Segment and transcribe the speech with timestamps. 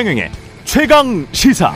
[0.00, 0.30] 최경영의
[0.64, 1.74] 최강 시사.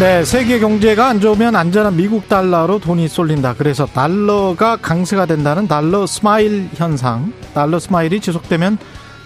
[0.00, 3.54] 네, 세계 경제가 안 좋으면 안전한 미국 달러로 돈이 쏠린다.
[3.54, 7.32] 그래서 달러가 강세가 된다는 달러 스마일 현상.
[7.54, 8.78] 달러 스마일이 지속되면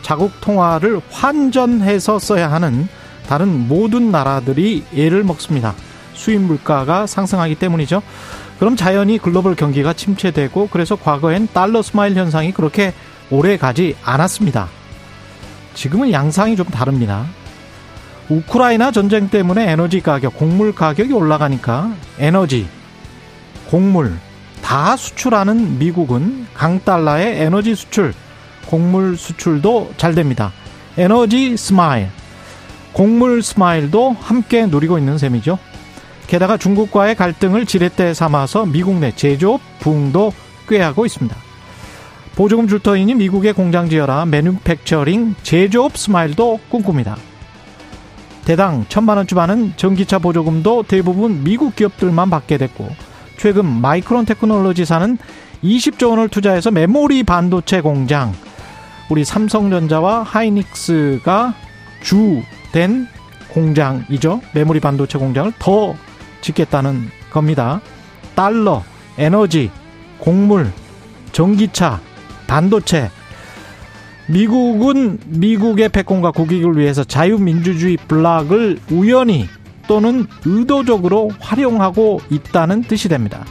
[0.03, 2.89] 자국 통화를 환전해서 써야 하는
[3.27, 5.75] 다른 모든 나라들이 애를 먹습니다.
[6.13, 8.03] 수입 물가가 상승하기 때문이죠.
[8.59, 12.93] 그럼 자연히 글로벌 경기가 침체되고 그래서 과거엔 달러 스마일 현상이 그렇게
[13.31, 14.69] 오래 가지 않았습니다.
[15.75, 17.27] 지금은 양상이 좀 다릅니다.
[18.29, 22.67] 우크라이나 전쟁 때문에 에너지 가격, 곡물 가격이 올라가니까 에너지,
[23.71, 24.19] 곡물
[24.63, 28.13] 다 수출하는 미국은 강달러의 에너지 수출,
[28.67, 30.53] 곡물 수출도 잘 됩니다.
[30.99, 32.11] 에너지 스마일,
[32.93, 35.59] 곡물 스마일도 함께 누리고 있는 셈이죠.
[36.29, 40.33] 게다가 중국과의 갈등을 지렛대 삼아서 미국 내 제조업 부흥도
[40.69, 41.35] 꾀하고 있습니다.
[42.37, 47.17] 보조금 줄 터이니 미국에 공장 지어라 manufacturing 제조업 스마일도 꿈꿉니다.
[48.45, 52.89] 대당 천만 원쯤 하는 전기차 보조금도 대부분 미국 기업들만 받게 됐고
[53.39, 55.19] 최근 마이크론 테크놀로지사는
[55.65, 58.33] 20조 원을 투자해서 메모리 반도체 공장
[59.09, 61.55] 우리 삼성전자와 하이닉스가
[62.03, 63.09] 주된
[63.49, 64.43] 공장이죠.
[64.53, 65.95] 메모리 반도체 공장을 더
[66.41, 67.81] 짓겠다는 겁니다.
[68.35, 68.83] 달러,
[69.17, 69.71] 에너지,
[70.19, 70.71] 곡물,
[71.33, 72.01] 전기차,
[72.47, 73.11] 반도체
[74.29, 79.49] 미국은 미국의 패권과 국익을 위해서 자유민주주의 블록을 우연히
[79.87, 83.45] 또는 의도적으로 활용하고 있다는 뜻이 됩니다.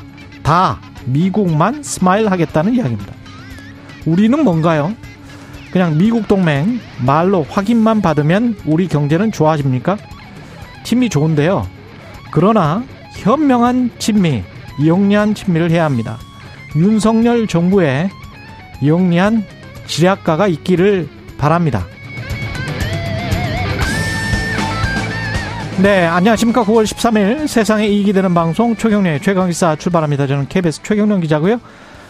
[0.43, 3.13] 다 미국만 스마일 하겠다는 이야기입니다.
[4.05, 4.93] 우리는 뭔가요?
[5.71, 9.97] 그냥 미국 동맹 말로 확인만 받으면 우리 경제는 좋아집니까?
[10.83, 11.67] 친미 좋은데요.
[12.39, 14.43] 그러나 현명한 친미,
[14.85, 16.19] 영리한 친미를 해야 합니다.
[16.75, 18.11] 윤석열 정부의
[18.85, 19.43] 영리한
[19.87, 21.87] 지략가가 있기를 바랍니다.
[25.81, 26.63] 네, 안녕하십니까.
[26.63, 30.27] 9월 13일 세상에 이익이 되는 방송 최경련의 최강시사 출발합니다.
[30.27, 31.59] 저는 KBS 최경련 기자고요.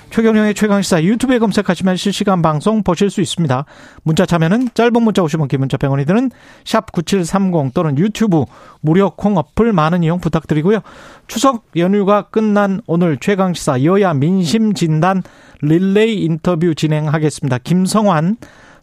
[0.09, 3.66] 최경련의 최강시사 유튜브에 검색하시면 실시간 방송 보실 수 있습니다.
[4.03, 6.31] 문자 참여는 짧은 문자 오시면 기문자 병원이 드는
[6.63, 8.45] 샵9730 또는 유튜브
[8.81, 10.79] 무료 콩 어플 많은 이용 부탁드리고요.
[11.28, 15.23] 추석 연휴가 끝난 오늘 최강시사 여야 민심 진단
[15.62, 17.59] 릴레이 인터뷰 진행하겠습니다.
[17.59, 18.38] 김성환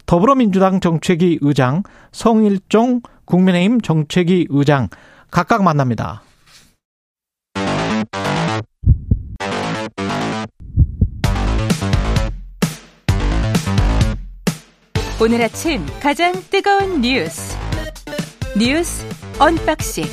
[0.06, 4.89] 더불어민주당 정책위 의장, 성일종 국민의힘 정책위 의장
[5.31, 6.23] 각각 만납니다.
[15.23, 17.57] 오늘 아침 가장 뜨거운 뉴스
[18.59, 19.07] 뉴스
[19.39, 20.05] 언박싱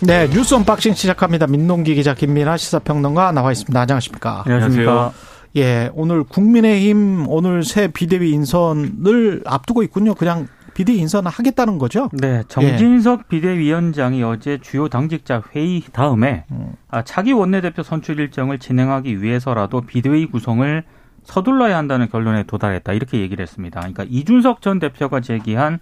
[0.00, 1.46] 네 뉴스 언박싱 시작합니다.
[1.46, 3.78] 민동기 기자 김민아 시사평론가 나와 있습니다.
[3.78, 4.44] 안녕하십니까?
[4.46, 5.12] 안녕하세요.
[5.56, 10.14] 예 오늘 국민의힘 오늘 새 비대위 인선을 앞두고 있군요.
[10.14, 12.08] 그냥 비대위 인선 하겠다는 거죠?
[12.14, 13.28] 네, 정진석 예.
[13.28, 16.72] 비대위원장이 어제 주요 당직자 회의 다음에 음.
[17.04, 20.82] 차기 원내대표 선출 일정을 진행하기 위해서라도 비대위 구성을
[21.24, 23.80] 서둘러야 한다는 결론에 도달했다 이렇게 얘기를 했습니다.
[23.80, 25.78] 그러니까 이준석 전 대표가 제기한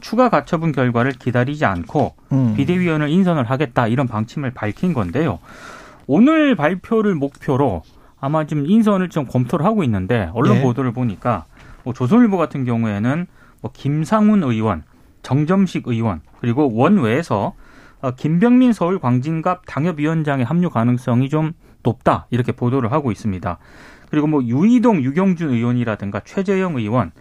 [0.00, 2.54] 추가 가처분 결과를 기다리지 않고 음.
[2.56, 5.38] 비대위원을 인선을 하겠다 이런 방침을 밝힌 건데요.
[6.06, 7.82] 오늘 발표를 목표로
[8.20, 10.62] 아마 지금 인선을 좀 검토를 하고 있는데 언론 네.
[10.62, 11.44] 보도를 보니까
[11.84, 13.26] 뭐 조선일보 같은 경우에는
[13.60, 14.82] 뭐 김상훈 의원,
[15.22, 17.54] 정점식 의원 그리고 원외에서
[18.02, 21.52] 어, 김병민 서울 광진갑 당협위원장의 합류 가능성이 좀
[21.82, 23.58] 높다 이렇게 보도를 하고 있습니다.
[24.10, 27.12] 그리고 뭐 유이동 유경준 의원이라든가 최재형 의원,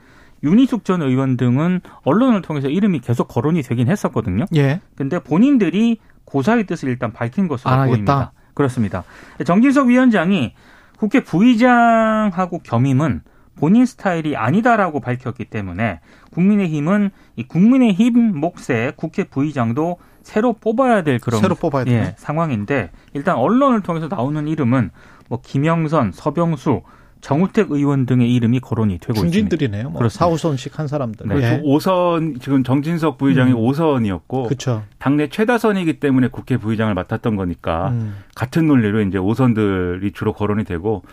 [0.43, 4.45] 윤희숙 전 의원 등은 언론을 통해서 이름이 계속 거론이 되긴 했었거든요.
[4.55, 4.81] 예.
[4.95, 8.31] 근데 본인들이 고사의 뜻을 일단 밝힌 것으로 보입니다.
[8.53, 9.03] 그렇습니다.
[9.45, 10.53] 정진석 위원장이
[10.97, 13.21] 국회 부의장하고 겸임은
[13.55, 15.99] 본인 스타일이 아니다라고 밝혔기 때문에
[16.31, 23.35] 국민의힘은 이 국민의힘 몫의 국회 부의장도 새로 뽑아야 될 그런 새로 뽑아야 예, 상황인데 일단
[23.35, 24.91] 언론을 통해서 나오는 이름은
[25.29, 26.81] 뭐 김영선, 서병수,
[27.21, 29.89] 정우택 의원 등의 이름이 거론이 되고 중진들이네요.
[29.89, 30.25] 뭐 그렇습니다.
[30.25, 31.27] 4, 5선씩 한 사람들.
[31.27, 31.35] 네.
[31.35, 31.61] 네.
[31.63, 33.57] 5선 지금 정진석 부의장이 음.
[33.57, 34.83] 5선이었고 그쵸.
[34.99, 38.15] 당내 최다선이기 때문에 국회 부의장을 맡았던 거니까 음.
[38.35, 41.03] 같은 논리로 이제 5선들이 주로 거론이 되고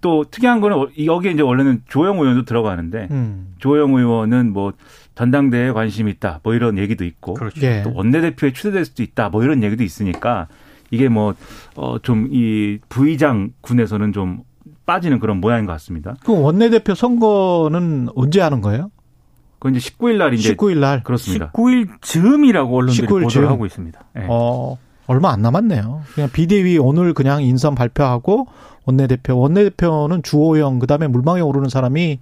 [0.00, 3.54] 또 특이한 거는 여기에 이제 원래는 조영 의원도 들어가는데 음.
[3.58, 4.72] 조영 의원은 뭐
[5.14, 7.66] 전당대회에 관심이 있다 뭐 이런 얘기도 있고 그렇죠.
[7.66, 7.82] 예.
[7.82, 10.46] 또 원내대표에 추대될 수도 있다 뭐 이런 얘기도 있으니까
[10.90, 11.34] 이게 뭐
[11.76, 14.40] 어 좀 이 부의장 군에서는 좀
[14.86, 16.16] 빠지는 그런 모양인 것 같습니다.
[16.24, 18.90] 그 원내대표 선거는 언제 하는 거예요?
[19.58, 21.50] 그 이제 19일 날 이제 19일 날 그렇습니다.
[21.52, 23.48] 19일 즈음이라고 언론들이 19일 보도를 즈음.
[23.48, 24.00] 하고 있습니다.
[24.14, 24.26] 네.
[24.28, 24.78] 어.
[25.06, 26.02] 얼마 안 남았네요.
[26.14, 28.46] 그냥 비대위 오늘 그냥 인선 발표하고
[28.84, 32.18] 원내대표, 원내대표는 주호영, 그 다음에 물망에 오르는 사람이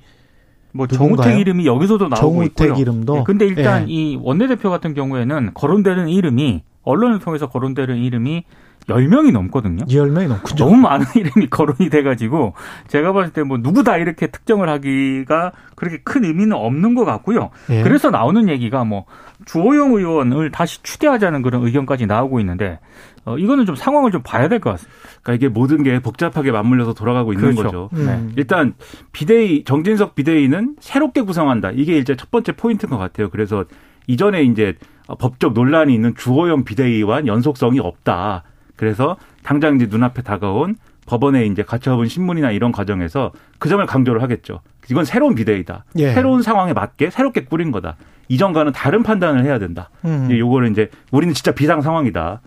[0.72, 2.80] 뭐 정우택 이름이 여기서도 나오고 정우택 있고요.
[2.80, 3.14] 이름도.
[3.16, 3.92] 네, 근데 일단 예.
[3.92, 8.44] 이 원내대표 같은 경우에는 거론되는 이름이 언론을 통해서 거론되는 이름이
[8.88, 9.84] 10명이 넘거든요.
[9.86, 10.56] 10명이 넘군요.
[10.56, 12.54] 너무 많은 이름이 거론이 돼가지고
[12.86, 17.50] 제가 봤을 때 뭐 누구다 이렇게 특정을 하기가 그렇게 큰 의미는 없는 것 같고요.
[17.70, 17.82] 예.
[17.82, 19.04] 그래서 나오는 얘기가 뭐
[19.44, 22.78] 주호영 의원을 다시 추대하자는 그런 의견까지 나오고 있는데
[23.24, 24.96] 어, 이거는 좀 상황을 좀 봐야 될 것 같습니다.
[25.22, 27.62] 그러니까 이게 모든 게 복잡하게 맞물려서 돌아가고 있는 그렇죠.
[27.64, 27.90] 거죠.
[27.94, 28.32] 음.
[28.36, 28.74] 일단
[29.10, 31.72] 비대위 정진석 비대위는 새롭게 구성한다.
[31.72, 33.30] 이게 이제 첫 번째 포인트인 것 같아요.
[33.30, 33.64] 그래서
[34.06, 34.74] 이전에 이제
[35.18, 38.42] 법적 논란이 있는 주호영 비대위와 연속성이 없다.
[38.76, 40.76] 그래서 당장 이제 눈앞에 다가온
[41.06, 44.60] 법원에 이제 가처분 신문이나 이런 과정에서 그 점을 강조를 하겠죠.
[44.90, 45.84] 이건 새로운 비대위다.
[45.98, 46.12] 예.
[46.12, 47.96] 새로운 상황에 맞게 새롭게 꾸린 거다.
[48.28, 49.90] 이전과는 다른 판단을 해야 된다.
[50.04, 50.28] 음.
[50.30, 52.40] 요거를 이제 우리는 진짜 비상 상황이다.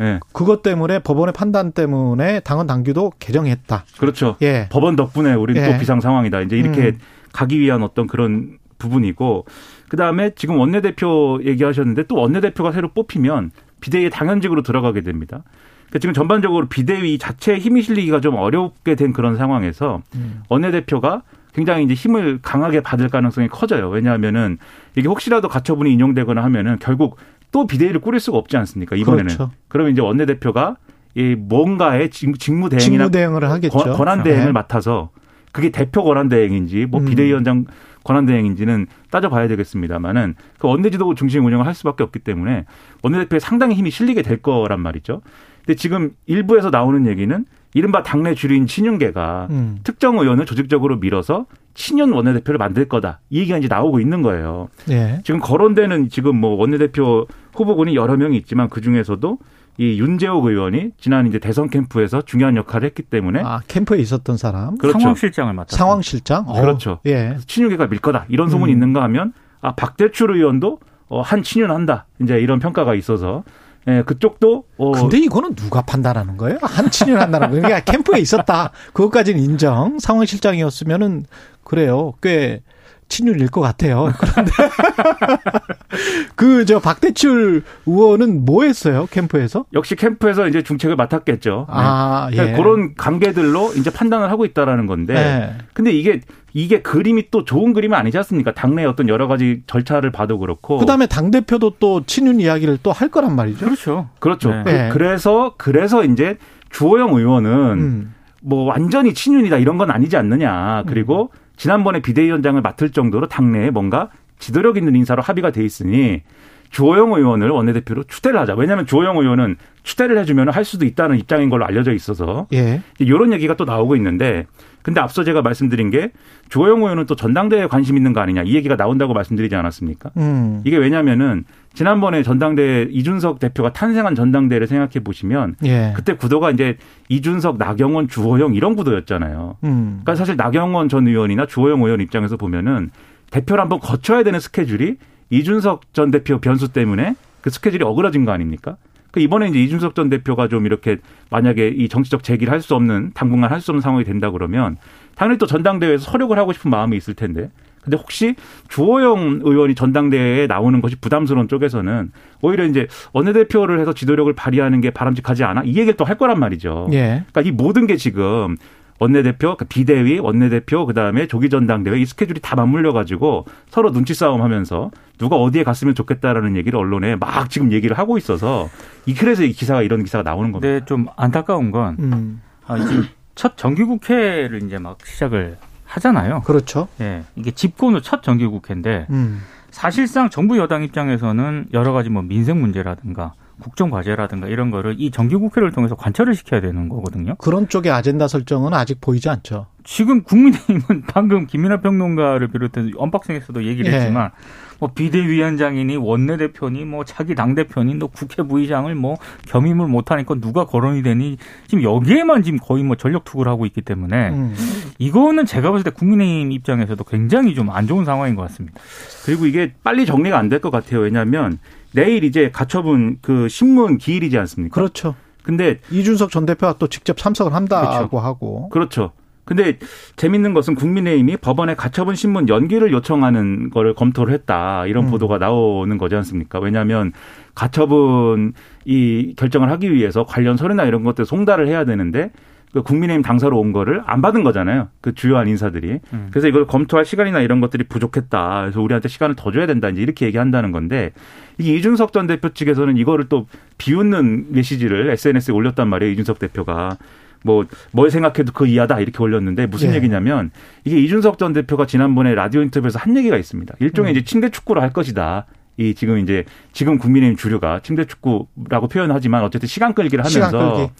[0.00, 0.20] 예.
[0.32, 3.84] 그것 때문에 법원의 판단 때문에 당헌 당규도 개정했다.
[3.98, 4.36] 그렇죠.
[4.42, 4.68] 예.
[4.70, 5.72] 법원 덕분에 우리는 예.
[5.72, 6.40] 또 비상 상황이다.
[6.42, 6.98] 이제 이렇게 음.
[7.32, 9.44] 가기 위한 어떤 그런 부분이고
[9.88, 15.42] 그다음에 지금 원내대표 얘기하셨는데 또 원내대표가 새로 뽑히면 비대위에 당연직으로 들어가게 됩니다.
[15.88, 20.42] 그러니까 지금 전반적으로 비대위 자체에 힘이 실리기가 좀 어렵게 된 그런 상황에서 음.
[20.48, 21.22] 원내대표가
[21.54, 23.88] 굉장히 이제 힘을 강하게 받을 가능성이 커져요.
[23.88, 24.58] 왜냐하면은
[24.96, 27.16] 이게 혹시라도 가처분이 인용되거나 하면은 결국
[27.50, 28.96] 또 비대위를 꾸릴 수가 없지 않습니까?
[28.96, 29.26] 이번에는.
[29.26, 29.50] 그렇죠.
[29.68, 30.76] 그러면 이제 원내대표가
[31.14, 33.78] 이 뭔가의 직무 대행이나 직무 대행을 하겠죠.
[33.94, 34.52] 권한 대행을 네.
[34.52, 35.10] 맡아서
[35.52, 37.06] 그게 대표 권한 대행인지 뭐 음.
[37.06, 37.64] 비대위원장
[38.08, 42.64] 권한 대행인지는 따져봐야 되겠습니다만은 그 원내 지도 중심 운영을 할 수밖에 없기 때문에
[43.02, 45.20] 원내 대표에 상당히 힘이 실리게 될 거란 말이죠.
[45.58, 47.44] 근데 지금 일부에서 나오는 얘기는
[47.74, 49.78] 이른바 당내 주류인 친윤계가 음.
[49.84, 51.44] 특정 의원을 조직적으로 밀어서
[51.74, 53.20] 친윤 원내대표를 만들 거다.
[53.28, 54.68] 이 얘기가 이제 나오고 있는 거예요.
[54.88, 55.20] 예.
[55.22, 59.38] 지금 거론되는 지금 뭐 원내대표 후보군이 여러 명이 있지만 그 중에서도
[59.78, 64.76] 이 윤재옥 의원이 지난 이제 대선 캠프에서 중요한 역할을 했기 때문에 아 캠프에 있었던 사람
[64.76, 64.98] 그렇죠.
[64.98, 66.60] 상황실장을 맡았 상황실장 어.
[66.60, 66.98] 그렇죠.
[67.06, 67.36] 예.
[67.46, 68.74] 친윤계가 밀 거다 이런 소문이 음.
[68.74, 73.44] 있는가 하면 아 박대출 의원도 어, 한 친윤한다 이제 이런 평가가 있어서
[73.86, 74.64] 예, 그쪽도.
[74.76, 74.92] 어.
[74.92, 76.58] 근데 이거는 누가 판단하는 거예요?
[76.60, 77.62] 한친을 한다는 거예요.
[77.62, 78.70] 그러니까 캠프에 있었다.
[78.92, 79.98] 그것까지는 인정.
[79.98, 81.24] 상황실장이었으면은
[81.64, 82.12] 그래요.
[82.22, 82.60] 꽤
[83.08, 84.12] 친윤일 것 같아요.
[84.18, 84.52] 그런데
[86.36, 89.64] 그 저 박대출 의원은 뭐 했어요 캠프에서?
[89.72, 91.66] 역시 캠프에서 이제 중책을 맡았겠죠.
[91.68, 92.36] 아, 네.
[92.36, 92.40] 예.
[92.52, 95.14] 그러니까 그런 관계들로 이제 판단을 하고 있다라는 건데.
[95.14, 95.58] 네.
[95.72, 96.20] 근데 이게
[96.52, 98.52] 이게 그림이 또 좋은 그림은 아니지 않습니까?
[98.52, 100.78] 당내 어떤 여러 가지 절차를 봐도 그렇고.
[100.78, 103.64] 그다음에 당 대표도 또 친윤 이야기를 또 할 거란 말이죠.
[103.64, 104.08] 그렇죠.
[104.18, 104.50] 그렇죠.
[104.50, 104.64] 네.
[104.64, 104.88] 네.
[104.92, 106.36] 그래서 그래서 이제
[106.70, 108.14] 주호영 의원은 음.
[108.42, 110.82] 뭐 완전히 친윤이다 이런 건 아니지 않느냐.
[110.86, 111.47] 그리고 음.
[111.58, 114.08] 지난번에 비대위원장을 맡을 정도로 당내에 뭔가
[114.38, 116.22] 지도력 있는 인사로 합의가 돼 있으니
[116.70, 118.54] 주호영 의원을 원내대표로 추대를 하자.
[118.54, 122.82] 왜냐하면 주호영 의원은 추대를 해주면 할 수도 있다는 입장인 걸로 알려져 있어서 예.
[122.98, 124.46] 이런 얘기가 또 나오고 있는데
[124.82, 126.12] 근데 앞서 제가 말씀드린 게
[126.50, 130.10] 주호영 의원은 또 전당대회에 관심 있는 거 아니냐 이 얘기가 나온다고 말씀드리지 않았습니까?
[130.18, 130.62] 음.
[130.64, 131.44] 이게 왜냐면은
[131.82, 135.92] 지난번에 전당대회 이준석 대표가 탄생한 전당대회를 생각해 보시면 예.
[135.94, 136.76] 그때 구도가 이제
[137.08, 139.58] 이준석, 나경원, 주호영 이런 구도였잖아요.
[139.62, 140.00] 음.
[140.02, 142.90] 그러니까 사실 나경원 전 의원이나 주호영 의원 입장에서 보면은
[143.30, 144.96] 대표를 한번 거쳐야 되는 스케줄이
[145.30, 148.76] 이준석 전 대표 변수 때문에 그 스케줄이 어그러진 거 아닙니까?
[149.12, 150.96] 그 이번에 이제 이준석 전 대표가 좀 이렇게
[151.30, 154.78] 만약에 이 정치적 제기를 할 수 없는 당분간 할 수 없는 상황이 된다 그러면
[155.14, 157.52] 당연히 또 전당대회에서 서력을 하고 싶은 마음이 있을 텐데
[157.88, 158.34] 근데 혹시
[158.68, 165.44] 주호영 의원이 전당대회에 나오는 것이 부담스러운 쪽에서는 오히려 이제 원내대표를 해서 지도력을 발휘하는 게 바람직하지
[165.44, 165.62] 않아?
[165.64, 166.88] 이 얘기를 또 할 거란 말이죠.
[166.92, 167.22] 예.
[167.30, 168.56] 그러니까 이 모든 게 지금
[168.98, 174.14] 원내대표, 그러니까 비대위, 원내대표, 그 다음에 조기 전당대회 이 스케줄이 다 맞물려 가지고 서로 눈치
[174.14, 178.68] 싸움 하면서 누가 어디에 갔으면 좋겠다라는 얘기를 언론에 막 지금 얘기를 하고 있어서
[179.06, 180.68] 이 그래서 이 기사가 이런 기사가 나오는 겁니다.
[180.68, 182.40] 네, 좀 안타까운 건 음.
[182.66, 183.04] 아, 지금
[183.34, 186.42] 첫 정기국회를 이제 막 시작을 하잖아요.
[186.42, 186.88] 그렇죠.
[187.00, 189.42] 예, 이게 집권 후 첫 정기국회인데 음.
[189.70, 195.72] 사실상 정부 여당 입장에서는 여러 가지 뭐 민생 문제라든가 국정 과제라든가 이런 거를 이 정기국회를
[195.72, 197.34] 통해서 관철을 시켜야 되는 거거든요.
[197.38, 199.66] 그런 쪽의 아젠다 설정은 아직 보이지 않죠.
[199.82, 203.96] 지금 국민의힘은 방금 김민하 평론가를 비롯해서 언박싱에서도 얘기를 예.
[203.98, 204.30] 했지만
[204.78, 209.16] 뭐 비대위원장이니 원내대표니 뭐 차기 당대표니 너 국회 부의장을 뭐
[209.48, 214.30] 겸임을 못하니까 누가 거론이 되니 지금 여기에만 지금 거의 뭐 전력 투구를 하고 있기 때문에
[214.30, 214.54] 음.
[214.98, 218.80] 이거는 제가 봤을 때 국민의힘 입장에서도 굉장히 좀 안 좋은 상황인 것 같습니다.
[219.26, 221.00] 그리고 이게 빨리 정리가 안 될 것 같아요.
[221.00, 221.58] 왜냐하면
[221.92, 224.74] 내일 이제 가처분 그 신문 기일이지 않습니까?
[224.74, 225.14] 그렇죠.
[225.42, 228.18] 근데 이준석 전 대표가 또 직접 참석을 한다고 그렇죠.
[228.18, 228.68] 하고.
[228.70, 229.12] 그렇죠.
[229.48, 229.78] 근데
[230.16, 234.84] 재밌는 것은 국민의힘이 법원에 가처분 신문 연기를 요청하는 거를 검토를 했다.
[234.84, 235.10] 이런 음.
[235.10, 236.58] 보도가 나오는 거지 않습니까?
[236.60, 237.12] 왜냐하면
[237.54, 238.52] 가처분
[238.84, 242.30] 이 결정을 하기 위해서 관련 서류나 이런 것들 송달을 해야 되는데
[242.74, 244.88] 그 국민의힘 당사로 온 거를 안 받은 거잖아요.
[245.00, 246.00] 그 주요한 인사들이.
[246.12, 246.28] 음.
[246.30, 248.60] 그래서 이걸 검토할 시간이나 이런 것들이 부족했다.
[248.60, 249.88] 그래서 우리한테 시간을 더 줘야 된다.
[249.88, 251.12] 이제 이렇게 얘기한다는 건데
[251.56, 253.46] 이게 이준석 전 대표 측에서는 이거를 또
[253.78, 256.12] 비웃는 메시지를 SNS에 올렸단 말이에요.
[256.12, 256.98] 이준석 대표가.
[257.42, 259.96] 뭐, 뭘 생각해도 그 이하다 이렇게 올렸는데 무슨 예.
[259.96, 260.50] 얘기냐면
[260.84, 263.74] 이게 이준석 전 대표가 지난번에 라디오 인터뷰에서 한 얘기가 있습니다.
[263.80, 264.16] 일종의 음.
[264.16, 265.46] 이제 침대 축구를 할 것이다.
[265.76, 270.92] 이 지금 이제 지금 국민의힘 주류가 침대 축구라고 표현하지만 어쨌든 시간 끌기를 하면서 시간 끌기.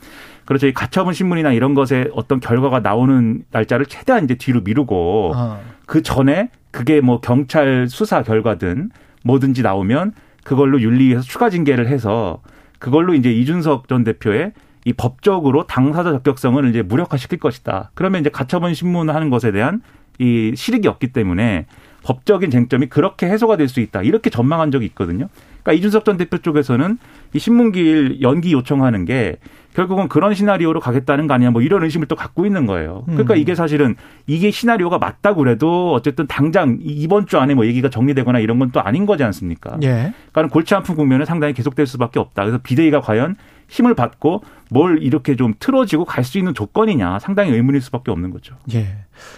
[0.44, 0.66] 그렇죠.
[0.68, 5.60] 이 가처분 신문이나 이런 것에 어떤 결과가 나오는 날짜를 최대한 이제 뒤로 미루고 어.
[5.84, 8.90] 그 전에 그게 뭐 경찰 수사 결과든
[9.24, 10.12] 뭐든지 나오면
[10.44, 12.40] 그걸로 윤리위에서 추가 징계를 해서
[12.78, 14.52] 그걸로 이제 이준석 전 대표의
[14.88, 17.90] 이 법적으로 당사자 적격성을 이제 무력화시킬 것이다.
[17.94, 19.82] 그러면 이제 가처분 신문하는 것에 대한
[20.18, 21.66] 이 실익이 없기 때문에
[22.04, 24.00] 법적인 쟁점이 그렇게 해소가 될 수 있다.
[24.02, 25.28] 이렇게 전망한 적이 있거든요.
[25.62, 26.96] 그러니까 이준석 전 대표 쪽에서는
[27.34, 29.36] 이 신문기일 연기 요청하는 게
[29.74, 33.02] 결국은 그런 시나리오로 가겠다는 거 아니냐 뭐 이런 의심을 또 갖고 있는 거예요.
[33.06, 33.38] 그러니까 음.
[33.38, 33.94] 이게 사실은
[34.26, 38.80] 이게 시나리오가 맞다고 그래도 어쨌든 당장 이번 주 안에 뭐 얘기가 정리되거나 이런 건 또
[38.80, 39.76] 아닌 거지 않습니까?
[39.82, 40.14] 예.
[40.32, 42.44] 그러니까 골치 아픈 국면은 상당히 계속될 수밖에 없다.
[42.44, 43.36] 그래서 비대위가 과연
[43.68, 48.54] 힘을 받고 뭘 이렇게 좀 틀어지고 갈 수 있는 조건이냐 상당히 의문일 수밖에 없는 거죠.
[48.74, 48.86] 예.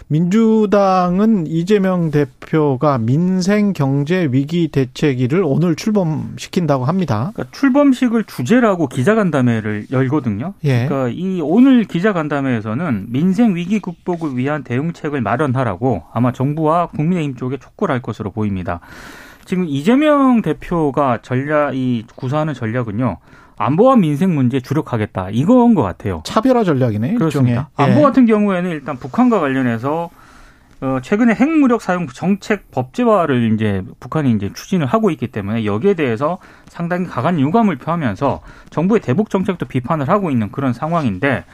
[0.08, 7.30] 민주당은 이재명 대표가 민생 경제 위기 대책위를 오늘 출범시킨다고 합니다.
[7.34, 10.54] 그러니까 출범식을 주제라고 기자간담회를 열거든요.
[10.64, 10.86] 예.
[10.86, 17.92] 그러니까 이 오늘 기자간담회에서는 민생 위기 극복을 위한 대응책을 마련하라고 아마 정부와 국민의힘 쪽에 촉구를
[17.92, 18.80] 할 것으로 보입니다.
[19.44, 23.16] 지금 이재명 대표가 전략 이 구사하는 전략은요.
[23.60, 25.28] 안보와 민생 문제에 주력하겠다.
[25.32, 26.22] 이건 것 같아요.
[26.24, 27.14] 차별화 전략이네.
[27.14, 27.68] 그렇습니다.
[27.78, 27.82] 예.
[27.82, 30.08] 안보 같은 경우에는 일단 북한과 관련해서
[30.80, 36.38] 어 최근에 핵무력 사용 정책 법제화를 이제 북한이 이제 추진을 하고 있기 때문에 여기에 대해서
[36.68, 38.40] 상당히 강한 유감을 표하면서
[38.70, 41.44] 정부의 대북 정책도 비판을 하고 있는 그런 상황인데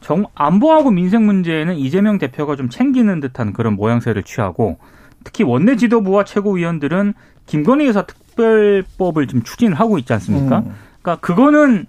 [0.00, 4.78] 정 안보하고 민생 문제에는 이재명 대표가 좀 챙기는 듯한 그런 모양새를 취하고
[5.22, 7.14] 특히 원내 지도부와 최고위원들은
[7.46, 10.58] 김건희 여사 특별법을 지금 추진을 하고 있지 않습니까?
[10.58, 10.74] 음.
[11.02, 11.86] 그러니까 그거는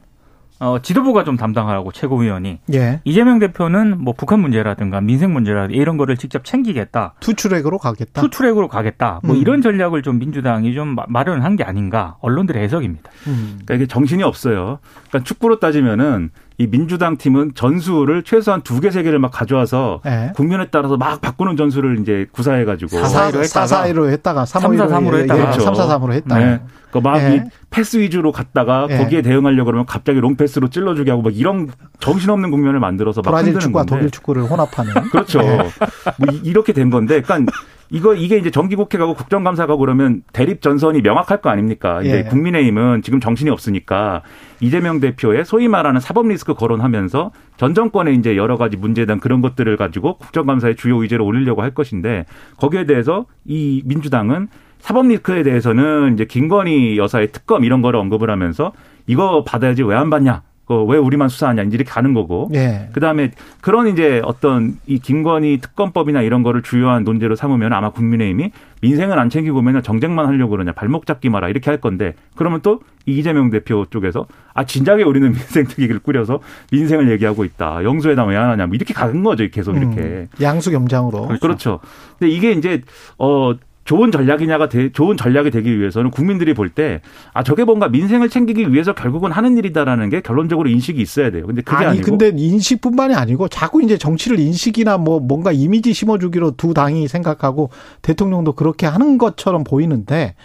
[0.62, 2.60] 어, 지도부가 좀 담당하라고 최고위원이.
[2.74, 3.00] 예.
[3.06, 7.14] 이재명 대표는 뭐 북한 문제라든가 민생 문제라든가 이런 거를 직접 챙기겠다.
[7.22, 8.22] 투트랙으로 가겠다.
[8.22, 9.22] 투트랙으로 가겠다.
[9.24, 9.42] 뭐 음.
[9.42, 13.10] 이런 전략을 좀 민주당이 좀 마련한 게 아닌가 언론들의 해석입니다.
[13.28, 13.60] 음.
[13.64, 14.80] 그러니까 이게 정신이 없어요.
[15.08, 20.34] 그러니까 축구로 따지면은 이 민주당 팀은 전술을 최소한 두 개, 세 개를 막 가져와서 네.
[20.36, 26.12] 국면에 따라서 막 바꾸는 전술을 이제 구사해 가지고 4-4-2로 했다가 4-4-2로 했다가 3-4-3으로 했다가 3-4-3으로
[26.12, 26.60] 했다가 네.
[26.92, 27.46] 그막 네.
[27.70, 28.98] 패스 위주로 갔다가 네.
[28.98, 31.70] 거기에 대응하려고 그러면 갑자기 롱패스로 찔러주게 하고 막 이런
[32.00, 35.40] 정신없는 국면을 만들어서 막 브라질 축구와 독일 축구를 혼합하는 그렇죠.
[35.42, 35.58] 네.
[35.58, 37.52] 뭐 이렇게 된 건데, 그러니까
[37.92, 42.02] 이거 이게 이제 정기국회 가고 국정감사 가고 그러면 대립 전선이 명확할 거 아닙니까?
[42.02, 42.24] 이제 예.
[42.24, 44.22] 국민의힘은 지금 정신이 없으니까
[44.60, 49.42] 이재명 대표의 소위 말하는 사법 리스크 거론하면서 전 정권의 이제 여러 가지 문제에 대한 그런
[49.42, 52.26] 것들을 가지고 국정감사의 주요 의제로 올리려고 할 것인데
[52.58, 58.72] 거기에 대해서 이 민주당은 사법 리스크에 대해서는 이제 김건희 여사의 특검 이런 거를 언급을 하면서
[59.08, 60.44] 이거 받아야지 왜 안 받냐?
[60.66, 61.64] 그왜 우리만 수사하냐?
[61.64, 62.48] 이제 이렇게 가는 거고.
[62.54, 62.90] 예.
[62.94, 68.52] 그다음에 그런 이제 어떤 이 김건희 특검법이나 이런 거를 주요한 논제로 삼으면 아마 국민의힘이
[68.84, 70.74] 민생을 안 챙기고 맨날 정쟁만 하려고 그러냐.
[70.74, 71.50] 발목 잡기 마라.
[71.50, 76.40] 이렇게 할 건데 그러면 또 이재명 대표 쪽에서 아 진작에 우리는 민생 특위를 꾸려서
[76.72, 77.84] 민생을 얘기하고 있다.
[77.84, 78.68] 영수회담 왜 안 하냐.
[78.68, 79.48] 뭐 이렇게 가는 거죠.
[79.50, 80.00] 계속 이렇게.
[80.02, 81.24] 음, 양수 겸장으로.
[81.26, 81.40] 그렇죠.
[81.40, 81.80] 그렇죠.
[82.20, 82.84] 근데 이게 이제
[83.18, 83.56] 어
[83.90, 87.02] 좋은 전략이냐가 되, 좋은 전략이 되기 위해서는 국민들이 볼 때
[87.34, 91.48] 아 저게 뭔가 민생을 챙기기 위해서 결국은 하는 일이다라는 게 결론적으로 인식이 있어야 돼요.
[91.48, 96.52] 근데 그게 아니 아니고 근데 인식뿐만이 아니고 자꾸 이제 정치를 인식이나 뭐 뭔가 이미지 심어주기로
[96.52, 97.72] 두 당이 생각하고
[98.04, 100.36] 대통령도 그렇게 하는 것처럼 보이는데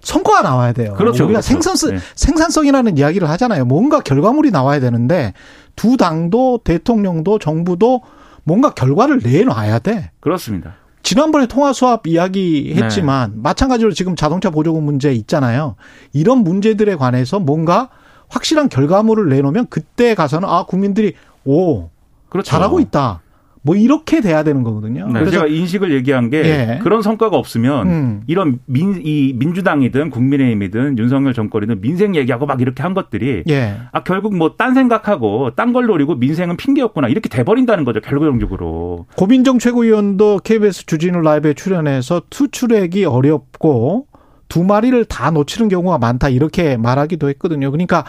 [0.00, 0.94] 성과가 나와야 돼요.
[0.96, 1.24] 그렇죠.
[1.24, 1.46] 우리가 그렇죠.
[1.46, 1.98] 생산성, 네.
[2.14, 3.66] 생산성이라는 이야기를 하잖아요.
[3.66, 5.34] 뭔가 결과물이 나와야 되는데
[5.76, 8.00] 두 당도 대통령도 정부도
[8.44, 10.10] 뭔가 결과를 내놔야 돼.
[10.20, 10.76] 그렇습니다.
[11.02, 13.40] 지난번에 통화 수합 이야기 했지만 네.
[13.42, 15.76] 마찬가지로 지금 자동차 보조금 문제 있잖아요.
[16.12, 17.88] 이런 문제들에 관해서 뭔가
[18.28, 21.14] 확실한 결과물을 내놓으면 그때 가서는 아 국민들이
[21.44, 21.88] 오
[22.28, 22.50] 그렇죠.
[22.50, 23.22] 잘하고 있다.
[23.62, 25.06] 뭐 이렇게 돼야 되는 거거든요.
[25.06, 25.12] 네.
[25.14, 26.78] 그래서 제가 인식을 얘기한 게 예.
[26.82, 28.22] 그런 성과가 없으면 음.
[28.26, 33.76] 이런 민, 이 민주당이든 국민의힘이든 윤석열 정권이든 민생 얘기하고 막 이렇게 한 것들이 예.
[33.92, 39.06] 아 결국 뭐 딴 생각하고 딴 걸 노리고 민생은 핑계였구나 이렇게 돼버린다는 거죠 결과적으로.
[39.16, 44.06] 고민정 최고위원도 KBS 주진우 라이브에 출연해서 투출액이 어렵고
[44.48, 47.70] 두 마리를 다 놓치는 경우가 많다 이렇게 말하기도 했거든요.
[47.70, 48.04] 그러니까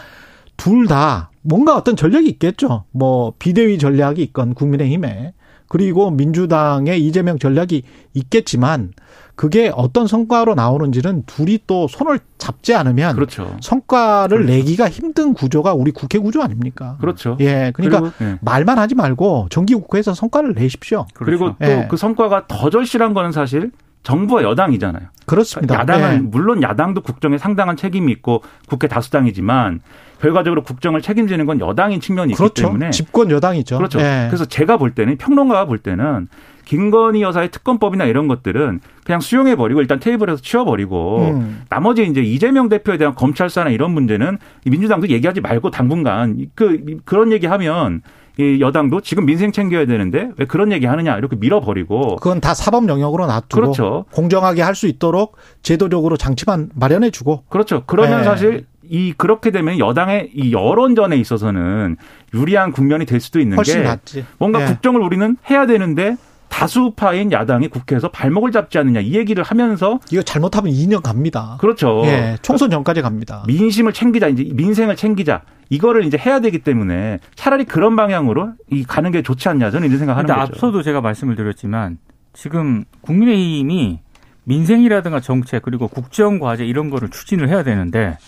[0.56, 2.84] 둘 다 뭔가 어떤 전략이 있겠죠.
[2.92, 5.32] 뭐 비대위 전략이 있건 국민의힘에
[5.70, 8.90] 그리고 민주당의 이재명 전략이 있겠지만
[9.36, 13.56] 그게 어떤 성과로 나오는지는 둘이 또 손을 잡지 않으면 그렇죠.
[13.60, 14.52] 성과를 그렇죠.
[14.52, 16.98] 내기가 힘든 구조가 우리 국회 구조 아닙니까?
[17.00, 17.36] 그렇죠.
[17.38, 18.38] 예, 그러니까 그리고, 예.
[18.40, 21.06] 말만 하지 말고 정기 국회에서 성과를 내십시오.
[21.14, 21.82] 그리고 그렇죠.
[21.82, 21.96] 또그 예.
[21.96, 23.70] 성과가 더 절실한 거는 사실
[24.02, 25.04] 정부와 여당이잖아요.
[25.24, 25.76] 그렇습니다.
[25.76, 26.18] 야당은 예.
[26.18, 29.80] 물론 야당도 국정에 상당한 책임이 있고 국회 다수당이지만
[30.20, 32.50] 결과적으로 국정을 책임지는 건 여당인 측면이 그렇죠.
[32.52, 33.76] 있기 때문에 집권 여당이죠.
[33.78, 34.00] 그렇죠.
[34.00, 34.26] 예.
[34.28, 36.28] 그래서 제가 볼 때는 평론가가 볼 때는
[36.66, 41.62] 김건희 여사의 특검법이나 이런 것들은 그냥 수용해 버리고 일단 테이블에서 치워 버리고 음.
[41.68, 47.32] 나머지 이제 이재명 대표에 대한 검찰 사나 이런 문제는 민주당도 얘기하지 말고 당분간 그 그런
[47.32, 48.02] 얘기하면
[48.38, 52.88] 이 여당도 지금 민생 챙겨야 되는데 왜 그런 얘기 하느냐 이렇게 밀어버리고 그건 다 사법
[52.88, 54.04] 영역으로 놔두고 그렇죠.
[54.12, 57.82] 공정하게 할 수 있도록 제도적으로 장치만 마련해 주고 그렇죠.
[57.86, 58.24] 그러면 네.
[58.24, 61.96] 사실 이 그렇게 되면 여당의 이 여론전에 있어서는
[62.34, 64.26] 유리한 국면이 될 수도 있는 게 낫지.
[64.38, 64.66] 뭔가 네.
[64.66, 66.16] 국정을 우리는 해야 되는데
[66.48, 71.56] 다수파인 야당이 국회에서 발목을 잡지 않느냐 이 얘기를 하면서 이거 잘못하면 2년 갑니다.
[71.60, 72.02] 그렇죠.
[72.04, 73.44] 예, 총선 전까지 갑니다.
[73.46, 79.12] 민심을 챙기자 이제 민생을 챙기자 이거를 이제 해야 되기 때문에 차라리 그런 방향으로 이 가는
[79.12, 80.40] 게 좋지 않냐 저는 이런 생각하는 거죠.
[80.40, 81.98] 앞서도 제가 말씀을 드렸지만
[82.32, 84.00] 지금 국민의힘이
[84.42, 88.18] 민생이라든가 정책 그리고 국정 과제 이런 거를 추진을 해야 되는데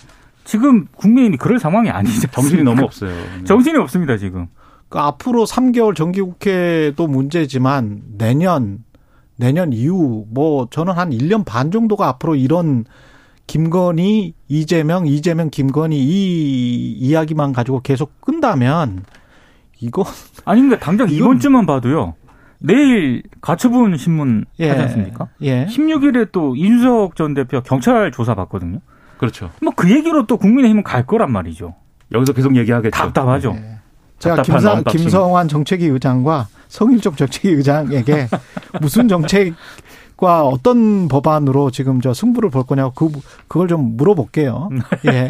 [0.45, 2.29] 지금 국민의힘이 그럴 상황이 아니죠.
[2.31, 3.15] 정신이 너무 없어요.
[3.45, 4.49] 정신이 없습니다 지금.
[4.89, 8.85] 그 앞으로 3개월 정기국회도 문제지만 내년
[9.37, 12.85] 내년 이후 뭐 저는 한 1년 반 정도가 앞으로 이런
[13.47, 19.05] 김건희, 이재명, 이재명, 김건희 이 이야기만 가지고 계속 끈다면
[19.81, 20.05] 이거
[20.45, 22.15] 아니 근데 당장 이번 주만 봐도요.
[22.59, 25.29] 내일 가처분 신문 예, 하지 않습니까?
[25.41, 25.67] 예.
[25.67, 28.79] 16일에 또 이준석 전 대표 경찰 조사 받거든요.
[29.23, 29.51] 그렇죠.
[29.63, 31.75] 뭐 그 얘기로 또 국민의힘은 갈 거란 말이죠.
[32.11, 32.91] 여기서 계속 얘기하겠죠.
[32.91, 33.55] 답답하죠.
[33.57, 33.79] 예.
[34.19, 38.27] 제가 김상, 김성환 정책위 의장과 성일종 정책위 의장에게
[38.81, 44.71] 무슨 정책과 어떤 법안으로 지금 저 승부를 볼 거냐고 그, 그걸 좀 물어볼게요.
[45.07, 45.29] 예.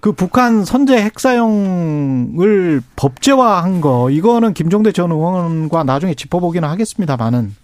[0.00, 7.54] 그 북한 선제 핵사용을 법제화한 거 이거는 김종대 전 의원과 나중에 짚어보기는 하겠습니다만은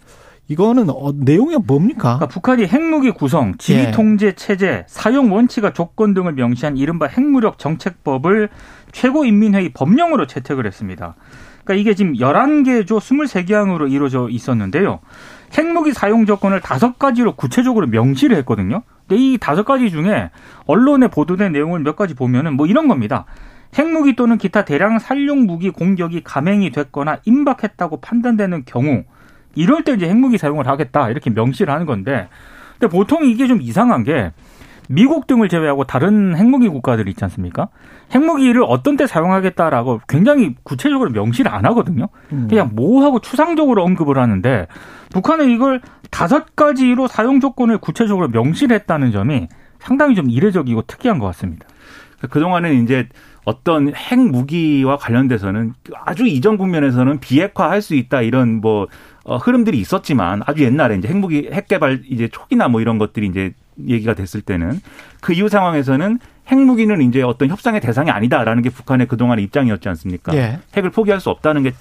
[0.51, 2.17] 이거는 어, 내용이 뭡니까?
[2.17, 3.91] 그러니까 북한이 핵무기 구성, 지휘 예.
[3.93, 8.49] 통제 체제, 사용 원칙과 조건 등을 명시한 이른바 핵무력 정책법을
[8.91, 11.15] 최고인민회의 법령으로 채택을 했습니다.
[11.63, 14.99] 그러니까 이게 지금 11개 조 23개항으로 이루어져 있었는데요.
[15.57, 18.83] 핵무기 사용 조건을 다섯 가지로 구체적으로 명시를 했거든요.
[19.07, 20.31] 근데 이 다섯 가지 중에
[20.67, 23.25] 언론에 보도된 내용을 몇 가지 보면은 뭐 이런 겁니다.
[23.79, 29.05] 핵무기 또는 기타 대량 살용 무기 공격이 감행이 됐거나 임박했다고 판단되는 경우
[29.55, 32.29] 이럴 때 이제 핵무기 사용을 하겠다 이렇게 명시를 하는 건데
[32.79, 34.33] 근데 보통 이게 좀 이상한 게
[34.89, 37.69] 미국 등을 제외하고 다른 핵무기 국가들이 있지 않습니까?
[38.13, 42.09] 핵무기를 어떤 때 사용하겠다라고 굉장히 구체적으로 명시를 안 하거든요.
[42.33, 42.49] 음.
[42.51, 44.67] 그냥 모호하고 추상적으로 언급을 하는데
[45.13, 49.47] 북한은 이걸 다섯 가지로 사용 조건을 구체적으로 명시를 했다는 점이
[49.79, 51.69] 상당히 좀 이례적이고 특이한 것 같습니다.
[52.29, 53.09] 그동안은 이제
[53.45, 55.73] 어떤 핵무기와 관련돼서는
[56.05, 58.89] 아주 이전 국면에서는 비핵화할 수 있다 이런 뭐
[59.25, 63.53] 어, 흐름들이 있었지만 아주 옛날에 이제 핵무기 핵 개발 이제 초기나 뭐 이런 것들이 이제
[63.89, 64.81] 얘기가 됐을 때는
[65.21, 70.35] 그 이후 상황에서는 핵무기는 이제 어떤 협상의 대상이 아니다라는 게 북한의 그동안의 입장이었지 않습니까?
[70.35, 70.59] 예.
[70.77, 71.73] 핵을 포기할 수 없다는 게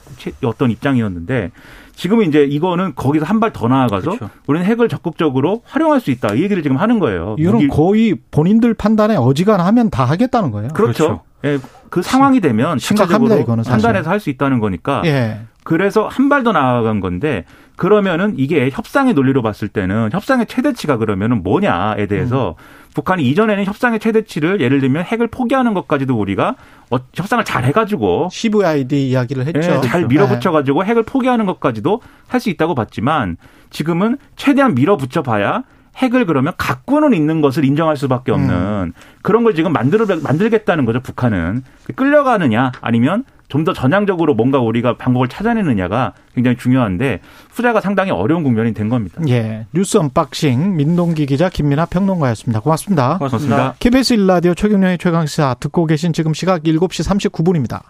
[0.43, 1.51] 어떤 입장이었는데
[1.95, 4.29] 지금은 이제 이거는 거기서 한 발 더 나아가서 그렇죠.
[4.47, 6.35] 우리는 핵을 적극적으로 활용할 수 있다.
[6.35, 7.35] 이 얘기를 지금 하는 거예요.
[7.39, 10.69] 이건 거의 본인들 판단에 어지간하면 다 하겠다는 거예요.
[10.73, 11.05] 그렇죠.
[11.05, 11.21] 그렇죠.
[11.45, 11.57] 예,
[11.89, 13.35] 그 상황이 되면 심각합니다.
[13.43, 15.01] 이거는 판단해서 할 수 있다는 거니까.
[15.05, 15.39] 예.
[15.69, 21.43] 그래서 한 발 더 나아간 건데 그러면은 이게 협상의 논리로 봤을 때는 협상의 최대치가 그러면은
[21.43, 22.89] 뭐냐에 대해서 음.
[22.95, 26.55] 북한이 이전에는 협상의 최대치를 예를 들면 핵을 포기하는 것까지도 우리가
[26.89, 29.59] 어, 협상을 잘 해가지고 CVID 이야기를 했죠.
[29.59, 33.37] 네, 잘 밀어붙여가지고 핵을 포기하는 것까지도 할 수 있다고 봤지만
[33.69, 35.63] 지금은 최대한 밀어붙여봐야
[35.97, 38.93] 핵을 그러면 갖고는 있는 것을 인정할 수밖에 없는 음.
[39.21, 41.63] 그런 걸 지금 만들어 만들겠다는 거죠 북한은
[41.95, 47.19] 끌려가느냐 아니면 좀 더 전향적으로 뭔가 우리가 방법을 찾아내느냐가 굉장히 중요한데
[47.51, 49.21] 후자가 상당히 어려운 국면이 된 겁니다.
[49.27, 49.65] 예.
[49.73, 52.61] 뉴스 언박싱 민동기 기자 김민아 평론가였습니다.
[52.61, 53.17] 고맙습니다.
[53.17, 53.75] 고맙습니다.
[53.79, 57.81] KBS 일라디오 최경영의 최강시사 듣고 계신 지금 시각 7시 39분입니다.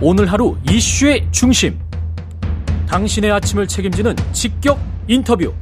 [0.00, 1.78] 오늘 하루 이슈의 중심.
[2.88, 5.52] 당신의 아침을 책임지는 직격 인터뷰.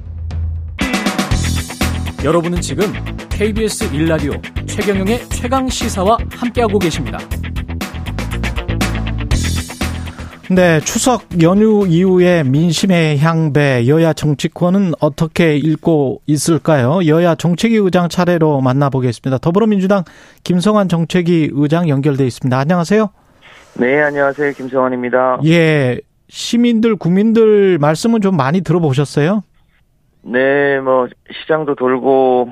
[2.25, 2.93] 여러분은 지금
[3.31, 4.33] KBS 일라디오
[4.67, 7.19] 최경영의 최강 시사와 함께하고 계십니다.
[10.49, 17.05] 네, 추석 연휴 이후에 민심의 향배 여야 정치권은 어떻게 읽고 있을까요?
[17.07, 19.39] 여야 정책위 의장 차례로 만나보겠습니다.
[19.39, 20.05] 더불어민주당
[20.45, 22.57] 김성환 정책위 의장 연결돼 있습니다.
[22.57, 23.11] 안녕하세요.
[23.81, 24.53] 네, 안녕하세요.
[24.53, 25.41] 김성환입니다.
[25.47, 26.01] 예.
[26.29, 29.43] 시민들, 국민들 말씀은 좀 많이 들어보셨어요?
[30.23, 31.09] 네, 뭐
[31.43, 32.51] 시장도 돌고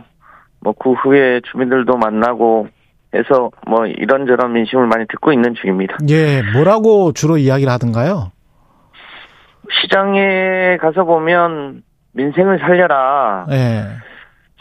[0.60, 2.68] 뭐 그 후에 주민들도 만나고
[3.14, 5.96] 해서 뭐 이런저런 민심을 많이 듣고 있는 중입니다.
[6.08, 8.32] 예, 뭐라고 주로 이야기를 하던가요?
[9.82, 13.46] 시장에 가서 보면 민생을 살려라.
[13.50, 13.84] 예.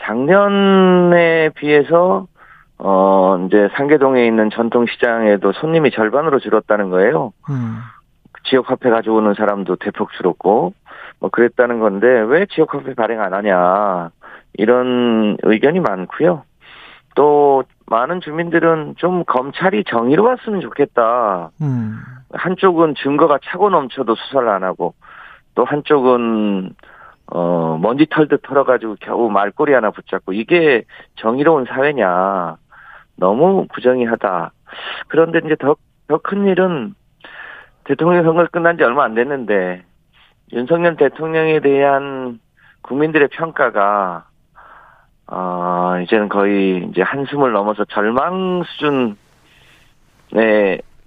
[0.01, 2.27] 작년에 비해서
[2.77, 7.31] 어 이제 상계동에 있는 전통 시장에도 손님이 절반으로 줄었다는 거예요.
[7.49, 7.77] 음.
[8.45, 10.73] 지역 화폐 가져오는 사람도 대폭 줄었고
[11.19, 14.09] 뭐 그랬다는 건데 왜 지역 화폐 발행 안 하냐
[14.53, 16.43] 이런 의견이 많고요.
[17.15, 21.51] 또 많은 주민들은 좀 검찰이 정의로웠으면 좋겠다.
[21.61, 21.99] 음.
[22.31, 24.93] 한쪽은 증거가 차고 넘쳐도 수사를 안 하고
[25.55, 26.73] 또 한쪽은
[27.27, 30.83] 어 먼지 털듯 털어가지고 겨우 말꼬리 하나 붙잡고 이게
[31.15, 32.57] 정의로운 사회냐
[33.17, 34.51] 너무 부정의하다.
[35.07, 35.75] 그런데 이제 더
[36.07, 36.93] 더 큰 일은
[37.85, 39.83] 대통령 선거 끝난 지 얼마 안 됐는데
[40.51, 42.39] 윤석열 대통령에 대한
[42.81, 44.25] 국민들의 평가가
[45.27, 49.15] 어, 이제는 거의 이제 한숨을 넘어서 절망 수준에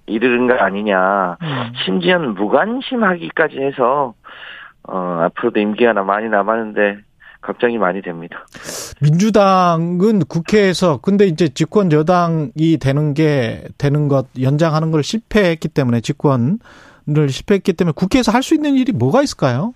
[0.05, 1.37] 이르는 거 아니냐.
[1.41, 1.73] 음.
[1.85, 4.13] 심지어 무관심하기까지 해서
[4.83, 6.97] 어, 앞으로도 임기가 많이 남았는데
[7.41, 8.45] 걱정이 많이 됩니다.
[9.01, 17.29] 민주당은 국회에서 근데 이제 집권 여당이 되는 게 되는 것 연장하는 걸 실패했기 때문에 집권을
[17.29, 19.73] 실패했기 때문에 국회에서 할 수 있는 일이 뭐가 있을까요?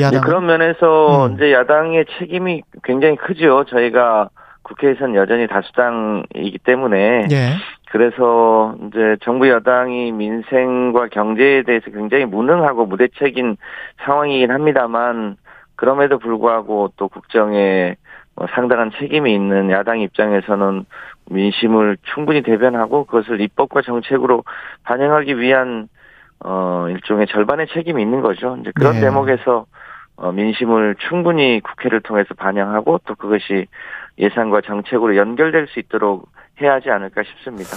[0.00, 1.34] 야당 그런 면에서 음.
[1.34, 3.64] 이제 야당의 책임이 굉장히 크죠.
[3.64, 4.30] 저희가
[4.62, 7.54] 국회에서는 여전히 다수당이기 때문에 예.
[7.90, 13.56] 그래서 이제 정부 여당이 민생과 경제에 대해서 굉장히 무능하고 무대책인
[14.04, 15.36] 상황이긴 합니다만
[15.74, 17.96] 그럼에도 불구하고 또 국정에
[18.36, 20.84] 뭐 상당한 책임이 있는 야당 입장에서는
[21.30, 24.44] 민심을 충분히 대변하고 그것을 입법과 정책으로
[24.84, 25.88] 반영하기 위한
[26.44, 28.56] 어 일종의 절반의 책임이 있는 거죠.
[28.60, 29.00] 이제 그런 네.
[29.02, 29.66] 대목에서
[30.16, 33.66] 어 민심을 충분히 국회를 통해서 반영하고 또 그것이
[34.18, 36.28] 예산과 정책으로 연결될 수 있도록
[36.60, 37.70] 해야 하지 않을까 싶습니다.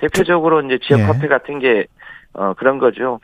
[0.00, 1.04] 대표적으로 이제 지역 예.
[1.04, 1.86] 화폐 같은 게
[2.34, 3.20] 어, 그런 거죠.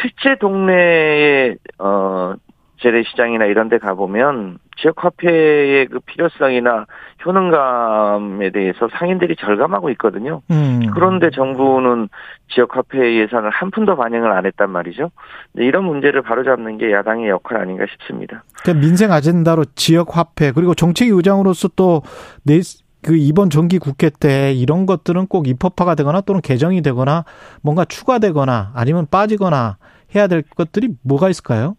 [0.00, 2.34] 실제 동네에 어
[2.82, 6.86] 재래시장이나 이런 데 가보면 지역 화폐의 그 필요성이나
[7.24, 10.42] 효능감에 대해서 상인들이 절감하고 있거든요.
[10.50, 10.80] 음.
[10.94, 12.08] 그런데 정부는
[12.48, 15.10] 지역 화폐 예산을 한 푼도 반영을 안 했단 말이죠.
[15.54, 18.42] 이런 문제를 바로잡는 게 야당의 역할 아닌가 싶습니다.
[18.62, 22.02] 그러니까 민생 아젠다로 지역 화폐 그리고 정책 의장으로서 또
[22.46, 22.60] 내
[23.02, 27.24] 그 이번 정기 국회 때 이런 것들은 꼭 입법화가 되거나 또는 개정이 되거나
[27.60, 29.76] 뭔가 추가되거나 아니면 빠지거나
[30.14, 31.74] 해야 될 것들이 뭐가 있을까요?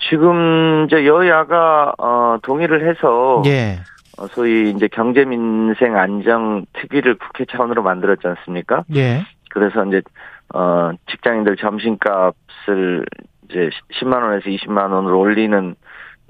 [0.00, 3.78] 지금 이제 여야가 어 동의를 해서 예.
[4.18, 8.84] 어, 소위 이제 경제 민생 안정 특위를 국회 차원으로 만들었지 않습니까?
[8.94, 9.24] 예.
[9.50, 10.02] 그래서 이제
[10.54, 13.04] 어 직장인들 점심값을
[13.48, 15.74] 이제 10만 원에서 20만 원으로 올리는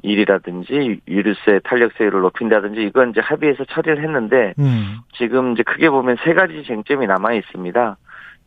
[0.02, 4.98] 일이라든지 유류세 탄력세율을 높인다든지 이건 이제 합의해서 처리를 했는데 음.
[5.16, 7.96] 지금 이제 크게 보면 세 가지 쟁점이 남아 있습니다.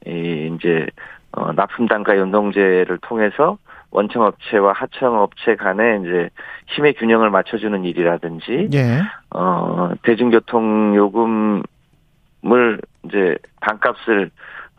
[0.05, 0.85] 이 이제
[1.31, 3.57] 어 납품 단가 연동제를 통해서
[3.91, 6.29] 원청업체와 하청업체 간에 이제
[6.67, 9.01] 힘의 균형을 맞춰주는 일이라든지 예.
[9.33, 14.29] 어 대중교통 요금을 이제 반값을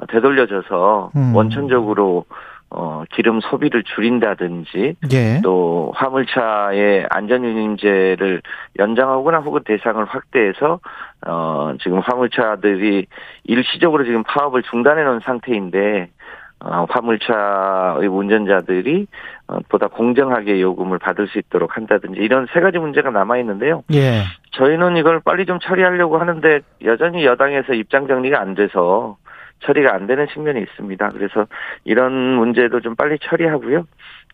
[0.09, 1.35] 되돌려줘서 음.
[1.35, 2.25] 원천적으로
[2.71, 5.41] 어 기름 소비를 줄인다든지 예.
[5.43, 8.43] 또 화물차의 안전유님제를
[8.79, 10.79] 연장하거나 혹은 대상을 확대해서
[11.27, 13.07] 어 지금 화물차들이
[13.45, 16.18] 일시적으로 지금 파업을 중단해 놓은 상태인데 어
[16.61, 19.07] 화물차의 운전자들이
[19.47, 23.85] 어, 보다 공정하게 요금을 받을 수 있도록 한다든지 이런 세 가지 문제가 남아 있는데요.
[23.93, 24.23] 예.
[24.53, 29.17] 저희는 이걸 빨리 좀 처리하려고 하는데 여전히 여당에서 입장 정리가 안 돼서
[29.61, 31.11] 처리가 안 되는 측면이 있습니다.
[31.11, 31.47] 그래서
[31.85, 33.87] 이런 문제도 좀 빨리 처리하고요.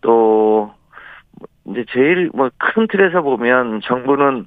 [0.03, 0.73] 또
[1.67, 4.47] 이제 제일 뭐 큰 틀에서 보면 정부는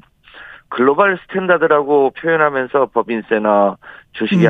[0.69, 3.77] 글로벌 스탠다드라고 표현하면서 법인세나
[4.11, 4.43] 주식 음.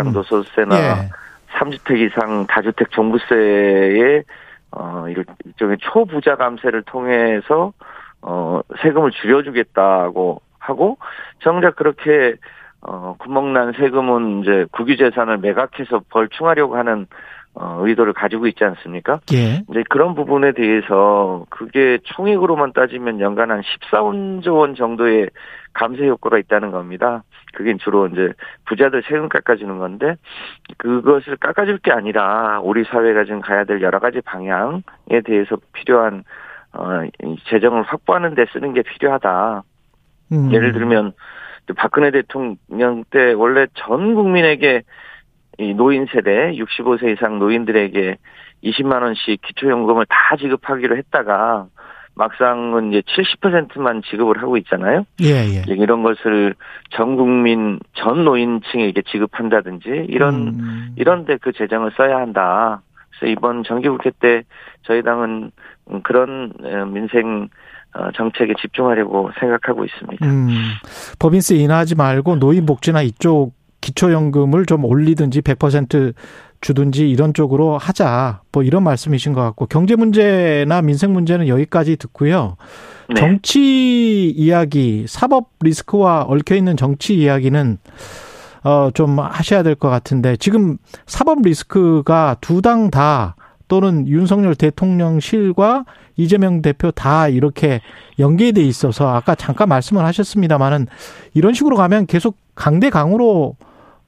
[0.76, 1.10] 예.
[1.58, 4.24] 3주택 이상 다주택 종부세의
[4.72, 5.06] 어
[5.46, 7.74] 일종의 초부자 감세를 통해서
[8.22, 10.98] 어 세금을 줄여주겠다고 하고
[11.40, 12.36] 정작 그렇게
[12.82, 17.08] 어 구멍난 세금은 이제 국유재산을 매각해서 벌충하려고 하는
[17.56, 19.20] 어 의도를 가지고 있지 않습니까?
[19.34, 19.64] 예.
[19.70, 25.30] 이제 그런 부분에 대해서 그게 총액으로만 따지면 연간 한 14조 원 정도의
[25.74, 27.24] 감세 효과가 있다는 겁니다.
[27.58, 28.34] 그게 주로 이제
[28.66, 30.16] 부자들 세금 깎아주는 건데
[30.78, 36.24] 그것을 깎아줄 게 아니라 우리 사회가 지금 가야 될 여러 가지 방향에 대해서 필요한
[36.74, 39.64] 어, 이 재정을 확보하는 데 쓰는 게 필요하다.
[40.34, 40.54] 음.
[40.54, 41.14] 예를 들면
[41.76, 44.84] 박근혜 대통령 때 원래 전 국민에게
[45.58, 48.18] 이 노인 세대 65세 이상 노인들에게
[48.66, 51.66] 20만 원씩 기초연금을 다 지급하기로 했다가
[52.18, 55.06] 막상은 이제 70%만 지급을 하고 있잖아요.
[55.22, 55.64] 예, 예.
[55.68, 56.56] 이런 것을
[56.92, 60.96] 전 국민 전 노인층에게 지급한다든지 이런 음.
[60.98, 62.82] 이런데 그 재정을 써야 한다.
[63.12, 64.44] 그래서 이번 정기국회 때
[64.84, 65.52] 저희 당은
[66.04, 67.50] 그런 어, 민생
[67.94, 70.26] 어, 정책에 집중하려고 생각하고 있습니다.
[70.26, 70.50] 음,
[71.20, 76.14] 법인세 인하하지 말고 노인복지나 이쪽 기초연금을 좀 올리든지 100%
[76.62, 78.42] 주든지 이런 쪽으로 하자.
[78.52, 82.58] 뭐 이런 말씀이신 것 같고 경제 문제나 민생 문제는 여기까지 듣고요.
[83.10, 83.16] 네.
[83.16, 87.78] 정치 이야기, 사법 리스크와 얽혀 있는 정치 이야기는
[88.64, 93.36] 어좀 하셔야 될 것 같은데 지금 사법 리스크가 두 당 다
[93.68, 97.82] 또는 윤석열 대통령실과 이재명 대표 다 이렇게
[98.18, 100.88] 연계돼 있어서 아까 잠깐 말씀을 하셨습니다만은
[101.34, 103.56] 이런 식으로 가면 계속 강대강으로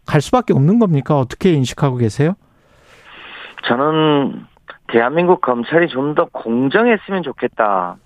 [0.09, 1.17] 갈 수밖에 없는 겁니까?
[1.19, 2.33] 어떻게 인식하고 계세요?
[3.67, 4.45] 저는
[4.87, 7.97] 대한민국 검찰이 좀 더 공정했으면 좋겠다고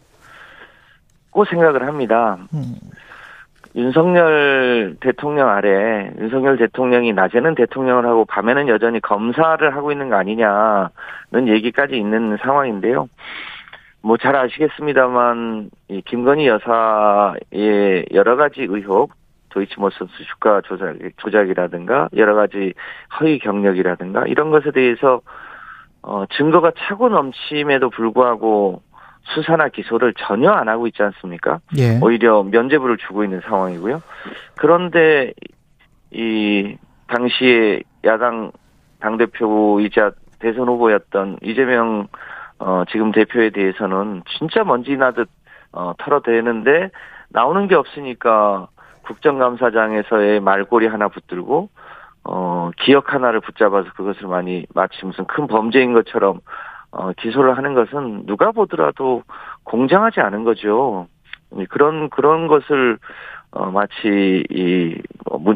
[1.50, 2.38] 생각을 합니다.
[2.54, 2.76] 음.
[3.76, 11.48] 윤석열 대통령 아래 윤석열 대통령이 낮에는 대통령을 하고 밤에는 여전히 검사를 하고 있는 거 아니냐는
[11.48, 13.08] 얘기까지 있는 상황인데요.
[14.02, 19.13] 뭐 잘 아시겠습니다만 이 김건희 여사의 여러 가지 의혹
[19.54, 22.74] 도이치모터스 주가 조작, 조작이라든가 여러 가지
[23.20, 25.22] 허위 경력이라든가 이런 것에 대해서
[26.02, 28.82] 어, 증거가 차고 넘침에도 불구하고
[29.36, 31.60] 수사나 기소를 전혀 안 하고 있지 않습니까?
[31.78, 32.00] 예.
[32.02, 34.02] 오히려 면죄부를 주고 있는 상황이고요.
[34.58, 35.34] 그런데
[36.12, 36.76] 이
[37.08, 38.52] 당시에 야당
[39.00, 42.08] 당대표이자 대선 후보였던 이재명
[42.60, 45.30] 어, 지금 대표에 대해서는 진짜 먼지 나듯
[45.72, 46.92] 어, 털어대는데
[47.30, 48.68] 나오는 게 없으니까
[49.04, 51.70] 국정감사장에서의 말꼬리 하나 붙들고
[52.26, 56.39] 어 기억 하나를 붙잡아서 그것을 많이 마치 무슨 큰 범죄인 것처럼
[56.92, 59.24] 어 기소를 하는 것은 누가 보더라도
[59.63, 61.08] 공정하지 않은 거죠.
[61.70, 62.98] 그런 그런 것을
[63.52, 65.56] 어 마치 이다 뭐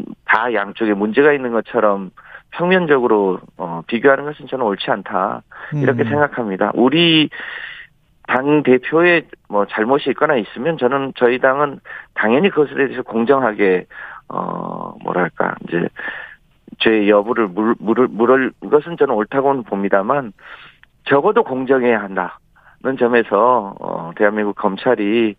[0.52, 2.10] 양쪽에 문제가 있는 것처럼
[2.50, 5.42] 평면적으로 어 비교하는 것은 저는 옳지 않다
[5.74, 6.08] 이렇게 음.
[6.08, 6.70] 생각합니다.
[6.74, 7.30] 우리
[8.28, 11.80] 당 대표의 뭐 잘못이 있거나 있으면 저는 저희 당은
[12.14, 13.86] 당연히 그것에 대해서 공정하게
[14.28, 15.88] 어 뭐랄까 이제
[16.78, 20.34] 죄 여부를 물, 물을 물을 것은 저는 옳다고는 봅니다만
[21.04, 22.38] 적어도 공정해야 한다.
[22.80, 25.34] 는 점에서 어 대한민국 검찰이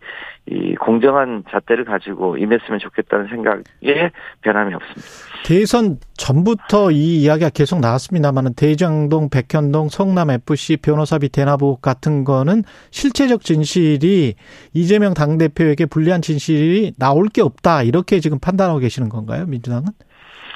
[0.46, 4.10] 이 공정한 잣대를 가지고 임했으면 좋겠다는 생각에
[4.42, 5.02] 변함이 없습니다.
[5.46, 12.62] 대선 전부터 이 이야기가 계속 나왔습니다만은 대장동, 백현동, 성남 FC 변호사비 대납 의 같은 거는
[12.90, 14.34] 실체적 진실이
[14.74, 19.86] 이재명 당 대표에게 불리한 진실이 나올 게 없다 이렇게 지금 판단하고 계시는 건가요, 민주당은?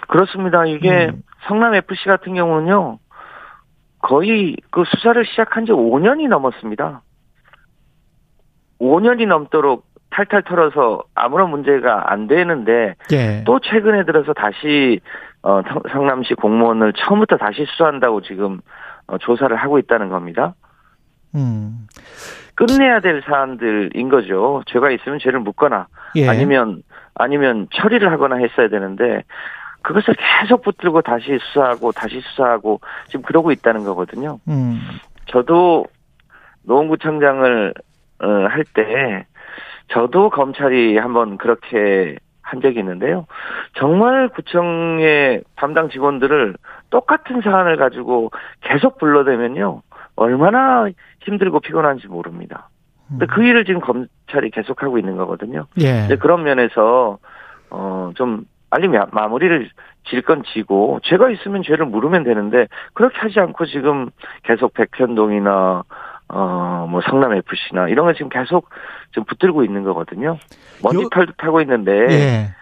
[0.08, 0.66] 그렇습니다.
[0.66, 1.22] 이게 음.
[1.48, 2.98] 성남 FC 같은 경우는요.
[4.04, 7.00] 거의 그 수사를 시작한 지 5년이 넘었습니다.
[8.78, 13.42] 5년이 넘도록 탈탈 털어서 아무런 문제가 안 되는데 예.
[13.46, 15.00] 또 최근에 들어서 다시
[15.42, 18.60] 어 성남시 공무원을 처음부터 다시 수사한다고 지금
[19.06, 20.54] 어, 조사를 하고 있다는 겁니다.
[21.34, 21.86] 음.
[22.56, 24.62] 끝내야 될 사안들인 거죠.
[24.66, 25.86] 죄가 있으면 죄를 묻거나
[26.16, 26.28] 예.
[26.28, 26.82] 아니면
[27.14, 29.24] 아니면 처리를 하거나 했어야 되는데
[29.84, 34.40] 그것을 계속 붙들고 다시 수사하고 다시 수사하고 지금 그러고 있다는 거거든요.
[34.48, 34.80] 음.
[35.26, 35.84] 저도
[36.62, 37.74] 노원구청장을
[38.22, 39.26] 어, 할때
[39.88, 43.26] 저도 검찰이 한번 그렇게 한 적이 있는데요.
[43.74, 46.56] 정말 구청의 담당 직원들을
[46.90, 48.30] 똑같은 사안을 가지고
[48.62, 49.82] 계속 불러대면요.
[50.16, 50.86] 얼마나
[51.20, 52.70] 힘들고 피곤한지 모릅니다.
[53.08, 55.66] 근데 그 일을 지금 검찰이 계속하고 있는 거거든요.
[55.80, 56.08] 예.
[56.16, 57.18] 그런 면에서
[57.70, 58.44] 어 좀
[58.74, 59.70] 빨리 마무리를
[60.10, 64.10] 질 건 지고 죄가 있으면 죄를 물으면 되는데 그렇게 하지 않고 지금
[64.42, 65.84] 계속 백현동이나
[66.28, 68.68] 어뭐 성남 FC나 이런 거 지금 계속
[69.12, 70.38] 좀 붙들고 있는 거거든요.
[70.82, 72.54] 먼지 털도 타고 있는데 예.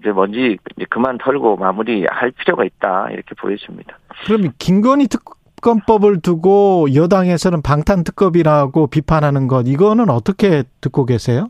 [0.00, 3.96] 이제 먼지 이제 그만 털고 마무리할 필요가 있다 이렇게 보여집니다.
[4.26, 11.48] 그럼 김건희 특검법을 두고 여당에서는 방탄 특검이라고 비판하는 것 이거는 어떻게 듣고 계세요?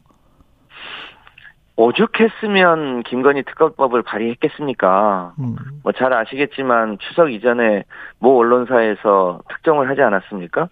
[1.77, 5.35] 오죽했으면 김건희 특검법을 발의했겠습니까?
[5.39, 5.57] 음.
[5.83, 7.85] 뭐잘 아시겠지만 추석 이전에
[8.19, 10.69] 모 언론사에서 특정을 하지 않았습니까?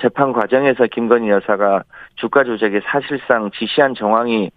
[0.00, 1.84] 재판 과정에서 김건희 여사가
[2.16, 4.50] 주가 조작에 사실상 지시한 정황이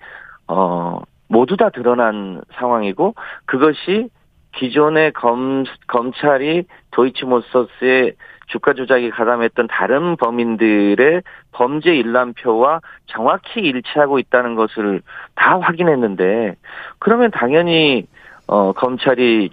[0.48, 4.10] 어 모두 다 드러난 상황이고 그것이
[4.54, 8.14] 기존의 검 검찰이 도이치모터스의
[8.48, 15.02] 주가 조작에 가담했던 다른 범인들의 범죄 일람표와 정확히 일치하고 있다는 것을
[15.36, 16.56] 다 확인했는데
[17.00, 18.08] 그러면 당연히
[18.48, 19.50] 어 검찰이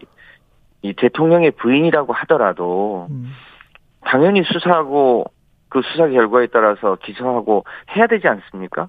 [0.83, 3.33] 이 대통령의 부인이라고 하더라도 음.
[4.05, 5.25] 당연히 수사하고
[5.69, 7.65] 그 수사 결과에 따라서 기소하고
[7.97, 8.89] 해야 되지 않습니까?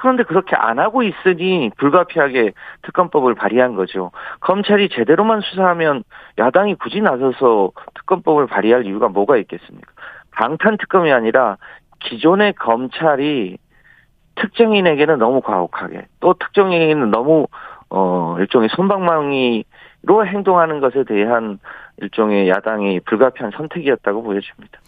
[0.00, 2.52] 그런데 그렇게 안 하고 있으니 불가피하게
[2.82, 4.10] 특검법을 발의한 거죠.
[4.40, 6.04] 검찰이 제대로만 수사하면
[6.38, 9.92] 야당이 굳이 나서서 특검법을 발의할 이유가 뭐가 있겠습니까?
[10.32, 11.56] 방탄 특검이 아니라
[12.00, 13.58] 기존의 검찰이
[14.34, 17.46] 특정인에게는 너무 과혹하게 또 특정인에게는 너무
[17.88, 21.60] 어 일종의 손방망이로 행동하는 것에 대한
[21.98, 24.80] 일종의 야당이 불가피한 선택이었다고 보여집니다.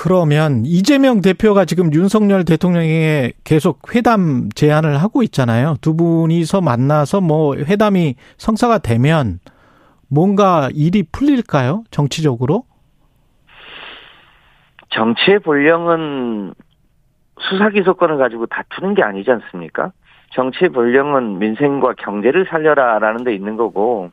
[0.00, 5.74] 그러면 이재명 대표가 지금 윤석열 대통령에게 계속 회담 제안을 하고 있잖아요.
[5.80, 9.40] 두 분이서 만나서 뭐 회담이 성사가 되면
[10.08, 11.82] 뭔가 일이 풀릴까요?
[11.90, 12.62] 정치적으로?
[14.90, 16.54] 정치의 본령은
[17.40, 19.90] 수사기소권을 가지고 다투는 게 아니지 않습니까?
[20.30, 24.12] 정치의 본령은 민생과 경제를 살려라라는 데 있는 거고,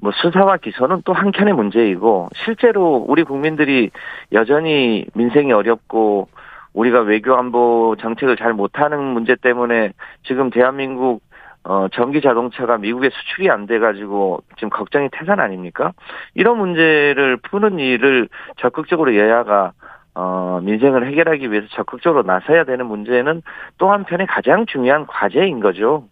[0.00, 3.90] 뭐 수사와 기소는 또 한켠의 문제이고 실제로 우리 국민들이
[4.32, 6.28] 여전히 민생이 어렵고
[6.74, 9.92] 우리가 외교 안보 정책을 잘 못하는 문제 때문에
[10.24, 11.22] 지금 대한민국
[11.64, 15.92] 어 전기 자동차가 미국에 수출이 안 돼 가지고 지금 걱정이 태산 아닙니까?
[16.34, 19.72] 이런 문제를 푸는 일을 적극적으로 여야가
[20.14, 23.42] 어 민생을 해결하기 위해서 적극적으로 나서야 되는 문제는
[23.78, 26.08] 또 한편에 가장 중요한 과제인 거죠.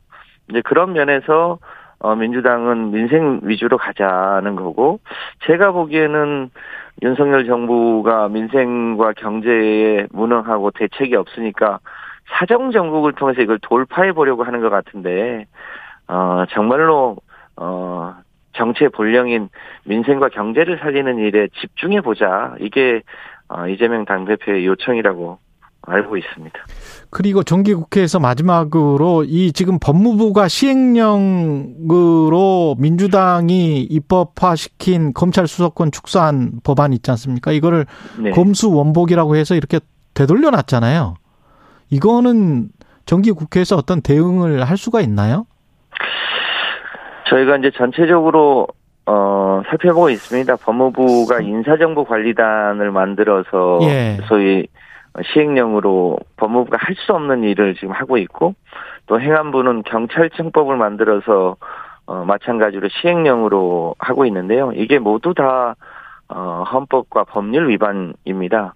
[0.49, 1.59] 이제 그런 면에서
[2.01, 5.01] 어, 민주당은 민생 위주로 가자는 거고,
[5.47, 6.51] 제가 보기에는
[7.03, 11.79] 윤석열 정부가 민생과 경제에 무능하고 대책이 없으니까
[12.33, 15.47] 사정 정국을 통해서 이걸 돌파해 보려고 하는 것 같은데,
[16.09, 17.17] 어, 정말로,
[17.57, 18.15] 어,
[18.53, 19.49] 정치의 본령인
[19.85, 22.55] 민생과 경제를 살리는 일에 집중해 보자.
[22.61, 23.03] 이게,
[23.49, 25.39] 어, 이재명 당대표의 요청이라고
[25.83, 26.59] 알고 있습니다.
[27.11, 31.97] 그리고 정기국회에서 마지막으로 이 지금 법무부가 시행령으로
[32.79, 37.53] 민주당이 입법화시킨 검찰 수사권 축소한 법안 있지 않습니까?
[37.53, 37.87] 이거를
[38.19, 38.31] 네.
[38.31, 39.81] 검수 원복이라고 해서 이렇게
[40.15, 41.15] 되돌려 놨잖아요.
[41.91, 42.69] 이거는
[43.07, 45.47] 정기국회에서 어떤 대응을 할 수가 있나요?
[47.29, 48.69] 저희가 이제 전체적으로
[49.07, 50.57] 어, 살펴보고 있습니다.
[50.57, 54.19] 법무부가 인사정보관리단을 만들어서 예.
[54.29, 54.69] 소위
[55.25, 58.55] 시행령으로 법무부가 할 수 없는 일을 지금 하고 있고
[59.07, 61.57] 또 행안부는 경찰청법을 만들어서
[62.07, 64.73] 어 마찬가지로 시행령으로 하고 있는데요.
[64.73, 65.77] 이게 모두 다
[66.29, 68.75] 어, 헌법과 법률 위반입니다.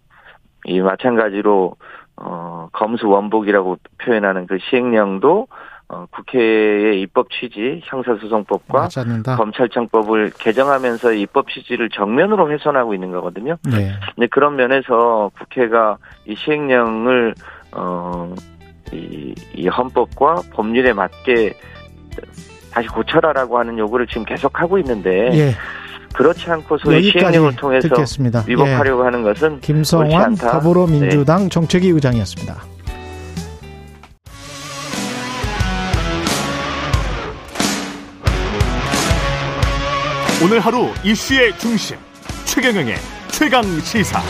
[0.66, 1.76] 이 마찬가지로
[2.16, 5.48] 어, 검수 원복이라고 표현하는 그 시행령도
[5.88, 8.88] 어, 국회의 입법 취지, 형사소송법과
[9.36, 13.56] 검찰청법을 개정하면서 입법 취지를 정면으로 훼손하고 있는 거거든요.
[13.70, 13.92] 네.
[14.14, 17.34] 근데 그런 면에서 국회가 이 시행령을
[17.72, 18.34] 어,
[18.92, 21.54] 이, 이 헌법과 법률에 맞게
[22.70, 25.54] 다시 고쳐라라고 하는 요구를 지금 계속 하고 있는데 예.
[26.14, 28.44] 그렇지 않고 소위 시행령을 통해서 듣겠습니다.
[28.46, 29.04] 위법하려고 예.
[29.04, 31.48] 하는 것은 김성환 더불어민주당 네.
[31.48, 32.73] 정책위 의장이었습니다.
[40.44, 41.96] 오늘 하루 이슈의 중심
[42.44, 42.96] 최경영의
[43.30, 44.20] 최강 시사.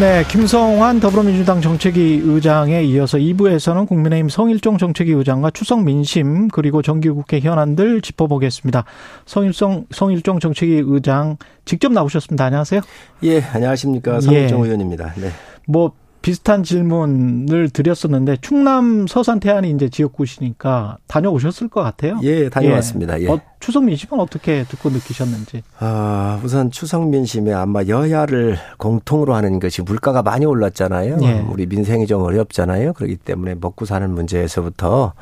[0.00, 7.38] 네, 김성환 더불어민주당 정책위 의장에 이어서 2부에서는 국민의힘 성일종 정책위 의장과 추석 민심 그리고 정기국회
[7.38, 8.86] 현안들 짚어보겠습니다.
[9.24, 12.46] 성일성 성일종 정책위 의장 직접 나오셨습니다.
[12.46, 12.80] 안녕하세요.
[13.22, 14.64] 예, 안녕하십니까 성일종 예.
[14.64, 15.14] 의원입니다.
[15.14, 15.30] 네.
[15.68, 22.18] 뭐 비슷한 질문을 드렸었는데 충남 서산 태안이 이제 지역구시니까 다녀오셨을 것 같아요.
[22.22, 23.20] 예, 다녀왔습니다.
[23.20, 23.28] 예.
[23.28, 25.62] 어, 추석 민심은 어떻게 듣고 느끼셨는지?
[25.78, 31.18] 아, 우선 추석 민심에 아마 여야를 공통으로 하는 것이 물가가 많이 올랐잖아요.
[31.22, 31.44] 예.
[31.48, 32.92] 우리 민생이 좀 어렵잖아요.
[32.94, 35.12] 그렇기 때문에 먹고 사는 문제에서부터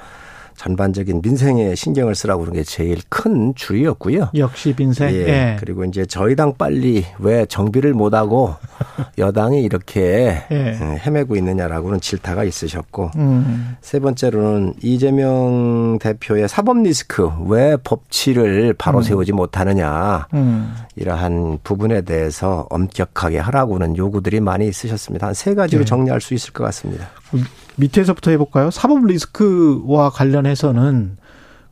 [0.60, 4.28] 전반적인 민생에 신경을 쓰라고 그런 게 제일 큰 주의였고요.
[4.34, 5.08] 역시 민생.
[5.10, 5.14] 예.
[5.26, 5.56] 예.
[5.58, 8.54] 그리고 이제 저희 당 빨리 왜 정비를 못 하고
[9.16, 10.78] 여당이 이렇게 예.
[10.78, 13.76] 음, 헤매고 있느냐라고는 질타가 있으셨고 음.
[13.80, 19.02] 세 번째로는 이재명 대표의 사법 리스크 왜 법치를 바로 음.
[19.02, 20.74] 세우지 못하느냐 음.
[20.94, 25.28] 이러한 부분에 대해서 엄격하게 하라고는 요구들이 많이 있으셨습니다.
[25.28, 25.84] 한 세 가지로 예.
[25.86, 27.08] 정리할 수 있을 것 같습니다.
[27.81, 28.70] 밑에서부터 해볼까요?
[28.70, 31.16] 사법 리스크와 관련해서는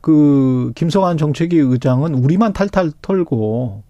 [0.01, 3.83] 그 김성환 정책위 의장은 우리만 탈탈 털고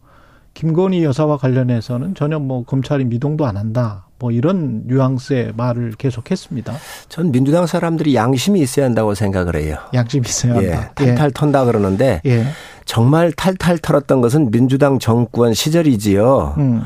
[0.55, 4.07] 김건희 여사와 관련해서는 전혀 뭐 검찰이 미동도 안 한다.
[4.19, 6.75] 뭐 이런 뉘앙스의 말을 계속했습니다.
[7.09, 9.77] 전 민주당 사람들이 양심이 있어야 한다고 생각을 해요.
[9.95, 10.93] 양심이 있어야 예, 한다.
[11.01, 12.47] 예, 탈탈 턴다 그러는데 예.
[12.85, 16.55] 정말 탈탈 털었던 것은 민주당 정권 시절이지요.
[16.59, 16.83] 음.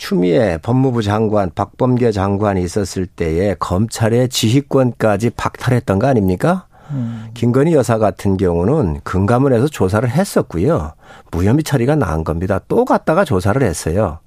[0.00, 6.64] 추미애 법무부 장관, 박범계 장관이 있었을 때에 검찰의 지휘권까지 박탈했던 거 아닙니까?
[6.90, 7.28] 음.
[7.34, 10.94] 김건희 여사 같은 경우는 금감원에서 조사를 했었고요.
[11.30, 12.60] 무혐의 처리가 나은 겁니다.
[12.66, 14.20] 또 갔다가 조사를 했어요.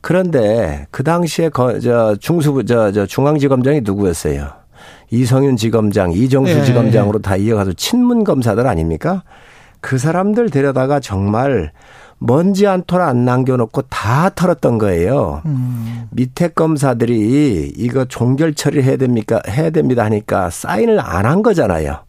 [0.00, 4.48] 그런데 그 당시에 거, 저 중수부 저, 저 중앙지검장이 누구였어요?
[5.12, 6.64] 이성윤 지검장, 이정수 예.
[6.64, 9.22] 지검장으로 다 이어가서 친문 검사들 아닙니까?
[9.80, 11.70] 그 사람들 데려다가 정말
[12.22, 15.40] 먼지 한 톨 안 남겨놓고 다 털었던 거예요.
[15.46, 16.06] 음.
[16.10, 19.40] 밑에 검사들이 이거 종결 처리해야 됩니까?
[19.48, 22.00] 해야 됩니다 하니까 사인을 안 한 거잖아요.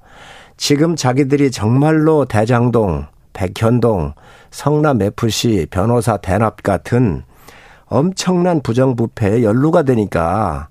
[0.58, 4.14] 지금 자기들이 정말로 대장동, 백현동,
[4.52, 7.24] 성남 FC, 변호사 대납 같은
[7.86, 10.68] 엄청난 부정부패에 연루가 되니까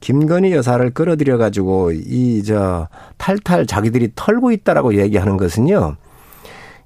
[0.00, 2.88] 김건희 여사를 끌어들여 가지고 이 저
[3.18, 5.96] 탈탈 자기들이 털고 있다라고 얘기하는 것은요.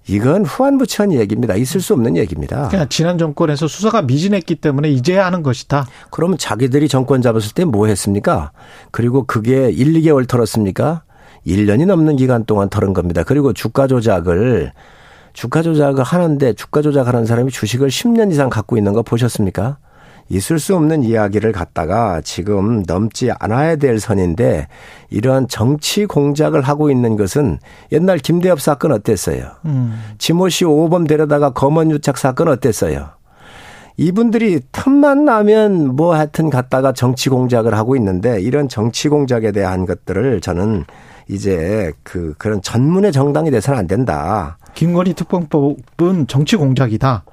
[0.06, 1.54] 이건 후한부치한 얘기입니다.
[1.54, 2.68] 있을 수 없는 얘기입니다.
[2.68, 5.86] 그냥 지난 정권에서 수사가 미진했기 때문에 이제야 하는 것이다.
[6.10, 8.52] 그러면 자기들이 정권 잡았을 때 뭐 했습니까?
[8.90, 11.02] 그리고 그게 1, 2개월 털었습니까?
[11.46, 13.22] 1년이 넘는 기간 동안 털은 겁니다.
[13.22, 14.72] 그리고 주가 조작을
[15.32, 19.78] 주가 조작을 하는데 주가 조작하는 사람이 주식을 10년 이상 갖고 있는 거 보셨습니까?
[20.28, 24.68] 있을 수 없는 이야기를 갖다가 지금 넘지 않아야 될 선인데
[25.10, 27.58] 이러한 정치 공작을 하고 있는 것은
[27.92, 29.50] 옛날 김대엽 사건 어땠어요?
[29.66, 30.00] 음.
[30.18, 33.10] 지모 씨 5범 데려다가 검언 유착 사건 어땠어요?
[33.96, 40.40] 이분들이 틈만 나면 뭐 하여튼 갖다가 정치 공작을 하고 있는데 이런 정치 공작에 대한 것들을
[40.40, 40.84] 저는
[41.28, 44.58] 이제 그 그런 전문의 정당이 돼서는 안 된다.
[44.74, 47.24] 김건희 특검법은 정치 공작이다.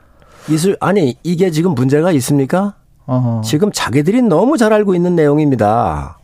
[0.50, 2.76] 이슬 아니 이게 지금 문제가 있습니까?
[3.06, 3.42] 어허.
[3.44, 6.18] 지금 자기들이 너무 잘 알고 있는 내용입니다.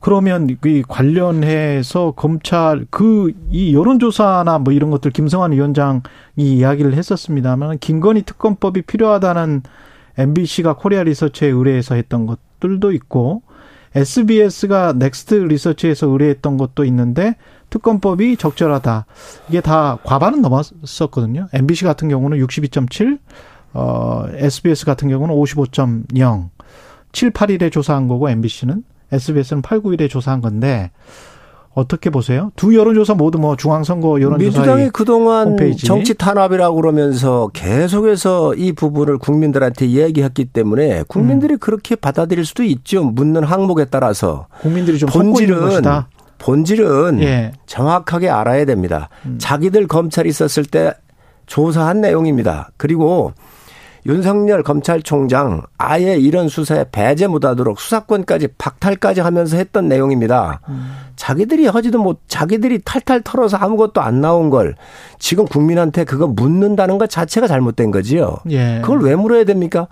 [0.00, 6.00] 그러면 이 관련해서 검찰 그 이 여론조사나 뭐 이런 것들 김성환 위원장이
[6.36, 9.62] 이야기를 했었습니다만 김건희 특검법이 필요하다는
[10.18, 13.42] MBC가 코리아 리서치에 의뢰해서 했던 것들도 있고
[13.94, 17.36] SBS가 넥스트 리서치에서 의뢰했던 것도 있는데
[17.70, 19.06] 특검법이 적절하다.
[19.48, 21.48] 이게 다 과반은 넘었었거든요.
[21.52, 23.18] MBC 같은 경우는 62.7,
[23.72, 26.48] 어, SBS 같은 경우는 55.0,
[27.12, 30.90] 7, 8일에 조사한 거고 MBC는 SBS는 8, 9일에 조사한 건데
[31.74, 32.50] 어떻게 보세요?
[32.56, 35.86] 두 여론조사 모두 뭐 중앙선거 여론조사 민주당이 그동안 홈페이지.
[35.86, 41.58] 정치 탄압이라고 그러면서 계속해서 이 부분을 국민들한테 얘기했기 때문에 국민들이 음.
[41.58, 43.04] 그렇게 받아들일 수도 있죠.
[43.04, 45.82] 묻는 항목에 따라서 국민들이 좀 본질은
[46.38, 47.52] 본질은 예.
[47.66, 49.08] 정확하게 알아야 됩니다.
[49.26, 49.36] 음.
[49.38, 50.94] 자기들 검찰이 있었을 때
[51.46, 52.70] 조사한 내용입니다.
[52.76, 53.32] 그리고
[54.08, 60.60] 윤석열 검찰총장 아예 이런 수사에 배제 못하도록 수사권까지 박탈까지 하면서 했던 내용입니다.
[60.70, 60.92] 음.
[61.16, 64.76] 자기들이 하지도 못, 자기들이 탈탈 털어서 아무것도 안 나온 걸
[65.18, 68.38] 지금 국민한테 그거 묻는다는 것 자체가 잘못된 거지요.
[68.50, 68.80] 예.
[68.80, 69.88] 그걸 왜 물어야 됩니까?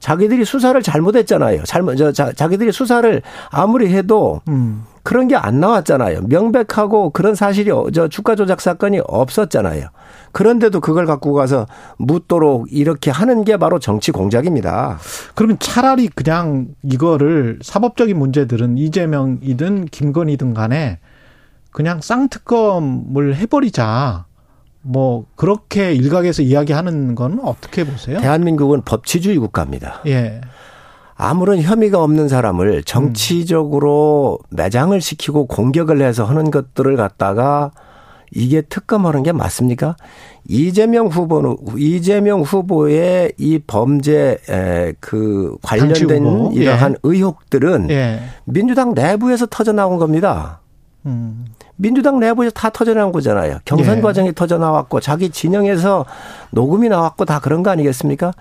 [0.00, 1.62] 자기들이 수사를 잘못했잖아요.
[1.62, 4.84] 잘못, 저, 자, 자기들이 수사를 아무리 해도 음.
[5.02, 6.22] 그런 게 안 나왔잖아요.
[6.28, 9.88] 명백하고 그런 사실이 저 주가 조작 사건이 없었잖아요.
[10.32, 11.66] 그런데도 그걸 갖고 가서
[11.98, 14.98] 묻도록 이렇게 하는 게 바로 정치 공작입니다.
[15.34, 20.98] 그러면 차라리 그냥 이거를 사법적인 문제들은 이재명이든 김건희든 간에
[21.70, 24.26] 그냥 쌍특검을 해버리자.
[24.84, 28.20] 뭐 그렇게 일각에서 이야기하는 건 어떻게 보세요?
[28.20, 30.00] 대한민국은 법치주의 국가입니다.
[30.06, 30.40] 예.
[31.22, 37.70] 아무런 혐의가 없는 사람을 정치적으로 매장을 시키고 공격을 해서 하는 것들을 갖다가
[38.32, 39.94] 이게 특검하는 게 맞습니까?
[40.48, 44.36] 이재명 후보는 이재명 후보의 이 범죄
[44.98, 46.96] 그 관련된 이러한 예.
[47.04, 48.22] 의혹들은 예.
[48.44, 50.58] 민주당 내부에서 터져 나온 겁니다.
[51.06, 51.44] 음.
[51.76, 53.58] 민주당 내부에서 다 터져 나온 거잖아요.
[53.64, 54.00] 경선 예.
[54.00, 56.04] 과정이 터져 나왔고 자기 진영에서
[56.50, 58.32] 녹음이 나왔고 다 그런 거 아니겠습니까?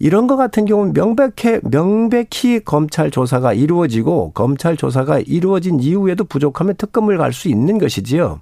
[0.00, 7.18] 이런 것 같은 경우는 명백해, 명백히 검찰 조사가 이루어지고 검찰 조사가 이루어진 이후에도 부족하면 특검을
[7.18, 8.40] 갈 수 있는 것이지요.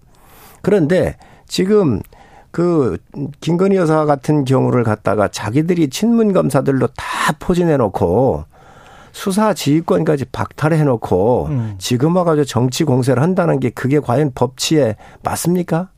[0.63, 1.17] 그런데
[1.49, 2.01] 지금
[2.51, 2.99] 그
[3.41, 8.45] 김건희 여사 같은 경우를 갖다가 자기들이 친문 검사들로 다 포진해 놓고
[9.13, 11.75] 수사 지휘권까지 박탈해 놓고 음.
[11.79, 15.89] 지금 와가지고 정치 공세를 한다는 게 그게 과연 법치에 맞습니까?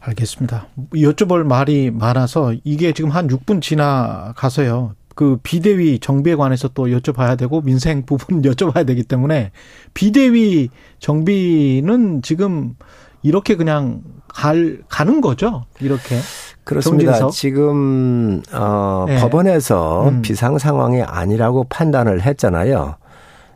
[0.00, 0.68] 알겠습니다.
[0.94, 4.94] 여쭤볼 말이 많아서 이게 지금 한 6분 지나가서요.
[5.14, 9.50] 그 비대위 정비에 관해서 또 여쭤봐야 되고 민생 부분 여쭤봐야 되기 때문에
[9.92, 10.68] 비대위
[11.00, 12.76] 정비는 지금
[13.22, 15.64] 이렇게 그냥 갈 가는 거죠.
[15.80, 16.18] 이렇게.
[16.62, 17.12] 그렇습니다.
[17.12, 17.32] 정진석?
[17.32, 19.18] 지금 어 네.
[19.18, 20.22] 법원에서 음.
[20.22, 22.96] 비상 상황이 아니라고 판단을 했잖아요.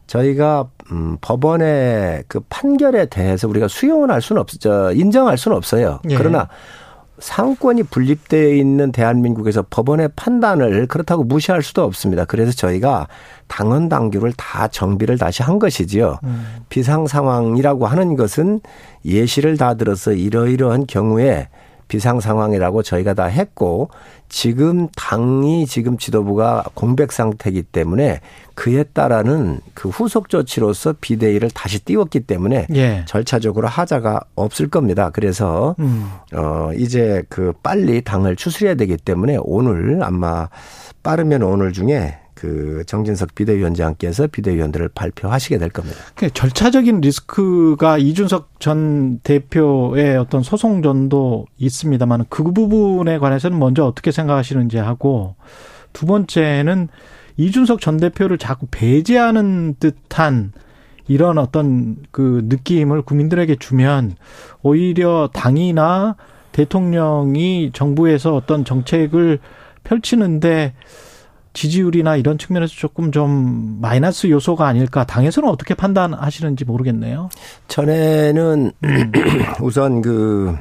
[0.06, 4.92] 저희가 음, 법원의 그 판결에 대해서 우리가 수용을 할 수는 없죠.
[4.92, 6.00] 인정할 수는 없어요.
[6.10, 6.16] 예.
[6.16, 6.48] 그러나
[7.18, 12.24] 상권이 분립되어 있는 대한민국에서 법원의 판단을 그렇다고 무시할 수도 없습니다.
[12.24, 13.06] 그래서 저희가
[13.46, 16.18] 당헌 당규를 다 정비를 다시 한 것이지요.
[16.24, 16.46] 음.
[16.68, 18.60] 비상 상황이라고 하는 것은
[19.04, 21.48] 예시를 다 들어서 이러이러한 경우에
[21.86, 23.90] 비상 상황이라고 저희가 다 했고
[24.32, 28.20] 지금 당이 지금 지도부가 공백 상태이기 때문에
[28.54, 33.04] 그에 따라는 그 후속 조치로서 비대위를 다시 띄웠기 때문에 예.
[33.06, 35.10] 절차적으로 하자가 없을 겁니다.
[35.12, 36.10] 그래서 음.
[36.34, 40.48] 어 이제 그 빨리 당을 추스려야 되기 때문에 오늘 아마
[41.02, 45.96] 빠르면 오늘 중에 그 정진석 비대위원장께서 비대위원들을 발표하시게 될 겁니다.
[46.16, 54.78] 그 절차적인 리스크가 이준석 전 대표의 어떤 소송전도 있습니다만 그 부분에 관해서는 먼저 어떻게 생각하시는지
[54.78, 55.36] 하고
[55.92, 56.88] 두 번째는
[57.36, 60.50] 이준석 전 대표를 자꾸 배제하는 듯한
[61.06, 64.16] 이런 어떤 그 느낌을 국민들에게 주면
[64.62, 66.16] 오히려 당이나
[66.50, 69.38] 대통령이 정부에서 어떤 정책을
[69.84, 70.74] 펼치는데
[71.52, 77.28] 지지율이나 이런 측면에서 조금 좀 마이너스 요소가 아닐까 당에서는 어떻게 판단하시는지 모르겠네요.
[77.68, 78.72] 전에는
[79.60, 80.56] 우선 그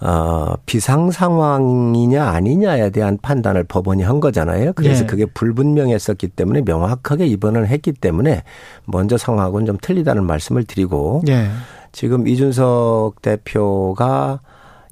[0.00, 4.72] 어, 비상 상황이냐 아니냐에 대한 판단을 법원이 한 거잖아요.
[4.72, 5.06] 그래서 예.
[5.06, 8.42] 그게 불분명했었기 때문에 명확하게 입원을 했기 때문에
[8.84, 11.48] 먼저 상황하고는 좀 틀리다는 말씀을 드리고 예.
[11.92, 14.40] 지금 이준석 대표가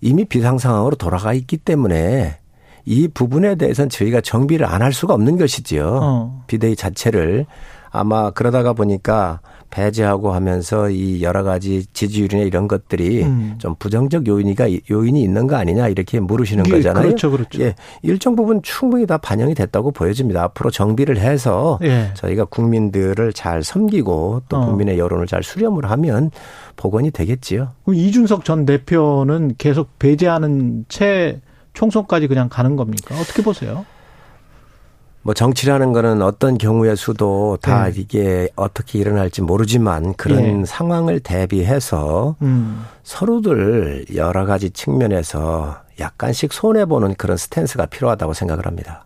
[0.01, 2.40] 이미 비상 상황으로 돌아가 있기 때문에
[2.91, 6.01] 이 부분에 대해서는 저희가 정비를 안 할 수가 없는 것이지요.
[6.03, 6.43] 어.
[6.49, 7.45] 비대위 자체를
[7.93, 13.55] 아마 그러다가 보니까 배제하고 하면서 이 여러 가지 지지율이나 이런 것들이 음.
[13.59, 17.05] 좀 부정적 요인이가 요인이 있는 거 아니냐 이렇게 물으시는 예, 거잖아요.
[17.05, 17.63] 그렇죠, 그렇죠.
[17.63, 20.43] 예, 일정 부분 충분히 다 반영이 됐다고 보여집니다.
[20.45, 22.11] 앞으로 정비를 해서 예.
[22.15, 24.67] 저희가 국민들을 잘 섬기고 또 어.
[24.67, 26.31] 국민의 여론을 잘 수렴을 하면
[26.77, 27.73] 복원이 되겠지요.
[27.93, 31.41] 이준석 전 대표는 계속 배제하는 채
[31.75, 33.15] 총선까지 그냥 가는 겁니까?
[33.21, 33.85] 어떻게 보세요?
[35.23, 37.93] 뭐 정치라는 거는 어떤 경우의 수도 다 네.
[38.01, 40.65] 이게 어떻게 일어날지 모르지만 그런 네.
[40.65, 42.85] 상황을 대비해서 음.
[43.03, 49.05] 서로들 여러 가지 측면에서 약간씩 손해 보는 그런 스탠스가 필요하다고 생각을 합니다.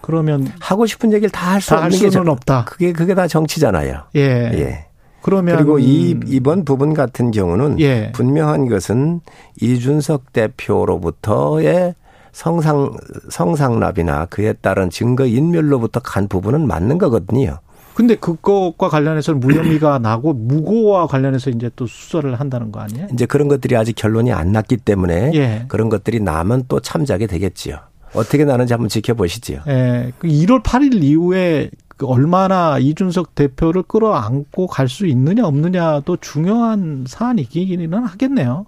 [0.00, 2.64] 그러면 하고 싶은 얘기를 다 할 수 없는 게 수는 없다.
[2.64, 4.04] 그게 그게 다 정치잖아요.
[4.16, 4.20] 예.
[4.22, 4.86] 예.
[5.20, 8.10] 그러면 그리고 이 이번 부분 같은 경우는 예.
[8.12, 9.20] 분명한 것은
[9.60, 11.94] 이준석 대표로부터의
[12.32, 12.92] 성상
[13.30, 17.58] 성상납이나 그에 따른 증거 인멸로부터 간 부분은 맞는 거거든요.
[17.94, 23.08] 근데 그것과 관련해서는 무혐의가 나고 무고와 관련해서 이제 또 수사를 한다는 거 아니에요?
[23.12, 25.64] 이제 그런 것들이 아직 결론이 안 났기 때문에 예.
[25.68, 27.76] 그런 것들이 나면 또 참작이 되겠지요.
[28.14, 29.60] 어떻게 나는지 한번 지켜보시지요.
[29.68, 30.12] 예.
[30.22, 37.92] 1월 그 8일 이후에 그 얼마나 이준석 대표를 끌어안고 갈 수 있느냐 없느냐도 중요한 사안이기는
[37.92, 38.64] 하겠네요.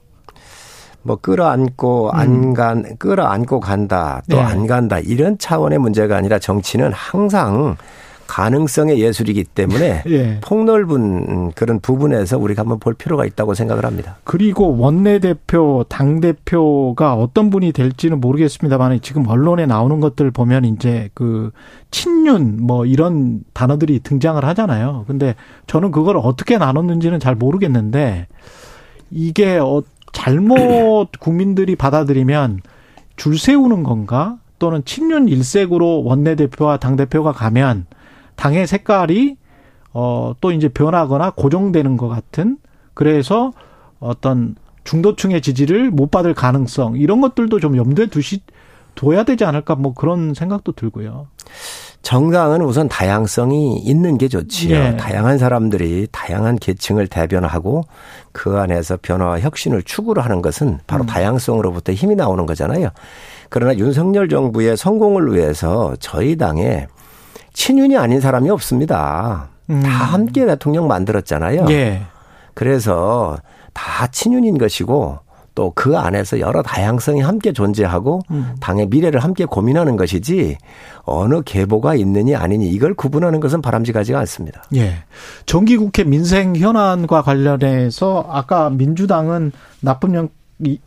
[1.02, 2.18] 뭐 끌어안고 음.
[2.18, 4.66] 안간 끌어안고 간다 또안 네.
[4.68, 7.76] 간다 이런 차원의 문제가 아니라 정치는 항상
[8.32, 10.40] 가능성의 예술이기 때문에 예.
[10.40, 14.16] 폭넓은 그런 부분에서 우리가 한번 볼 필요가 있다고 생각을 합니다.
[14.24, 21.50] 그리고 원내대표, 당대표가 어떤 분이 될지는 모르겠습니다만 지금 언론에 나오는 것들 보면 이제 그
[21.90, 25.04] 친윤 뭐 이런 단어들이 등장을 하잖아요.
[25.06, 25.34] 근데
[25.66, 28.28] 저는 그걸 어떻게 나눴는지는 잘 모르겠는데
[29.10, 29.82] 이게 어
[30.12, 32.60] 잘못 국민들이 받아들이면
[33.16, 34.38] 줄 세우는 건가?
[34.58, 37.86] 또는 친윤 일색으로 원내대표와 당대표가 가면
[38.36, 39.36] 당의 색깔이
[39.92, 42.58] 어, 또 이제 변하거나 고정되는 것 같은
[42.94, 43.52] 그래서
[43.98, 44.54] 어떤
[44.84, 48.40] 중도층의 지지를 못 받을 가능성 이런 것들도 좀 염두에 두시
[48.94, 51.26] 둬야 되지 않을까 뭐 그런 생각도 들고요.
[52.02, 54.76] 정당은 우선 다양성이 있는 게 좋지요.
[54.76, 54.96] 네.
[54.96, 57.84] 다양한 사람들이 다양한 계층을 대변하고
[58.32, 61.06] 그 안에서 변화와 혁신을 추구를 하는 것은 바로 음.
[61.06, 62.88] 다양성으로부터 힘이 나오는 거잖아요.
[63.48, 66.88] 그러나 윤석열 정부의 성공을 위해서 저희 당에
[67.52, 69.48] 친윤이 아닌 사람이 없습니다.
[69.70, 69.82] 음.
[69.82, 71.66] 다 함께 대통령 만들었잖아요.
[71.70, 72.02] 예.
[72.54, 73.38] 그래서
[73.72, 75.18] 다 친윤인 것이고
[75.54, 78.54] 또 그 안에서 여러 다양성이 함께 존재하고 음.
[78.60, 80.56] 당의 미래를 함께 고민하는 것이지
[81.02, 84.62] 어느 계보가 있느니 아니니 이걸 구분하는 것은 바람직하지가 않습니다.
[84.76, 85.04] 예.
[85.46, 89.50] 정기국회 민생 현안과 관련해서 아까 민주당은
[89.80, 90.28] 납품령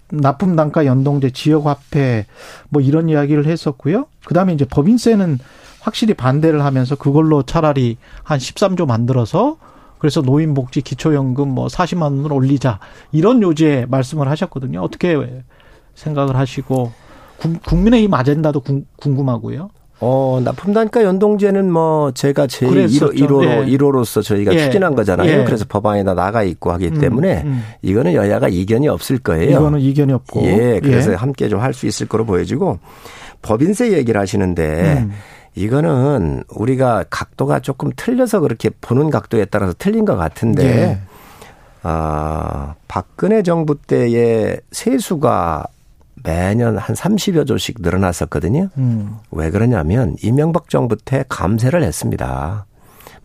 [0.09, 2.25] 납품 단가 연동제 지역 화폐
[2.69, 4.05] 뭐 이런 이야기를 했었고요.
[4.25, 5.39] 그다음에 이제 법인세는
[5.81, 9.57] 확실히 반대를 하면서 그걸로 차라리 한 13조 만들어서
[10.05, 12.79] 그래서 노인복지 기초연금 뭐 40만 원을 올리자
[13.11, 14.79] 이런 요지에 말씀을 하셨거든요.
[14.81, 15.17] 어떻게
[15.95, 16.91] 생각을 하시고
[17.65, 18.61] 국민의힘 아젠다도
[18.97, 19.71] 궁금하고요.
[20.01, 23.65] 어, 납품 단가 연동제는 뭐 제가 제 1호, 1호, 예.
[23.65, 24.59] 1호로서 저희가 예.
[24.59, 25.39] 추진한 거잖아요.
[25.39, 25.43] 예.
[25.43, 27.63] 그래서 법안에다 나가 있고 하기 음, 때문에 음, 음.
[27.81, 29.57] 이거는 여야가 이견이 없을 거예요.
[29.57, 30.43] 이거는 이견이 없고.
[30.43, 30.79] 예.
[30.83, 31.15] 그래서 예.
[31.15, 32.77] 함께 좀 할 수 있을 거로 보여지고
[33.41, 35.11] 법인세 얘기를 하시는데 음.
[35.55, 40.99] 이거는 우리가 각도가 조금 틀려서 그렇게 보는 각도에 따라서 틀린 것 같은데 예.
[41.83, 45.65] 아, 박근혜 정부 때의 세수가
[46.23, 48.69] 매년 한 30여 조씩 늘어났었거든요.
[48.77, 49.17] 음.
[49.31, 52.65] 왜 그러냐면 이명박 정부 때 감세를 했습니다.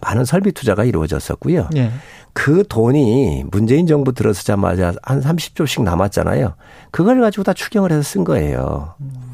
[0.01, 1.71] 많은 설비 투자가 이루어졌었고요.
[1.77, 1.91] 예.
[2.33, 6.55] 그 돈이 문재인 정부 들어서자마자 한 30조씩 남았잖아요.
[6.91, 8.95] 그걸 가지고 다 추경을 해서 쓴 거예요.
[9.01, 9.30] 음.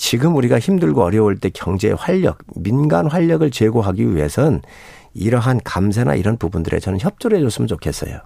[0.00, 4.62] 지금 우리가 힘들고 어려울 때 경제 활력, 민간 활력을 제고하기 위해선
[5.12, 8.18] 이러한 감세나 이런 부분들에 저는 협조를 해줬으면 좋겠어요.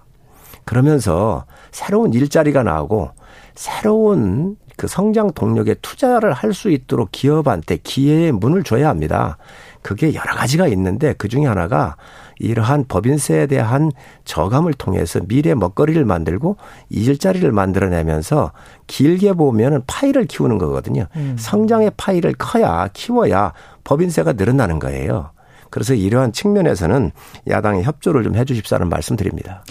[0.63, 3.11] 그러면서 새로운 일자리가 나오고
[3.55, 9.37] 새로운 그 성장 동력에 투자를 할 수 있도록 기업한테 기회의 문을 줘야 합니다.
[9.81, 11.97] 그게 여러 가지가 있는데 그 중에 하나가
[12.39, 13.91] 이러한 법인세에 대한
[14.25, 16.57] 저감을 통해서 미래 먹거리를 만들고
[16.89, 18.51] 일자리를 만들어내면서
[18.87, 21.05] 길게 보면은 파이를 키우는 거거든요.
[21.15, 21.35] 음.
[21.37, 25.31] 성장의 파이를 커야 키워야 법인세가 늘어나는 거예요.
[25.69, 27.11] 그래서 이러한 측면에서는
[27.49, 29.63] 야당의 협조를 좀 해주십사는 말씀드립니다.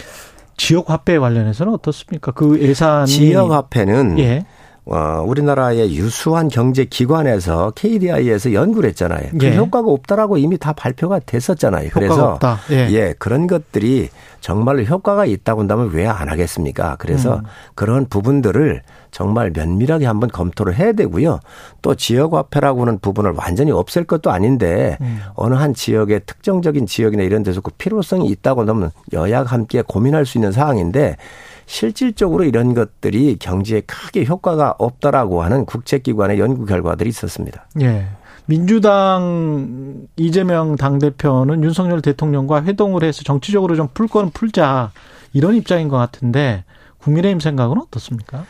[0.56, 2.32] 지역 화폐 관련해서는 어떻습니까?
[2.32, 4.46] 그 예산 지역 화폐는 예.
[4.86, 9.30] 어, 우리나라의 유수한 경제 기관에서 KDI에서 연구를 했잖아요.
[9.38, 9.56] 그 예.
[9.56, 11.88] 효과가 없다라고 이미 다 발표가 됐었잖아요.
[11.92, 12.38] 그래서
[12.70, 12.88] 예.
[12.90, 13.14] 예.
[13.18, 14.10] 그런 것들이
[14.40, 16.96] 정말로 효과가 있다고 한다면 왜 안 하겠습니까?
[16.98, 17.42] 그래서 음.
[17.74, 21.40] 그런 부분들을 정말 면밀하게 한번 검토를 해야 되고요.
[21.82, 25.20] 또 지역화폐라고 하는 부분을 완전히 없앨 것도 아닌데 음.
[25.34, 30.38] 어느 한 지역의 특정적인 지역이나 이런 데서 그 필요성이 있다고 하면 여야가 함께 고민할 수
[30.38, 31.16] 있는 사항인데
[31.66, 37.66] 실질적으로 이런 것들이 경제에 크게 효과가 없다라고 하는 국제기관의 연구 결과들이 있었습니다.
[37.80, 38.06] 예.
[38.46, 44.92] 민주당 이재명 당대표는 윤석열 대통령과 회동을 해서 정치적으로 좀풀 거는 풀자
[45.32, 46.64] 이런 입장인 것 같은데
[46.98, 48.44] 국민의힘 생각은 어떻습니까?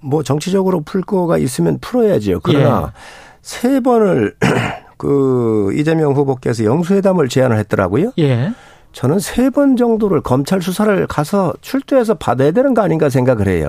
[0.00, 2.40] 뭐 정치적으로 풀 거가 있으면 풀어야지요.
[2.42, 3.00] 그러나 예.
[3.40, 4.36] 세 번을
[4.96, 8.12] 그 이재명 후보께서 영수회담을 제안을 했더라고요.
[8.18, 8.52] 예.
[8.92, 13.68] 저는 세 번 정도를 검찰 수사를 가서 출두해서 받아야 되는 거 아닌가 생각을 해요.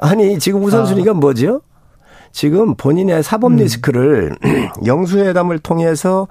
[0.00, 1.14] 아니, 지금 우선순위가 아.
[1.14, 1.60] 뭐죠?
[2.32, 3.56] 지금 본인의 사법 음.
[3.56, 4.36] 리스크를
[4.84, 6.28] 영수회담을 통해서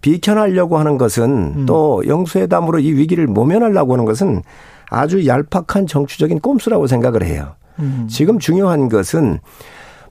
[0.00, 1.66] 비켜나려고 하는 것은 음.
[1.66, 4.42] 또 영수회담으로 이 위기를 모면하려고 하는 것은
[4.88, 7.54] 아주 얄팍한 정치적인 꼼수라고 생각을 해요.
[7.78, 8.06] 음.
[8.10, 9.40] 지금 중요한 것은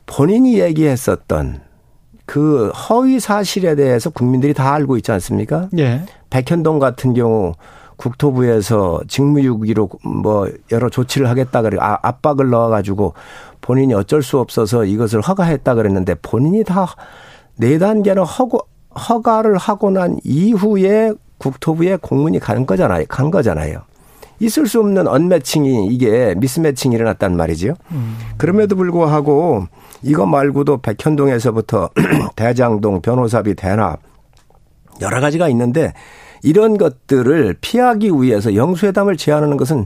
[0.05, 1.61] 본인이 얘기했었던
[2.29, 5.67] 그 허위 사실에 대해서 국민들이 다 알고 있지 않습니까?
[5.77, 6.01] 예.
[6.29, 7.53] 백현동 같은 경우
[7.95, 13.13] 국토부에서 직무유기로 뭐 여러 조치를 하겠다 그래 아, 압박을 넣어가지고
[13.61, 16.87] 본인이 어쩔 수 없어서 이것을 허가했다 그랬는데 본인이 다
[17.59, 18.61] 네 단계는 허고
[19.09, 23.03] 허가를 하고 난 이후에 국토부에 공문이 가는 거잖아요.
[23.09, 23.81] 간 거잖아요.
[24.39, 27.75] 있을 수 없는 언매칭이 이게 미스매칭이 일어났단 말이죠.
[27.91, 28.17] 음.
[28.37, 29.67] 그럼에도 불구하고
[30.01, 31.89] 이거 말고도 백현동에서부터
[32.35, 33.99] 대장동 변호사비 대납
[35.01, 35.93] 여러 가지가 있는데
[36.43, 39.85] 이런 것들을 피하기 위해서 영수회담을 제안하는 것은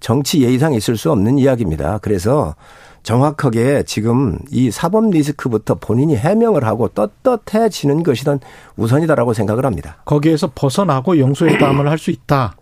[0.00, 1.98] 정치 예의상 있을 수 없는 이야기입니다.
[1.98, 2.54] 그래서
[3.02, 8.38] 정확하게 지금 이 사법 리스크부터 본인이 해명을 하고 떳떳해지는 것이 더
[8.76, 9.96] 우선이다라고 생각을 합니다.
[10.04, 12.56] 거기에서 벗어나고 영수회담을 할 수 있다.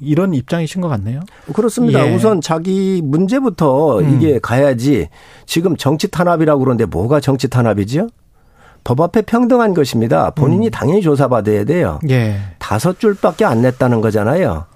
[0.00, 1.20] 이런 입장이신 것 같네요.
[1.52, 2.06] 그렇습니다.
[2.06, 2.14] 예.
[2.14, 4.16] 우선 자기 문제부터 음.
[4.16, 5.08] 이게 가야지
[5.46, 8.08] 지금 정치 탄압이라고 그러는데 뭐가 정치 탄압이지요?
[8.84, 10.30] 법 앞에 평등한 것입니다.
[10.30, 10.70] 본인이 음.
[10.70, 12.00] 당연히 조사받아야 돼요.
[12.10, 12.36] 예.
[12.58, 14.66] 다섯 줄밖에 안 냈다는 거잖아요.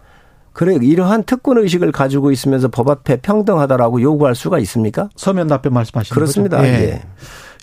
[0.53, 5.11] 그래 이러한 특권 의식을 가지고 있으면서 법 앞에 평등하다라고 요구할 수가 있습니까?
[5.17, 6.59] 서면 답변 말씀하시는 그렇습니다.
[6.59, 6.69] 거죠?
[6.69, 6.73] 예.
[6.73, 7.03] 예.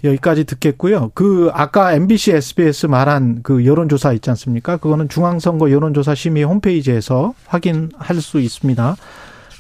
[0.04, 1.12] 여기까지 듣겠고요.
[1.14, 4.78] 그 아까 MBC, SBS 말한 그 여론조사 있지 않습니까?
[4.78, 8.96] 그거는 중앙선거 여론조사 심의 홈페이지에서 확인할 수 있습니다.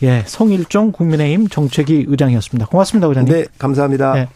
[0.04, 2.68] 예, 성일종 국민의힘 정책위 의장이었습니다.
[2.68, 3.34] 고맙습니다, 의장님.
[3.34, 4.14] 네, 감사합니다.
[4.14, 4.28] 네.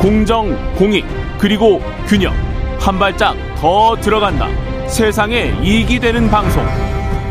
[0.00, 1.04] 공정, 공익,
[1.38, 2.34] 그리고 균형.
[2.80, 4.48] 한 발짝 더 들어간다.
[4.88, 6.64] 세상에 이익이 되는 방송.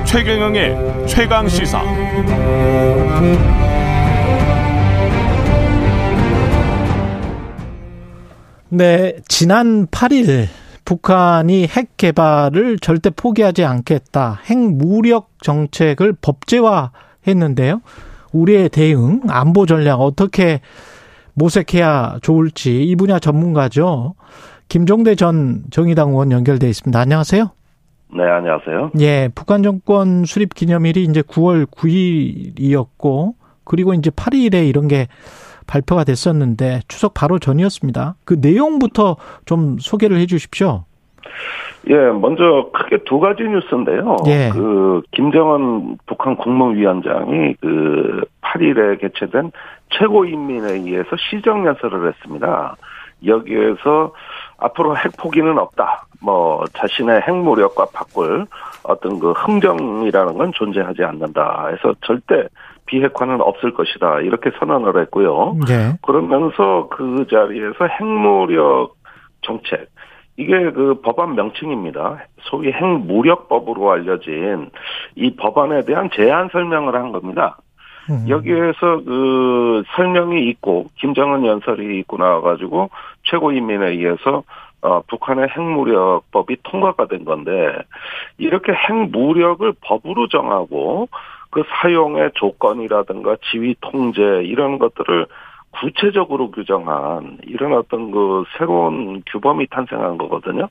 [0.05, 1.81] 최경영의 최강 시사.
[8.73, 10.45] 네, 지난 8일
[10.85, 14.39] 북한이 핵 개발을 절대 포기하지 않겠다.
[14.45, 16.91] 핵 무력 정책을 법제화
[17.27, 17.81] 했는데요.
[18.31, 20.61] 우리의 대응, 안보 전략 어떻게
[21.33, 24.15] 모색해야 좋을지 이 분야 전문가죠.
[24.69, 26.97] 김종대 전 정의당 의원 연결돼 있습니다.
[26.97, 27.51] 안녕하세요.
[28.15, 28.91] 네, 안녕하세요.
[29.01, 33.33] 예, 북한 정권 수립 기념일이 이제 9월 9일이었고
[33.65, 35.09] 그리고 이제 8일에 이런 게
[35.67, 38.15] 발표가 됐었는데 추석 바로 전이었습니다.
[38.25, 40.85] 그 내용부터 좀 소개를 해 주십시오.
[41.89, 44.17] 예, 먼저 크게 두 가지 뉴스인데요.
[44.27, 44.49] 예.
[44.53, 49.51] 그 김정은 북한 국무위원장이 그 8일에 개최된
[49.89, 52.75] 최고인민회의에서 시정 연설을 했습니다.
[53.25, 54.13] 여기에서
[54.57, 56.05] 앞으로 핵 포기는 없다.
[56.21, 58.45] 뭐 자신의 핵 무력과 바꿀
[58.83, 61.67] 어떤 그 흥정이라는 건 존재하지 않는다.
[61.69, 62.47] 해서 절대
[62.85, 64.21] 비핵화는 없을 것이다.
[64.21, 65.55] 이렇게 선언을 했고요.
[65.67, 65.93] 네.
[66.01, 68.95] 그러면서 그 자리에서 핵무력
[69.41, 69.89] 정책
[70.37, 72.25] 이게 그 법안 명칭입니다.
[72.41, 74.71] 소위 핵무력법으로 알려진
[75.15, 77.57] 이 법안에 대한 제안 설명을 한 겁니다.
[78.09, 78.25] 음.
[78.27, 82.89] 여기에서 그 설명이 있고 김정은 연설이 있고 나와가지고
[83.23, 84.43] 최고인민회의에서
[84.83, 87.51] 어, 북한의 핵무력법이 통과가 된 건데
[88.39, 91.07] 이렇게 핵무력을 법으로 정하고
[91.51, 95.27] 그 사용의 조건이라든가 지휘 통제 이런 것들을
[95.71, 100.67] 구체적으로 규정한 이런 어떤 그 새로운 규범이 탄생한 거거든요.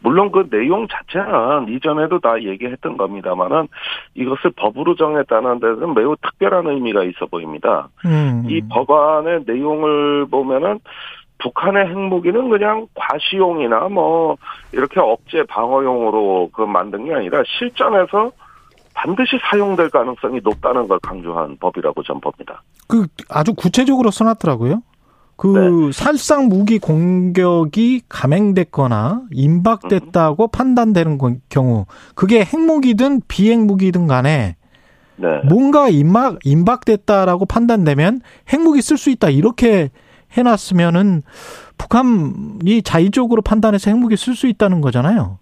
[0.00, 3.68] 물론 그 내용 자체는 이전에도 다 얘기했던 겁니다만은
[4.14, 7.88] 이것을 법으로 정했다는 데는 매우 특별한 의미가 있어 보입니다.
[8.04, 8.44] 음.
[8.46, 10.80] 이 법안의 내용을 보면은
[11.38, 14.36] 북한의 핵무기는 그냥 과시용이나 뭐
[14.72, 18.30] 이렇게 억제 방어용으로 그 만든 게 아니라 실전에서
[18.94, 22.62] 반드시 사용될 가능성이 높다는 걸 강조한 법이라고 전 봅니다.
[22.86, 24.82] 그 아주 구체적으로 써놨더라고요.
[25.36, 25.92] 그 네.
[25.92, 30.48] 살상 무기 공격이 감행됐거나 임박됐다고 음.
[30.52, 31.18] 판단되는
[31.48, 34.56] 경우 그게 핵무기든 비핵무기든 간에
[35.16, 35.40] 네.
[35.48, 38.20] 뭔가 임박 임박됐다라고 판단되면
[38.52, 39.90] 핵무기 쓸 수 있다 이렇게
[40.32, 41.22] 해놨으면은
[41.76, 45.38] 북한이 자의적으로 판단해서 핵무기 쓸 수 있다는 거잖아요.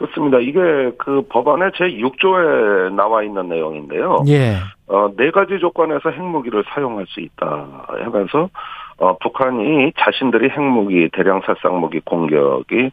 [0.00, 0.38] 그렇습니다.
[0.38, 4.24] 이게 그 법안의 제 6조에 나와 있는 내용인데요.
[4.28, 4.56] 예.
[4.86, 8.48] 어, 네 가지 조건에서 핵무기를 사용할 수 있다 하면서
[8.96, 12.90] 어, 북한이 자신들이 핵무기, 대량 살상무기 공격이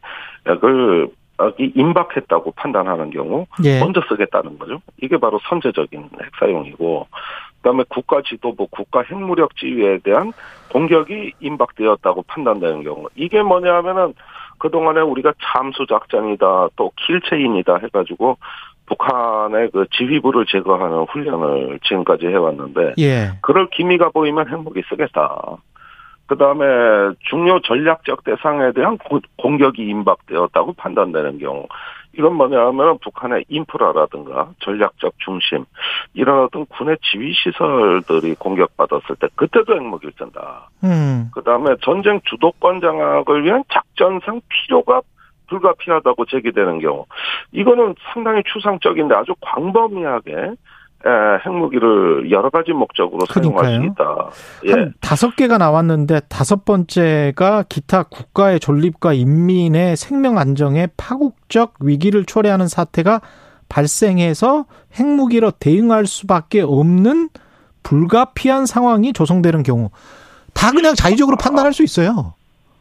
[0.48, 1.08] 약을
[1.58, 3.80] 임박했다고 판단하는 경우 예.
[3.80, 4.82] 먼저 쓰겠다는 거죠.
[5.02, 7.08] 이게 바로 선제적인 핵사용이고
[7.62, 10.34] 그다음에 국가 지도부, 국가 핵무력 지휘에 대한
[10.74, 14.14] 공격이 임박되었다고 판단되는 경우 이게 뭐냐면은
[14.58, 18.38] 그동안에 우리가 참수작전이다, 또 킬체인이다 해가지고
[18.88, 23.32] 북한의 그 지휘부를 제거하는 훈련을 지금까지 해왔는데, 예.
[23.42, 25.58] 그럴 기미가 보이면 핵무기 쓰겠다.
[26.26, 26.66] 그 다음에
[27.30, 28.98] 중요 전략적 대상에 대한
[29.38, 31.68] 공격이 임박되었다고 판단되는 경우,
[32.18, 35.66] 이건 뭐냐 하면 북한의 인프라라든가 전략적 중심
[36.14, 40.70] 이런 어떤 군의 지휘 시설들이 공격받았을 때 그때도 핵무기를 쓴다.
[40.84, 41.30] 음.
[41.34, 45.02] 그다음에 전쟁 주도권 장악을 위한 작 전상 필요가
[45.50, 47.06] 불가피하다고 제기되는 경우
[47.52, 50.56] 이거는 상당히 추상적인데 아주 광범위하게
[51.06, 51.10] 예,
[51.46, 53.64] 핵무기를 여러 가지 목적으로 그러니까요.
[53.64, 54.30] 사용할 수 있다.
[54.66, 54.72] 예.
[54.72, 62.68] 한 다섯 개가 나왔는데 다섯 번째가 기타 국가의 존립과 인민의 생명 안정에 파국적 위기를 초래하는
[62.68, 63.22] 사태가
[63.70, 67.30] 발생해서 핵무기로 대응할 수밖에 없는
[67.84, 69.92] 불가피한 상황이 조성되는 경우
[70.54, 72.34] 다 그냥 자의적으로 판단할 수 있어요.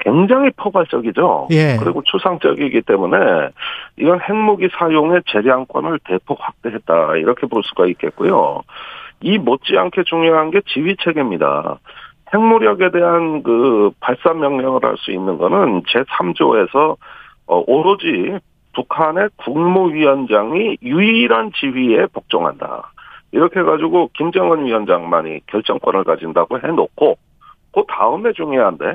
[0.06, 1.48] 굉장히 포괄적이죠.
[1.50, 1.76] 예.
[1.80, 3.48] 그리고 추상적이기 때문에
[3.96, 8.62] 이건 핵무기 사용의 재량권을 대폭 확대했다 이렇게 볼 수가 있겠고요.
[9.20, 11.80] 이 못지않게 중요한 게 지휘 체계입니다.
[12.32, 16.96] 핵무력에 대한 그 발사 명령을 할 수 있는 거는 제3조에서
[17.48, 18.38] 어, 오로지
[18.74, 22.92] 북한의 국무위원장이 유일한 지휘에 복종한다.
[23.32, 27.16] 이렇게 해가지고 김정은 위원장만이 결정권을 가진다고 해놓고
[27.74, 28.94] 그 다음에 중요한데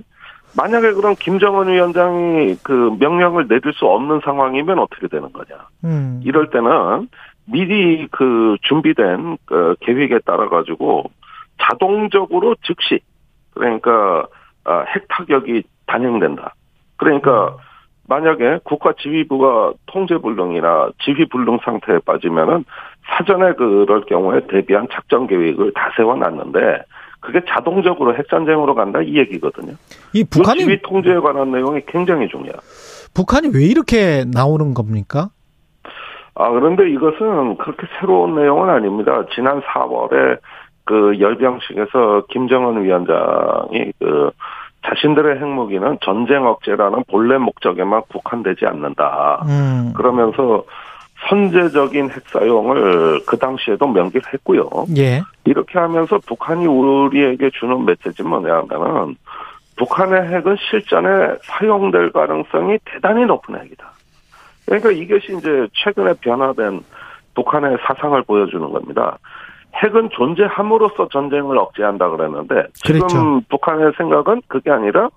[0.56, 5.68] 만약에 그럼 김정은 위원장이 그 명령을 내릴 수 없는 상황이면 어떻게 되는 거냐.
[5.84, 6.22] 음.
[6.24, 7.10] 이럴 때는
[7.45, 11.12] 미리 그 준비된 그 계획에 따라 가지고
[11.62, 12.99] 자동적으로 즉시
[13.54, 14.26] 그러니까
[14.64, 16.54] 아, 핵 타격이 단행된다.
[16.97, 17.58] 그러니까 음.
[18.08, 22.66] 만약에 국가 지휘부가 통제 불능이나 지휘 불능 상태에 빠지면은
[23.04, 26.84] 사전에 그럴 경우에 대비한 작전 계획을 다 세워놨는데
[27.22, 29.74] 그게 자동적으로 핵전쟁으로 간다 이 얘기거든요.
[30.13, 32.55] 이 북한이 지휘 통제에 관한 내용이 굉장히 중요해요.
[33.13, 35.30] 북한이 왜 이렇게 나오는 겁니까?
[36.34, 39.24] 아 그런데 이것은 그렇게 새로운 내용은 아닙니다.
[39.36, 40.39] 지난 4월에
[40.86, 44.32] 그 열병식에서 김정은 위원장이 그
[44.88, 49.43] 자신들의 핵무기는 전쟁 억제라는 본래 목적에만 국한되지 않는다.
[49.47, 49.93] 음.
[49.95, 50.63] 그러면서
[51.30, 54.69] 선제적인 핵 사용을 그 당시에도 명기를 했고요.
[54.97, 55.22] 예.
[55.45, 59.15] 이렇게 하면서 북한이 우리에게 주는 메시지 뭐냐면은
[59.78, 63.91] 북한의 핵은 실전에 사용될 가능성이 대단히 높은 핵이다.
[64.65, 66.82] 그러니까 이것이 이제 최근에 변화된
[67.36, 69.17] 북한의 사상을 보여주는 겁니다.
[69.76, 73.41] 핵은 존재함으로써 전쟁을 억제한다 그랬는데 지금 그렇죠.
[73.49, 75.09] 북한의 생각은 그게 아니라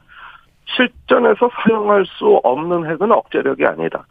[0.77, 4.05] 실전에서 사용할 수 없는 핵은 억제력이 아니다.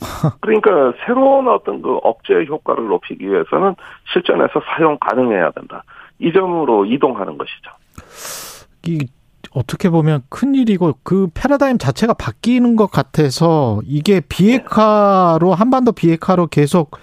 [0.40, 3.74] 그러니까 새로운 어떤 그 억제 효과를 높이기 위해서는
[4.12, 5.84] 실전에서 사용 가능해야 된다.
[6.18, 7.70] 이 점으로 이동하는 것이죠.
[8.86, 9.06] 이
[9.52, 16.96] 어떻게 보면 큰 일이고 그 패러다임 자체가 바뀌는 것 같아서 이게 비핵화로 한반도 비핵화로 계속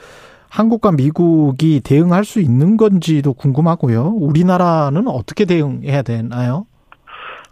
[0.50, 4.14] 한국과 미국이 대응할 수 있는 건지도 궁금하고요.
[4.16, 6.66] 우리나라는 어떻게 대응해야 되나요?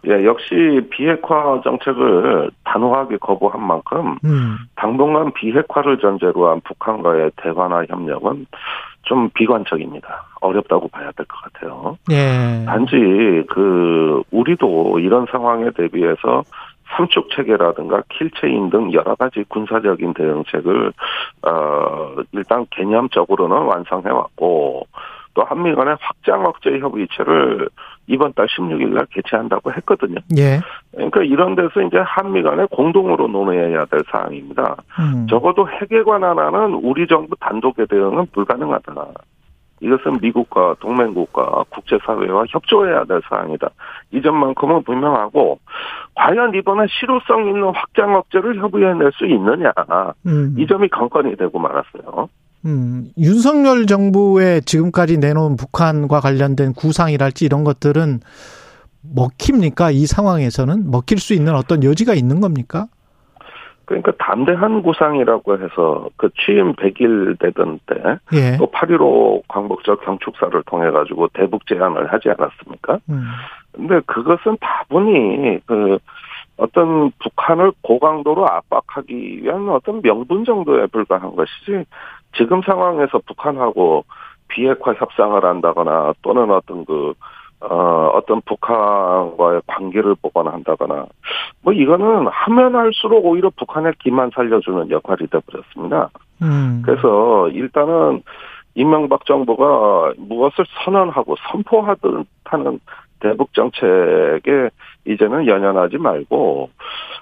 [0.08, 4.56] 예, 역시 비핵화 정책을 단호하게 거부한 만큼 음.
[4.76, 8.46] 당분간 비핵화를 전제로 한 북한과의 대화나 협력은
[9.02, 10.24] 좀 비관적입니다.
[10.40, 11.96] 어렵다고 봐야 될 것 같아요.
[12.10, 12.64] 예.
[12.66, 16.42] 단지 그 우리도 이런 상황에 대비해서
[16.96, 20.92] 삼축 체계라든가 킬체인 등 여러 가지 군사적인 대응책을
[21.42, 24.86] 어 일단 개념적으로는 완성해 왔고
[25.36, 27.68] 또 한미 간의 확장 억제 협의체를
[28.06, 30.18] 이번 달 16일 날 개최한다고 했거든요.
[30.38, 30.60] 예.
[30.92, 34.76] 그러니까 이런 데서 이제 한미 간에 공동으로 논의해야 될 사항입니다.
[34.98, 35.26] 음.
[35.28, 38.94] 적어도 핵에 관한 하나는 우리 정부 단독의 대응은 불가능하다.
[39.80, 43.68] 이것은 미국과 동맹국과 국제사회와 협조해야 될 사항이다.
[44.12, 45.58] 이 점만큼은 분명하고
[46.14, 49.74] 과연 이번에 실효성 있는 확장 억제를 협의해낼 수 있느냐
[50.24, 50.54] 음.
[50.56, 52.30] 이 점이 관건이 되고 말았어요.
[52.66, 58.20] 음, 윤석열 정부의 지금까지 내놓은 북한과 관련된 구상이랄지 이런 것들은
[59.14, 59.92] 먹힙니까?
[59.92, 62.86] 이 상황에서는 먹힐 수 있는 어떤 여지가 있는 겁니까?
[63.84, 67.94] 그러니까 담대한 구상이라고 해서 그 취임 100일 되던 때,
[68.32, 68.56] 예.
[68.56, 72.98] 또8.15 광복절 경축사를 통해 가지고 대북 제안을 하지 않았습니까?
[73.08, 73.22] 음.
[73.70, 75.98] 근데 그것은 다분히 그
[76.56, 81.84] 어떤 북한을 고강도로 압박하기 위한 어떤 명분 정도에 불과한 것이지
[82.36, 84.04] 지금 상황에서 북한하고
[84.48, 87.14] 비핵화 협상을 한다거나 또는 어떤 그
[87.60, 91.06] 어, 어떤 북한과의 관계를 보거나 한다거나,
[91.62, 96.10] 뭐, 이거는 하면 할수록 오히려 북한의 기만 살려주는 역할이 되어버렸습니다.
[96.42, 96.82] 음.
[96.84, 98.22] 그래서 일단은
[98.74, 102.78] 이명박 정부가 무엇을 선언하고 선포하듯 하는
[103.20, 104.68] 대북 정책에
[105.06, 106.70] 이제는 연연하지 말고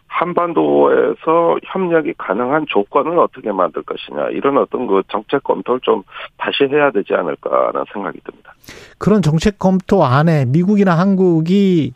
[0.06, 6.02] 한반도에서 협력이 가능한 조건을 어떻게 만들 것이냐 이런 어떤 그 정책 검토를 좀
[6.36, 8.54] 다시 해야 되지 않을까라는 생각이 듭니다.
[8.98, 11.94] 그런 정책 검토 안에 미국이나 한국이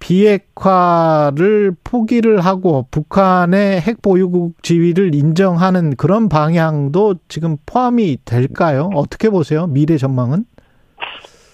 [0.00, 8.90] 비핵화를 포기를 하고 북한의 핵 보유국 지위를 인정하는 그런 방향도 지금 포함이 될까요?
[8.94, 9.66] 어떻게 보세요?
[9.66, 10.44] 미래 전망은?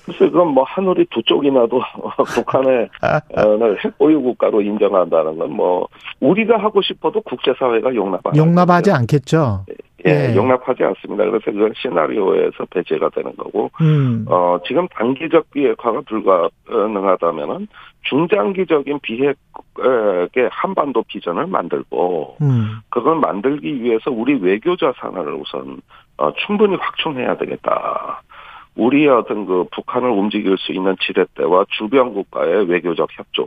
[0.06, 1.80] 글쎄, 그건 뭐 하늘이 두 쪽이나도
[2.34, 2.88] 북한의
[3.84, 5.88] 핵보유 국가로 인정한다는 건 뭐
[6.20, 9.64] 우리가 하고 싶어도 국제사회가 용납하지 용납하지 않겠죠.
[10.06, 11.24] 예, 예, 용납하지 않습니다.
[11.24, 14.24] 그래서 그건 시나리오에서 배제가 되는 거고, 음.
[14.28, 17.68] 어, 지금 단기적 비핵화가 불가능하다면은
[18.04, 22.78] 중장기적인 비핵의 한반도 비전을 만들고, 음.
[22.88, 25.82] 그걸 만들기 위해서 우리 외교 자산을 우선
[26.16, 28.22] 어, 충분히 확충해야 되겠다.
[28.80, 33.40] 우리의 어떤 그 북한을 움직일 수 있는 지렛대와 주변 국가의 외교적 협조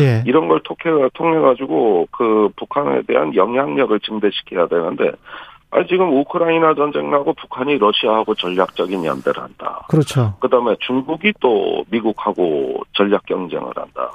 [0.00, 0.22] 예.
[0.26, 5.12] 이런 걸 통해 통해 가지고 그 북한에 대한 영향력을 증대시켜야 되는데
[5.70, 9.86] 아니 지금 우크라이나 전쟁 나고 북한이 러시아하고 전략적인 연대를 한다.
[9.88, 10.34] 그렇죠.
[10.40, 14.10] 그다음에 중국이 또 미국하고 전략 경쟁을 한다.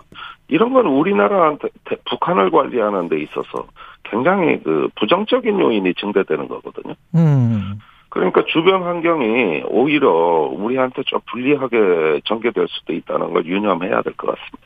[0.49, 1.69] 이런 건 우리나라한테
[2.09, 3.65] 북한을 관리하는 데 있어서
[4.03, 6.93] 굉장히 그 부정적인 요인이 증대되는 거거든요.
[7.15, 7.79] 음.
[8.15, 14.65] 그러니까 주변 환경이 오히려 우리한테 좀 불리하게 전개될 수도 있다는 걸 유념해야 될 것 같습니다.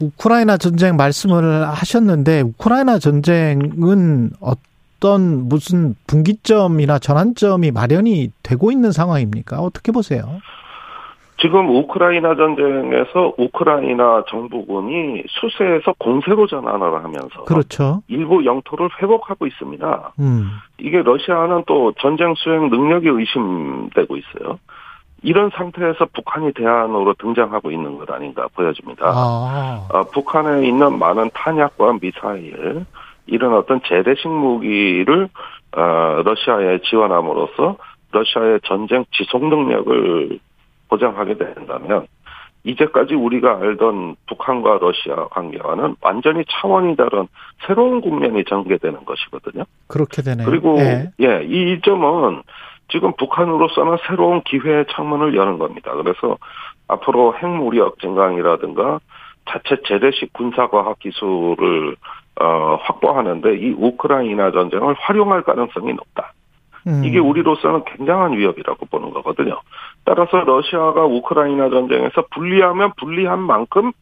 [0.00, 9.60] 우크라이나 전쟁 말씀을 하셨는데 우크라이나 전쟁은 어떤 무슨 분기점이나 전환점이 마련이 되고 있는 상황입니까?
[9.60, 10.40] 어떻게 보세요?
[11.44, 18.00] 지금 우크라이나 전쟁에서 우크라이나 정부군이 수세에서 공세로 전환을 하면서 그렇죠.
[18.08, 20.14] 일부 영토를 회복하고 있습니다.
[20.20, 20.48] 음.
[20.78, 24.58] 이게 러시아는 또 전쟁 수행 능력이 의심되고 있어요.
[25.22, 29.04] 이런 상태에서 북한이 대안으로 등장하고 있는 것 아닌가 보여집니다.
[29.06, 29.86] 아.
[29.92, 32.86] 어, 북한에 있는 많은 탄약과 미사일
[33.26, 35.28] 이런 어떤 재래식 무기를
[35.76, 37.76] 어, 러시아에 지원함으로써
[38.12, 40.38] 러시아의 전쟁 지속 능력을
[40.88, 42.06] 보장하게 된다면
[42.64, 47.28] 이제까지 우리가 알던 북한과 러시아 관계와는 완전히 차원이 다른
[47.66, 49.64] 새로운 국면이 전개되는 것이거든요.
[49.86, 50.46] 그렇게 되네요.
[50.46, 52.42] 그리고 예, 예이 점은
[52.90, 55.92] 지금 북한으로서는 새로운 기회의 창문을 여는 겁니다.
[55.94, 56.38] 그래서
[56.88, 59.00] 앞으로 핵무력 증강이라든가
[59.46, 61.96] 자체 재래식 군사과학 기술을
[62.40, 66.32] 어, 확보하는데 이 우크라이나 전쟁을 활용할 가능성이 높다.
[66.86, 67.02] 음.
[67.04, 69.60] 이게 우리로서는 굉장한 위협이라고 보는 거거든요.
[70.04, 73.92] 따라서 러시아가 우크라이나 전쟁에서 불리하면 불리한 만큼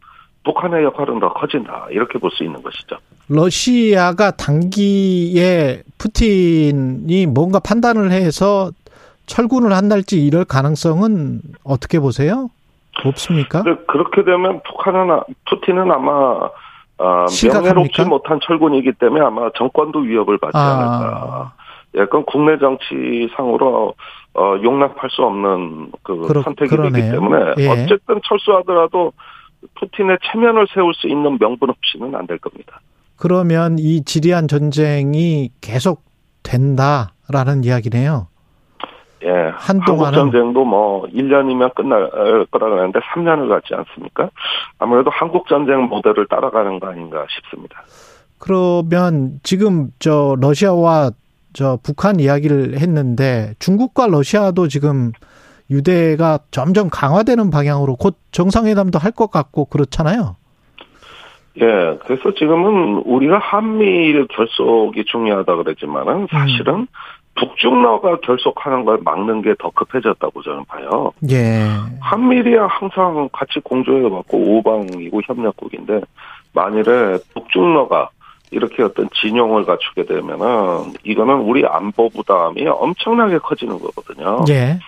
[0.45, 1.87] 북한의 역할은 더 커진다.
[1.91, 2.97] 이렇게 볼 수 있는 것이죠.
[3.29, 8.71] 러시아가 단기에 푸틴이 뭔가 판단을 해서
[9.27, 12.49] 철군을 한달지 이럴 가능성은 어떻게 보세요?
[13.05, 13.63] 없습니까?
[13.87, 16.51] 그렇게 되면 북한은 푸틴은 아마
[16.99, 20.61] 어, 명예롭지 못한 철군이기 때문에 아마 정권도 위협을 받지 아.
[20.61, 21.53] 않을까.
[21.97, 23.95] 약간 국내 정치상으로
[24.35, 26.93] 어, 용납할 수 없는 그 그러, 선택이 그러네요.
[26.93, 27.69] 되기 때문에 예.
[27.69, 29.13] 어쨌든 철수하더라도
[29.75, 32.81] 푸틴의 체면을 세울 수 있는 명분 없이는 안 될 겁니다.
[33.17, 36.03] 그러면 이 지리한 전쟁이 계속
[36.43, 38.27] 된다라는 이야기네요.
[39.25, 39.29] 예.
[39.55, 42.11] 한동안은 한국 전쟁도 뭐 1년이면 끝날
[42.51, 44.31] 거라고 하는데 3년을 갖지 않습니까?
[44.79, 47.83] 아무래도 한국 전쟁 모델을 따라가는 거 아닌가 싶습니다.
[48.39, 51.13] 그러면 지금 저 러시아와
[51.53, 55.13] 저 북한 이야기를 했는데 중국과 러시아도 지금
[55.71, 60.37] 유대가 점점 강화되는 방향으로 곧 정상회담도 할 것 같고 그렇잖아요.
[61.61, 66.87] 예, 그래서 지금은 우리가 한미일 결속이 중요하다 그랬지만은 사실은 음.
[67.35, 71.13] 북중러가 결속하는 걸 막는 게 더 급해졌다고 저는 봐요.
[71.31, 71.67] 예.
[72.01, 76.01] 한미일이야 항상 같이 공조해 왔고 오방이고 협력국인데
[76.55, 78.11] 만일에 북중러가
[78.53, 84.45] 이렇게 어떤 진영을 갖추게 되면은 이거는 우리 안보 부담이 엄청나게 커지는 거거든요.
[84.51, 84.79] 예.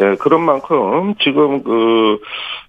[0.00, 2.20] 예, 그런 만큼 지금 그,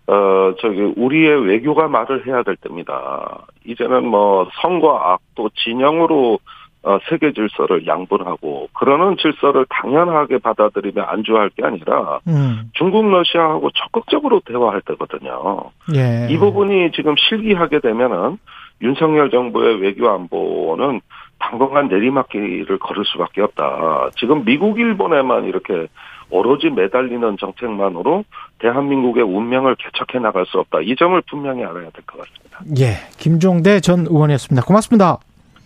[0.08, 3.46] 어, 저기, 우리의 외교가 말을 해야 될 때입니다.
[3.66, 6.40] 이제는 뭐, 선과 악, 또 진영으로
[6.82, 12.72] 어, 세계 질서를 양분하고 그러는 질서를 당연하게 받아들이며 안주할 게 아니라 음.
[12.74, 15.72] 중국 러시아하고 적극적으로 대화할 때거든요.
[15.94, 16.28] 예.
[16.30, 18.38] 이 부분이 지금 실기하게 되면은
[18.82, 21.02] 윤석열 정부의 외교 안보는
[21.40, 24.10] 당분간 내리막길을 걸을 수밖에 없다.
[24.18, 25.88] 지금 미국 일본에만 이렇게
[26.30, 28.24] 오로지 매달리는 정책만으로
[28.60, 30.80] 대한민국의 운명을 개척해 나갈 수 없다.
[30.82, 32.60] 이 점을 분명히 알아야 될 것 같습니다.
[32.80, 34.66] 예, 김종대 전 의원이었습니다.
[34.66, 35.18] 고맙습니다.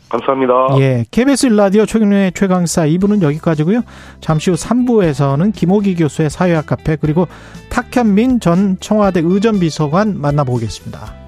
[0.09, 0.53] 감사합니다.
[0.79, 3.81] 예, KBS 일라디오 최경련의 최강사 2부는 여기까지고요.
[4.21, 7.27] 잠시 후 3부에서는 김호기 교수의 사회학 카페 그리고
[7.71, 11.22] 탁현민 전 청와대 의전비서관 만나보겠습니다.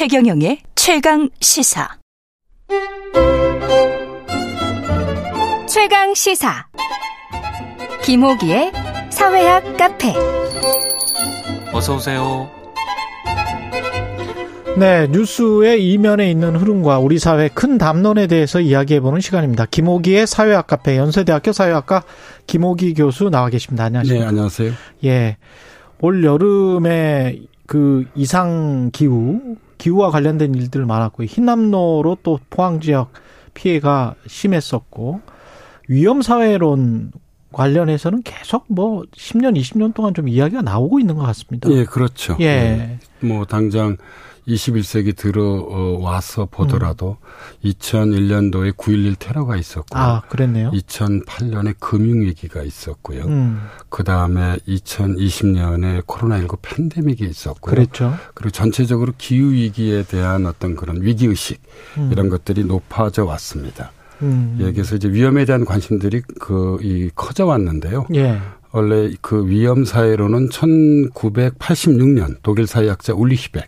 [0.00, 1.86] 최경영의 최강 시사.
[5.68, 6.66] 최강 시사.
[8.02, 8.72] 김호기의
[9.10, 10.14] 사회학 카페.
[11.74, 12.48] 어서 오세요.
[14.78, 19.66] 네, 뉴스의 이면에 있는 흐름과 우리 사회 큰 담론에 대해서 이야기해보는 시간입니다.
[19.66, 22.04] 김호기의 사회학 카페 연세대학교 사회학과
[22.46, 23.84] 김호기 교수 나와 계십니다.
[23.84, 24.24] 안녕하십니까?
[24.24, 24.72] 네, 안녕하세요.
[25.04, 25.36] 예.
[26.00, 33.12] 올 여름에 그 이상 기후 기후와 관련된 일들 많았고 흰남노로 또 포항 지역
[33.54, 35.22] 피해가 심했었고
[35.88, 37.12] 위험 사회론
[37.52, 41.68] 관련해서는 계속 뭐 10년, 20년 동안 좀 이야기가 나오고 있는 것 같습니다.
[41.72, 42.36] 예, 그렇죠.
[42.40, 42.44] 예.
[42.44, 42.98] 예.
[43.26, 43.96] 뭐 당장
[44.46, 47.70] 21세기 들어와서 보더라도 음.
[47.70, 50.70] 2001년도에 9.11 테러가 있었고 아, 그랬네요.
[50.70, 53.24] 2008년에 금융위기가 있었고요.
[53.24, 53.60] 음.
[53.88, 57.74] 그 다음에 2020년에 코로나19 팬데믹이 있었고요.
[57.74, 58.14] 그랬죠.
[58.34, 61.60] 그리고 전체적으로 기후위기에 대한 어떤 그런 위기의식
[61.98, 62.10] 음.
[62.12, 63.92] 이런 것들이 높아져 왔습니다.
[64.22, 64.58] 음.
[64.60, 68.06] 예, 그래서 이제 위험에 대한 관심들이 그, 이, 커져 왔는데요.
[68.14, 68.38] 예.
[68.72, 73.66] 원래 그 위험 사회로는 1986년 독일 사회학자 울리 히백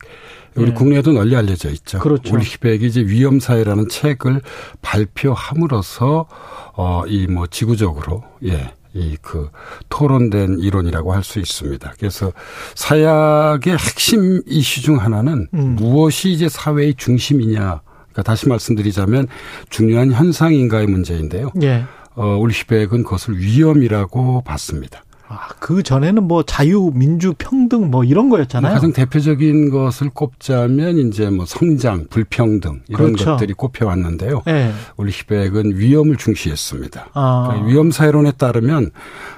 [0.55, 0.75] 우리 네.
[0.75, 1.99] 국내에도 널리 알려져 있죠.
[1.99, 2.35] 그렇죠.
[2.35, 4.43] 우리 히백이 이제 위험 사회라는 책을
[4.83, 6.27] 발표함으로써
[6.75, 8.73] 어이 뭐 지구적으로 예.
[8.95, 9.49] 이 그
[9.89, 11.95] 토론된 이론이라고 할 수 있습니다.
[11.99, 12.33] 그래서
[12.75, 15.77] 사약의 핵심 이슈 중 하나는 음.
[15.77, 17.81] 무엇이 이제 사회의 중심이냐.
[18.13, 19.29] 그러니까 다시 말씀드리자면
[19.71, 21.51] 중요한 현상인가의 문제인데요.
[21.63, 21.85] 예.
[22.15, 25.03] 어, 울리히백은 그것을 위험이라고 봤습니다.
[25.35, 28.75] 아, 그 전에는 뭐 자유, 민주, 평등 뭐 이런 거였잖아요.
[28.75, 33.31] 가장 대표적인 것을 꼽자면 이제 뭐 성장, 불평등 이런 그렇죠.
[33.31, 34.43] 것들이 꼽혀왔는데요.
[34.45, 34.73] 네.
[34.99, 37.09] 우리 히백은 위험을 중시했습니다.
[37.15, 37.45] 아.
[37.47, 38.91] 그러니까 위험 사회론에 따르면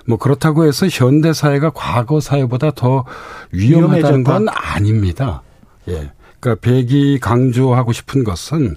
[0.06, 3.04] 뭐 그렇다고 해서 현대 사회가 과거 사회보다 더
[3.52, 5.42] 위험하다는 건 아닙니다.
[5.88, 6.10] 예.
[6.44, 8.76] 그러니까 백이 강조하고 싶은 것은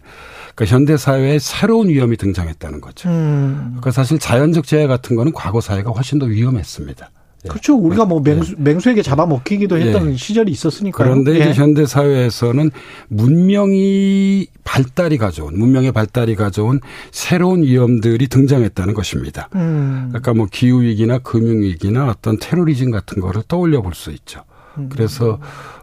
[0.55, 3.09] 그러니까 현대 사회에 새로운 위험이 등장했다는 거죠.
[3.09, 3.57] 음.
[3.72, 7.11] 그러니까 사실 자연적 재해 같은 거는 과거 사회가 훨씬 더 위험했습니다.
[7.45, 7.49] 예.
[7.49, 7.76] 그렇죠.
[7.76, 8.63] 우리가 뭐 맹수, 예.
[8.63, 10.15] 맹수에게 잡아먹히기도 했던 예.
[10.15, 11.03] 시절이 있었으니까.
[11.03, 11.53] 그런데 이제 예.
[11.53, 12.72] 현대 사회에서는
[13.09, 16.80] 문명이 발달이 가져온 문명의 발달이 가져온
[17.11, 19.49] 새로운 위험들이 등장했다는 것입니다.
[19.55, 20.05] 음.
[20.09, 24.41] 그러니까 뭐 기후 위기나 금융 위기나 어떤 테러리즘 같은 거를 떠올려 볼 수 있죠.
[24.78, 24.89] 음.
[24.89, 25.39] 그래서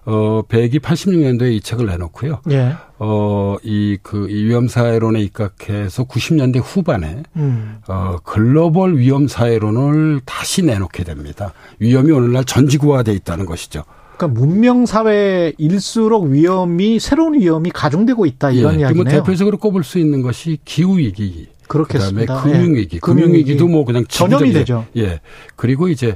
[0.06, 2.40] 어 백이 86년도에 이 책을 내놓고요.
[2.50, 2.74] 예.
[2.98, 7.78] 어 이 그 이 위험 사회론에 입각해서 90년대 후반에 음.
[7.88, 11.52] 어 글로벌 위험 사회론을 다시 내놓게 됩니다.
[11.78, 13.84] 위험이 오늘날 전 지구화돼 있다는 것이죠.
[14.16, 19.02] 그러니까 문명 사회일수록 위험이 새로운 위험이 가중되고 있다 이런 예, 이야기네요.
[19.04, 21.48] 뭐 대표적으로 꼽을 수 있는 것이 기후 위기.
[21.66, 22.34] 그렇겠습니다.
[22.42, 22.96] 그다음에 금융 위기.
[22.96, 23.00] 예.
[23.00, 24.84] 금융 위기도 뭐 그냥 전염이 되죠.
[24.96, 25.20] 예.
[25.56, 26.14] 그리고 이제 아,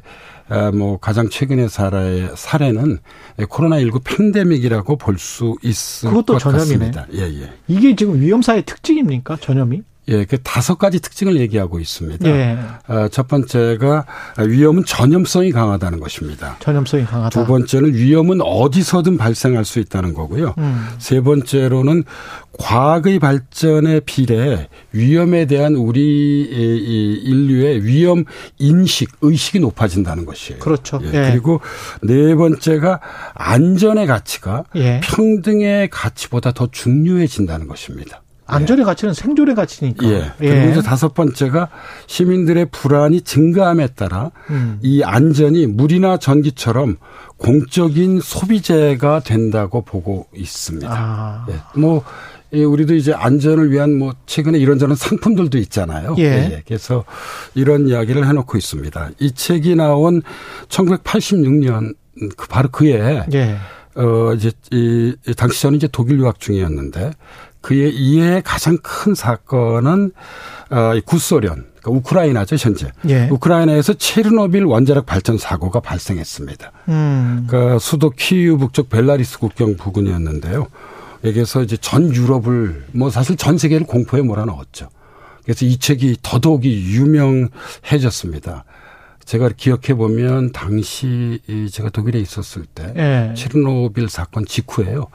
[0.75, 2.99] 뭐 가장 최근의 사례 사례는
[3.39, 6.91] 코로나19 팬데믹이라고 볼 수 있을 그것도 것 전염이네.
[6.93, 7.07] 같습니다.
[7.15, 7.53] 예, 예.
[7.67, 9.37] 이게 지금 위험사의 특징입니까?
[9.41, 9.83] 전염이?
[10.09, 12.29] 예, 그 다섯 가지 특징을 얘기하고 있습니다.
[12.29, 12.59] 예.
[12.89, 14.07] 어, 첫 번째가
[14.39, 16.57] 위험은 전염성이 강하다는 것입니다.
[16.61, 17.31] 전염성이 강하다.
[17.31, 20.55] 두 번째는 위험은 어디서든 발생할 수 있다는 거고요.
[20.59, 20.89] 음.
[20.99, 22.05] 세 번째로는
[22.59, 28.25] 과학의 발전에 비례 위험에 대한 우리 인류의 위험
[28.59, 30.59] 인식, 의식이 높아진다는 것이에요.
[30.59, 31.01] 그렇죠.
[31.05, 31.09] 예.
[31.09, 31.31] 예.
[31.31, 31.61] 그리고
[32.03, 33.01] 네 번째가
[33.35, 35.01] 안전의 가치가 예.
[35.05, 38.23] 평등의 가치보다 더 중요해진다는 것입니다.
[38.49, 40.07] 안전의 가치는 생존의 가치니까.
[40.09, 40.33] 예.
[40.41, 40.49] 예.
[40.49, 41.69] 그리고 이제 다섯 번째가
[42.07, 44.79] 시민들의 불안이 증가함에 따라 음.
[44.83, 46.97] 이 안전이 물이나 전기처럼
[47.37, 50.89] 공적인 소비재가 된다고 보고 있습니다.
[50.91, 51.47] 아.
[51.51, 51.55] 예.
[51.79, 52.03] 뭐
[52.55, 56.17] 예, 우리도 이제 안전을 위한 뭐 최근에 이런저런 상품들도 있잖아요.
[56.19, 56.25] 예.
[56.25, 56.63] 예.
[56.67, 57.05] 그래서
[57.55, 59.11] 이런 이야기를 해놓고 있습니다.
[59.19, 60.23] 이 책이 나온
[60.69, 61.95] 1986년
[62.37, 63.59] 그 바로 그해 예.
[63.99, 67.11] 어 이제 이 당시 저는 이제 독일 유학 중이었는데
[67.61, 70.13] 그의 이해 가장 큰 사건은
[70.71, 72.91] 어, 구소련, 그러니까 우크라이나죠 현재.
[73.09, 73.29] 예.
[73.31, 76.73] 우크라이나에서 체르노빌 원자력 발전 사고가 발생했습니다.
[76.89, 77.47] 음.
[77.49, 80.69] 그러니까 수도 키우 북쪽 벨라리스 국경 부근이었는데요.
[81.25, 84.89] 여기서 이제 전 유럽을 뭐 사실 전 세계를 공포에 몰아넣었죠.
[85.43, 88.65] 그래서 이 책이 더더욱이 유명해졌습니다.
[89.29, 91.39] 제가 기억해 보면 당시
[91.71, 93.35] 제가 독일에 있었을 때 예.
[93.35, 95.09] 체르노빌 사건 직후에요.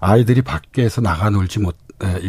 [0.00, 1.76] 아이들이 밖에서 나가 놀지 못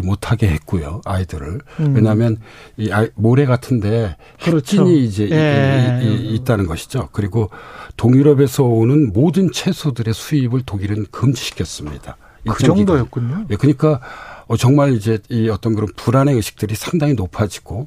[0.04, 1.94] 못하게 했고요 아이들을 음.
[1.94, 2.38] 왜냐하면
[2.78, 4.58] 이 모래 같은데 그렇죠.
[4.58, 6.00] 햇진이 이제 예.
[6.04, 7.10] 이, 이, 있다는 것이죠.
[7.12, 7.50] 그리고
[7.98, 12.16] 동유럽에서 오는 모든 채소들의 수입을 독일은 금지시켰습니다.
[12.48, 13.48] 그 정도였군요.
[13.50, 14.00] 예, 그러니까
[14.46, 17.86] 어, 정말 이제 이 어떤 그런 불안의 의식들이 상당히 높아지고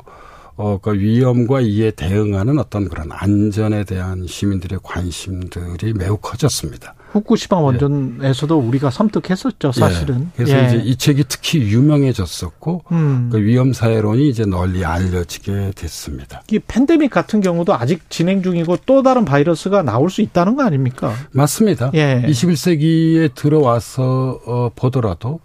[0.60, 6.94] 어, 그 위험과 이에 대응하는 어떤 그런 안전에 대한 시민들의 관심들이 매우 커졌습니다.
[7.12, 7.62] 후쿠시마 예.
[7.62, 8.68] 원전에서도 예.
[8.68, 9.80] 우리가 섬뜩했었죠, 예.
[9.80, 10.20] 사실은.
[10.20, 10.44] 예.
[10.44, 10.66] 그래서 예.
[10.66, 13.30] 이제 이 책이 특히 유명해졌었고 음.
[13.32, 16.42] 그 위험 사회론이 이제 널리 알려지게 됐습니다.
[16.50, 21.14] 이 팬데믹 같은 경우도 아직 진행 중이고 또 다른 바이러스가 나올 수 있다는 거 아닙니까?
[21.32, 21.90] 맞습니다.
[21.94, 22.22] 예.
[22.26, 25.40] 21세기에 들어와서 어, 보더라도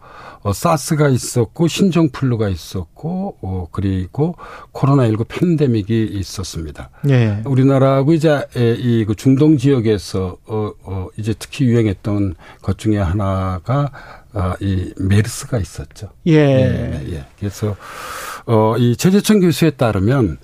[0.46, 4.36] 어, 사스가 있었고 신종플루가 있었고 어, 그리고
[4.74, 6.92] 코로나19 팬데믹이 있었습니다.
[7.10, 7.42] 예.
[7.46, 13.92] 우리나라하고 이제 이그 중동 지역에서 어, 어 이제 특히 유행했던 것 중에 하나가
[14.34, 16.10] 아, 이 메르스가 있었죠.
[16.28, 16.34] 예.
[16.36, 17.26] 예, 예.
[17.40, 17.76] 그래서
[18.46, 20.38] 어, 이 최재천 교수에 따르면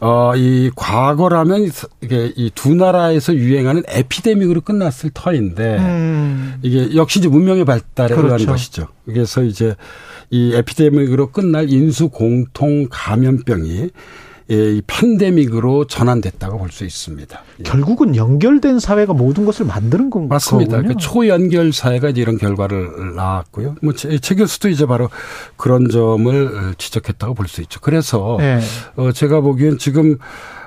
[0.00, 1.70] 어, 이 과거라면
[2.02, 6.58] 이게 이 두 나라에서 유행하는 에피데믹으로 끝났을 터인데 음.
[6.62, 8.34] 이게 역시 이제 문명의 발달에 그렇죠.
[8.34, 8.88] 의한 것이죠.
[9.04, 9.74] 그래서 이제
[10.30, 13.90] 이 에피데믹으로 끝날 인수 공통 감염병이
[14.48, 17.42] 이 팬데믹으로 전환됐다고 볼 수 있습니다.
[17.58, 17.62] 예.
[17.64, 20.82] 결국은 연결된 사회가 모든 것을 만드는 건 맞습니다.
[20.82, 23.76] 그 초연결 사회가 이제 이런 결과를 낳았고요.
[23.82, 25.08] 뭐최 교수도 이제 바로
[25.56, 27.80] 그런 점을 지적했다고 볼 수 있죠.
[27.80, 28.60] 그래서 네.
[28.96, 30.18] 어 제가 보기엔 지금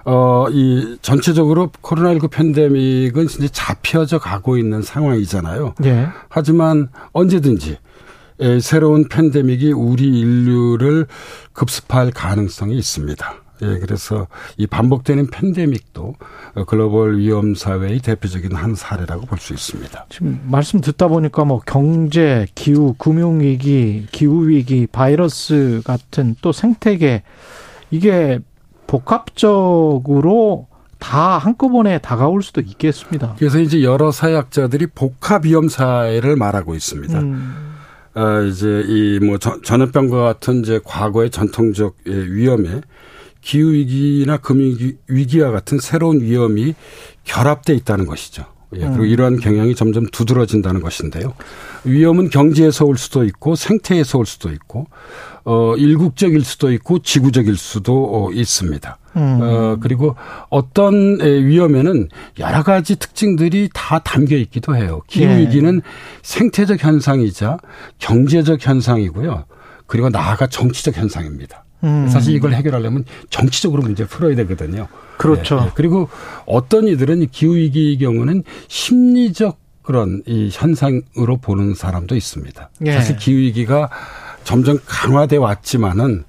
[0.05, 5.75] 어, 이 전체적으로 코로나19 팬데믹은 이제 잡혀져 가고 있는 상황이잖아요.
[5.80, 6.07] 네.
[6.30, 7.77] 하지만 언제든지
[8.61, 11.05] 새로운 팬데믹이 우리 인류를
[11.53, 13.35] 급습할 가능성이 있습니다.
[13.61, 14.27] 예, 그래서
[14.57, 16.15] 이 반복되는 팬데믹도
[16.68, 20.06] 글로벌 위험 사회의 대표적인 한 사례라고 볼 수 있습니다.
[20.10, 27.23] 지금 말씀 듣다 보니까 뭐 경제, 기후, 금융 위기, 기후 위기, 바이러스 같은 또 생태계
[27.91, 28.40] 이게
[28.88, 30.68] 복합적으로
[30.99, 33.36] 다 한꺼번에 다가올 수도 있겠습니다.
[33.40, 37.19] 그래서 이제 여러 사회학자들이 복합 위험 사회를 말하고 있습니다.
[37.19, 37.69] 음.
[38.15, 42.81] 어, 이제 이 뭐 전염병과 같은 이제 과거의 전통적 위험에
[43.41, 44.76] 기후 위기나 금융
[45.07, 46.76] 위기와 같은 새로운 위험이
[47.24, 48.45] 결합돼 있다는 것이죠.
[48.76, 49.06] 예, 그리고 음.
[49.06, 51.34] 이러한 경향이 점점 두드러진다는 것인데요.
[51.86, 54.86] 위험은 경제에서 올 수도 있고 생태에서 올 수도 있고
[55.44, 58.98] 어 일국적일 수도 있고 지구적일 수도 어, 있습니다.
[59.16, 59.40] 음.
[59.41, 60.16] 어, 그리고
[60.49, 65.02] 어떤 위험에는 여러 가지 특징들이 다 담겨 있기도 해요.
[65.07, 65.90] 기후 위기는 예.
[66.22, 67.57] 생태적 현상이자
[67.98, 69.45] 경제적 현상이고요.
[69.88, 71.66] 그리고 나아가 정치적 현상입니다.
[71.84, 72.07] 음.
[72.07, 74.88] 사실 이걸 해결하려면 정치적으로 문제를 풀어야 되거든요.
[75.18, 75.56] 그렇죠.
[75.57, 75.72] 네, 네.
[75.76, 76.10] 그리고
[76.45, 82.69] 어떤 이들은 기후위기의 경우는 심리적 그런 이 현상으로 보는 사람도 있습니다.
[82.85, 82.91] 예.
[82.91, 83.89] 사실 기후위기가
[84.43, 86.26] 점점 강화돼 왔지만은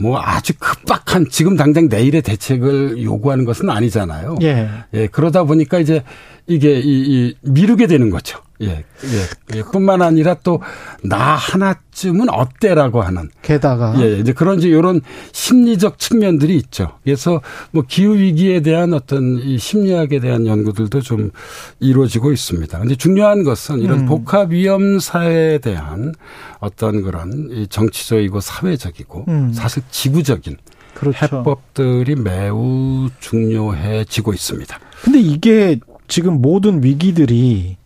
[0.00, 4.36] 뭐 아주 급박한 지금 당장 내일의 대책을 요구하는 것은 아니잖아요.
[4.42, 4.68] 예.
[4.94, 6.02] 예 그러다 보니까 이제
[6.46, 8.40] 이게 이, 이 미루게 되는 거죠.
[8.60, 9.62] 예, 예, 예.
[9.62, 10.60] 뿐만 아니라 또
[11.02, 13.30] 나 하나쯤은 어때라고 하는.
[13.42, 13.94] 게다가.
[14.00, 15.00] 예, 이제 그런 이제 이런
[15.32, 16.92] 심리적 측면들이 있죠.
[17.04, 17.40] 그래서
[17.70, 21.30] 뭐 기후위기에 대한 어떤 이 심리학에 대한 연구들도 좀
[21.78, 22.78] 이루어지고 있습니다.
[22.78, 24.06] 근데 중요한 것은 이런 음.
[24.06, 26.14] 복합위험사에 대한
[26.58, 29.52] 어떤 그런 이 정치적이고 사회적이고 음.
[29.52, 30.56] 사실 지구적인
[30.94, 31.18] 그렇죠.
[31.22, 34.78] 해법들이 매우 중요해지고 있습니다.
[35.02, 35.78] 근데 이게
[36.08, 37.76] 지금 모든 위기들이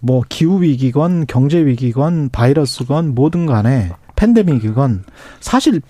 [0.00, 5.04] 뭐 기후 위기건 경제 위기건 바이러스건 뭐든 간에 팬데믹이건
[5.40, 5.80] 사실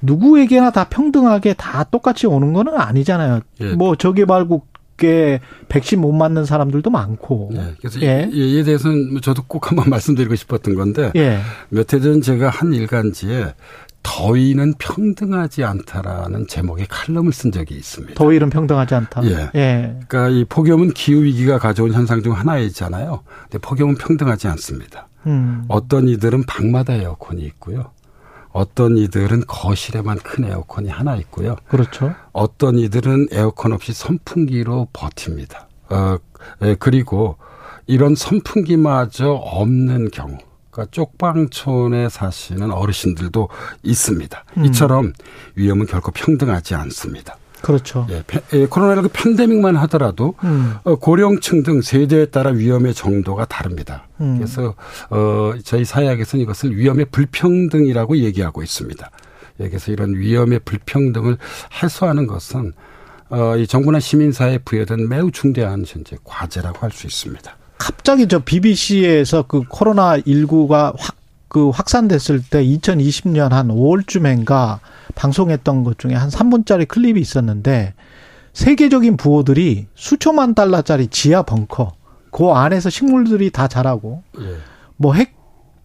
[0.00, 3.40] 누구에게나 다 평등하게 다 똑같이 오는 거는 아니잖아요.
[3.60, 3.72] 예.
[3.72, 7.50] 뭐 저개발국에 백신 못 맞는 사람들도 많고.
[7.54, 7.74] 예.
[7.78, 8.28] 그래서 예.
[8.32, 11.40] 이에 대해서는 뭐 저도 꼭 한번 말씀드리고 싶었던 건데 예.
[11.70, 13.54] 몇해 전 제가 한 일간지에
[14.08, 18.14] 더위는 평등하지 않다라는 제목의 칼럼을 쓴 적이 있습니다.
[18.14, 19.22] 더위는 평등하지 않다.
[19.24, 19.50] 예.
[19.54, 19.98] 예.
[20.08, 23.20] 그러니까 이 폭염은 기후 위기가 가져온 현상 중 하나이잖아요.
[23.42, 25.08] 근데 폭염은 평등하지 않습니다.
[25.26, 25.64] 음.
[25.68, 27.90] 어떤 이들은 방마다 에어컨이 있고요.
[28.50, 31.56] 어떤 이들은 거실에만 큰 에어컨이 하나 있고요.
[31.68, 32.14] 그렇죠.
[32.32, 35.68] 어떤 이들은 에어컨 없이 선풍기로 버팁니다.
[35.90, 36.16] 어,
[36.62, 37.36] 예, 그리고
[37.86, 40.38] 이런 선풍기마저 없는 경우
[40.78, 43.48] 그러니까 쪽방촌에 사시는 어르신들도
[43.82, 44.44] 있습니다.
[44.58, 44.64] 음.
[44.66, 45.12] 이처럼
[45.56, 47.36] 위험은 결코 평등하지 않습니다.
[47.60, 48.06] 그렇죠.
[48.10, 48.22] 예,
[48.52, 50.76] 예, 코로나19 팬데믹만 하더라도 음.
[50.84, 54.06] 어, 고령층 등 세대에 따라 위험의 정도가 다릅니다.
[54.20, 54.36] 음.
[54.36, 54.76] 그래서
[55.10, 59.10] 어, 저희 사회학에서는 이것을 위험의 불평등이라고 얘기하고 있습니다.
[59.58, 61.36] 예, 그래서 이런 위험의 불평등을
[61.82, 62.74] 해소하는 것은
[63.30, 67.56] 어, 이 정부나 시민사회에 부여된 매우 중대한 현재 과제라고 할 수 있습니다.
[68.08, 71.18] 갑자기 저 BBC에서 그 코로나 19가 확
[71.48, 74.78] 그 확산됐을 때 2020년 한 5월쯤엔가
[75.14, 77.94] 방송했던 것 중에 한 3분짜리 클립이 있었는데
[78.52, 81.92] 세계적인 부호들이 수천만 달러짜리 지하 벙커
[82.30, 84.56] 그 안에서 식물들이 다 자라고 예.
[84.96, 85.34] 뭐핵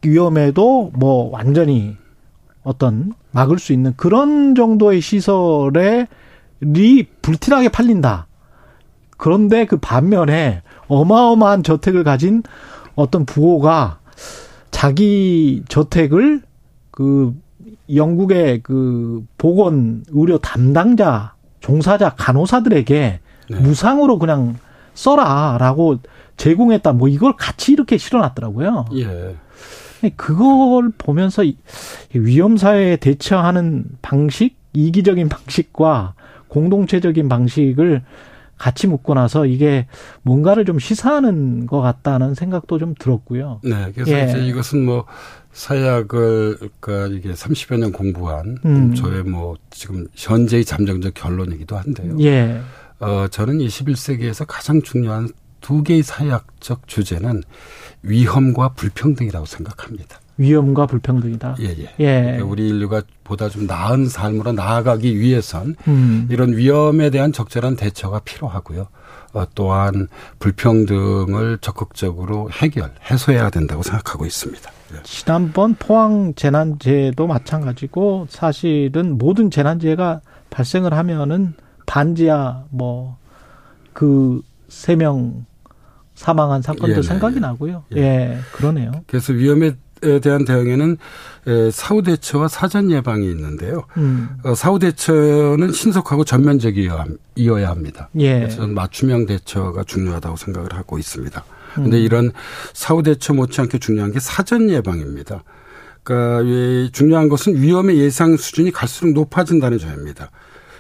[0.03, 1.95] 위험에도 뭐 완전히
[2.63, 6.07] 어떤 막을 수 있는 그런 정도의 시설에
[6.59, 8.27] 리 불티나게 팔린다.
[9.17, 12.43] 그런데 그 반면에 어마어마한 저택을 가진
[12.95, 13.99] 어떤 부호가
[14.71, 16.41] 자기 저택을
[16.91, 17.33] 그
[17.93, 23.19] 영국의 그 보건 의료 담당자 종사자 간호사들에게
[23.49, 23.59] 네.
[23.59, 24.57] 무상으로 그냥
[24.93, 25.99] 써라라고
[26.37, 26.93] 제공했다.
[26.93, 28.85] 뭐 이걸 같이 이렇게 실어놨더라고요.
[28.95, 29.35] 예.
[30.17, 31.43] 그걸 보면서
[32.13, 36.13] 위험 사회에 대처하는 방식, 이기적인 방식과
[36.49, 38.03] 공동체적인 방식을
[38.63, 39.87] 같이 묶고 나서 이게
[40.21, 43.59] 뭔가를 좀 시사하는 것 같다는 생각도 좀 들었고요.
[43.61, 43.91] 네.
[43.93, 44.23] 그래서 예.
[44.23, 45.03] 이제 이것은 뭐
[45.51, 48.95] 사약을 그러니까 이게 30여 년 공부한 음.
[48.95, 52.15] 저의 뭐 지금 현재의 잠정적 결론이기도 한데요.
[52.21, 52.61] 예.
[52.99, 55.27] 어 저는 21세기에서 가장 중요한
[55.59, 57.43] 두 개의 사약적 주제는
[58.01, 60.21] 위험과 불평등이라고 생각합니다.
[60.37, 61.57] 위험과 불평등이다.
[61.59, 61.89] 예, 예.
[61.99, 62.21] 예.
[62.21, 66.27] 그러니까 우리 인류가 보다 좀 나은 삶으로 나아가기 위해선 음.
[66.29, 68.87] 이런 위험에 대한 적절한 대처가 필요하고요.
[69.33, 70.07] 어, 또한
[70.39, 74.71] 불평등을 적극적으로 해결, 해소해야 된다고 생각하고 있습니다.
[74.93, 75.03] 예.
[75.03, 81.53] 지난번 포항 재난재해도 마찬가지고 사실은 모든 재난재해가 발생을 하면은
[81.85, 85.45] 반지하 뭐그 세명
[86.15, 87.39] 사망한 사건도 예, 네, 생각이 예.
[87.39, 87.83] 나고요.
[87.95, 88.01] 예.
[88.01, 88.91] 예, 그러네요.
[89.07, 89.75] 그래서 위험에 에
[90.21, 90.97] 대한 대응에는
[91.71, 93.85] 사후 대처와 사전 예방이 있는데요.
[93.97, 94.29] 음.
[94.43, 98.09] 어, 사후 대처는 신속하고 전면적이어야 합니다.
[98.19, 98.39] 예.
[98.39, 101.43] 그래서 맞춤형 대처가 중요하다고 생각을 하고 있습니다.
[101.73, 102.01] 그런데 음.
[102.03, 102.31] 이런
[102.73, 105.43] 사후 대처 못지않게 중요한 게 사전 예방입니다.
[106.03, 110.31] 그러니까 중요한 것은 위험의 예상 수준이 갈수록 높아진다는 점입니다.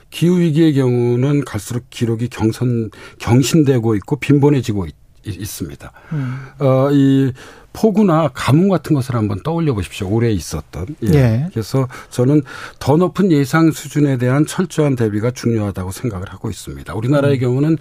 [0.09, 4.95] 기후 위기의 경우는 갈수록 기록이 경선 경신되고 있고 빈번해지고 있,
[5.25, 5.91] 있습니다.
[6.13, 6.47] 음.
[6.59, 7.31] 어, 이
[7.73, 10.07] 폭우나 가뭄 같은 것을 한번 떠올려 보십시오.
[10.07, 10.95] 올해 있었던.
[11.05, 11.13] 예.
[11.13, 11.47] 예.
[11.51, 12.43] 그래서 저는
[12.79, 16.93] 더 높은 예상 수준에 대한 철저한 대비가 중요하다고 생각을 하고 있습니다.
[16.93, 17.39] 우리나라의 음.
[17.39, 17.77] 경우는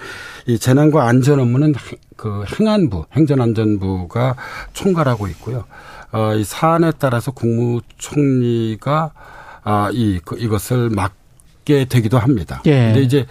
[0.46, 1.74] 이 재난과 안전 업무는
[2.16, 4.36] 그 행안부, 행정안전부가
[4.72, 5.64] 총괄하고 있고요.
[6.12, 9.12] 어, 이 사안에 따라서 국무총리가
[9.64, 11.21] 아, 이, 그, 이것을 막있
[11.64, 12.62] 게 되기도 합니다.
[12.66, 12.86] 예.
[12.86, 13.26] 근데 이제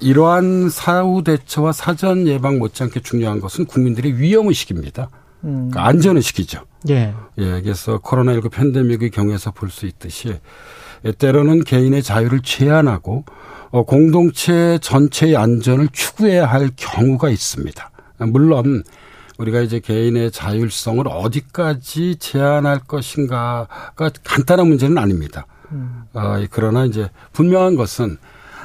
[0.00, 5.08] 이러한 사후 대처와 사전 예방 못지않게 중요한 것은 국민들의 위험 의식입니다.
[5.44, 5.68] 음.
[5.70, 6.64] 그러니까 안전 의식이죠.
[6.90, 7.14] 예.
[7.38, 7.60] 예.
[7.62, 10.34] 그래서 코로나19 팬데믹의 경우에서 볼 수 있듯이
[11.18, 13.24] 때로는 개인의 자유를 제한하고
[13.70, 17.90] 어, 공동체 전체의 안전을 추구해야 할 경우가 있습니다.
[18.18, 18.82] 물론
[19.38, 25.46] 우리가 이제 개인의 자율성을 어디까지 제한할 것인가가 간단한 문제는 아닙니다.
[25.72, 26.02] 음.
[26.14, 28.18] 어, 그러나 이제 분명한 것은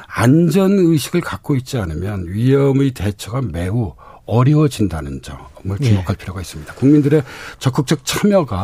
[0.08, 6.14] 안전 의식을 갖고 있지 않으면 위험의 대처가 매우 어려워진다는 점을 주목할 예.
[6.16, 6.74] 필요가 있습니다.
[6.74, 7.22] 국민들의
[7.58, 8.62] 적극적 참여가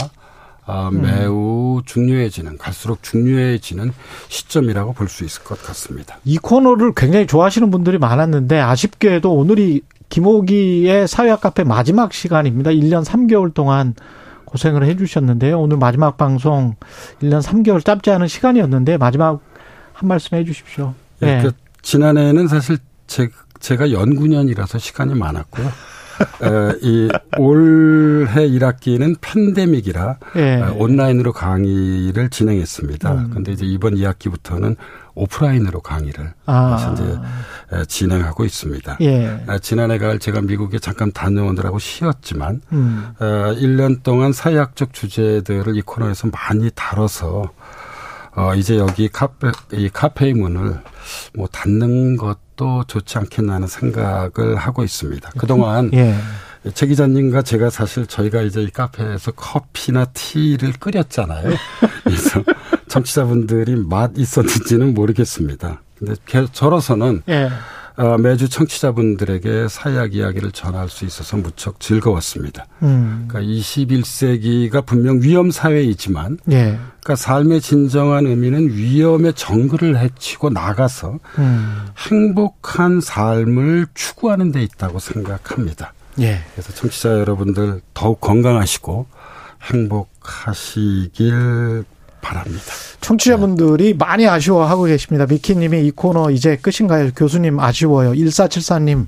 [0.65, 1.03] 아, 음.
[1.03, 3.93] 매우 중요해지는 갈수록 중요해지는
[4.29, 6.19] 시점이라고 볼 수 있을 것 같습니다.
[6.25, 12.71] 이 코너를 굉장히 좋아하시는 분들이 많았는데 아쉽게도 오늘이 김호기의 사회학 카페 마지막 시간입니다.
[12.71, 13.95] 1년 3개월 동안
[14.53, 15.59] 고생을 해 주셨는데요.
[15.59, 16.77] 오늘 마지막 방송
[17.23, 19.41] 1년 3개월 짧지 않은 시간이었는데 마지막
[19.95, 20.95] 한 말씀 해 주십시오.
[21.21, 21.37] 네.
[21.37, 21.43] 네.
[21.43, 22.77] 그 지난해에는 사실
[23.07, 23.29] 제,
[23.61, 25.67] 제가 연구년이라서 시간이 많았고요.
[26.81, 27.09] 이
[27.39, 30.63] 올해 1학기는 팬데믹이라 예.
[30.77, 33.13] 온라인으로 강의를 진행했습니다.
[33.13, 33.31] 음.
[33.33, 34.77] 근데 이제 이번 2학기부터는
[35.15, 36.95] 오프라인으로 강의를 아.
[36.95, 38.97] 이제 진행하고 있습니다.
[39.03, 39.41] 예.
[39.61, 43.13] 지난해 가을 제가 미국에 잠깐 다녀오느라고 쉬었지만 음.
[43.19, 47.51] 1년 동안 사회학적 주제들을 이 코너에서 많이 다뤄서
[48.35, 50.81] 어, 이제 여기 카페, 이 카페의 문을
[51.35, 55.31] 뭐 닫는 것도 좋지 않겠나 하는 생각을 하고 있습니다.
[55.39, 56.15] 그동안 예.
[56.75, 61.51] 최 기자님과 제가 사실 저희가 이제 이 카페에서 커피나 티를 끓였잖아요.
[62.05, 62.43] 그래서
[62.89, 65.81] 청취자분들이 맛 있었는지는 모르겠습니다.
[65.99, 66.15] 근데
[66.53, 67.49] 저로서는 예.
[67.97, 72.67] 어, 매주 청취자분들에게 사약 이야기를 전할 수 있어서 무척 즐거웠습니다.
[72.83, 73.27] 음.
[73.29, 76.79] 그러니까 21세기가 분명 위험 사회이지만, 예.
[77.01, 81.87] 그러니까 삶의 진정한 의미는 위험의 정글을 헤치고 나가서 음.
[82.11, 85.93] 행복한 삶을 추구하는 데 있다고 생각합니다.
[86.21, 86.41] 예.
[86.53, 89.07] 그래서 청취자 여러분들 더욱 건강하시고
[89.63, 91.13] 행복하시길
[92.23, 92.65] 바랍니다.
[93.03, 93.95] 청취자분들이 네.
[93.99, 95.27] 많이 아쉬워하고 계십니다.
[95.29, 97.11] 미키님이 이 코너 이제 끝인가요?
[97.15, 98.13] 교수님 아쉬워요.
[98.13, 99.07] 1474님.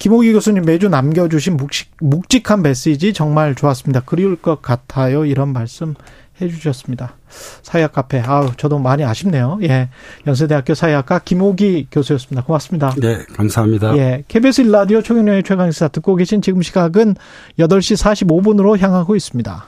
[0.00, 4.00] 김호기 교수님 매주 남겨주신 묵직, 묵직한 메시지 정말 좋았습니다.
[4.00, 5.24] 그리울 것 같아요.
[5.24, 5.94] 이런 말씀
[6.40, 7.16] 해주셨습니다.
[7.62, 8.20] 사회학 카페.
[8.20, 9.58] 아우, 저도 많이 아쉽네요.
[9.62, 9.88] 예.
[10.26, 12.44] 연세대학교 사회학과 김호기 교수였습니다.
[12.44, 12.94] 고맙습니다.
[12.96, 13.96] 네, 감사합니다.
[13.98, 14.24] 예.
[14.28, 17.16] KBS 일라디오 초경영의 최강시사 듣고 계신 지금 시각은
[17.58, 19.66] 8시 45분으로 향하고 있습니다.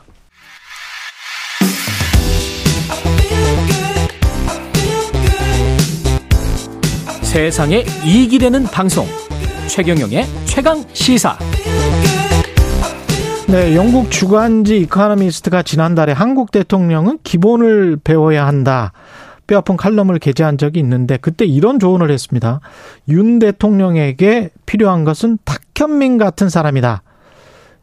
[7.31, 9.07] 세상에 이익이 되는 방송
[9.69, 11.39] 최경영의 최강 시사
[13.47, 18.93] 네, 영국 주간지 이카노미스트가 지난달에 한국 대통령은 기본을 배워야 한다.
[19.47, 22.59] 뼈아픈 칼럼을 게재한 적이 있는데 그때 이런 조언을 했습니다.
[23.09, 27.05] 윤 대통령에게 필요한 것은 탁현민 같은 사람이다.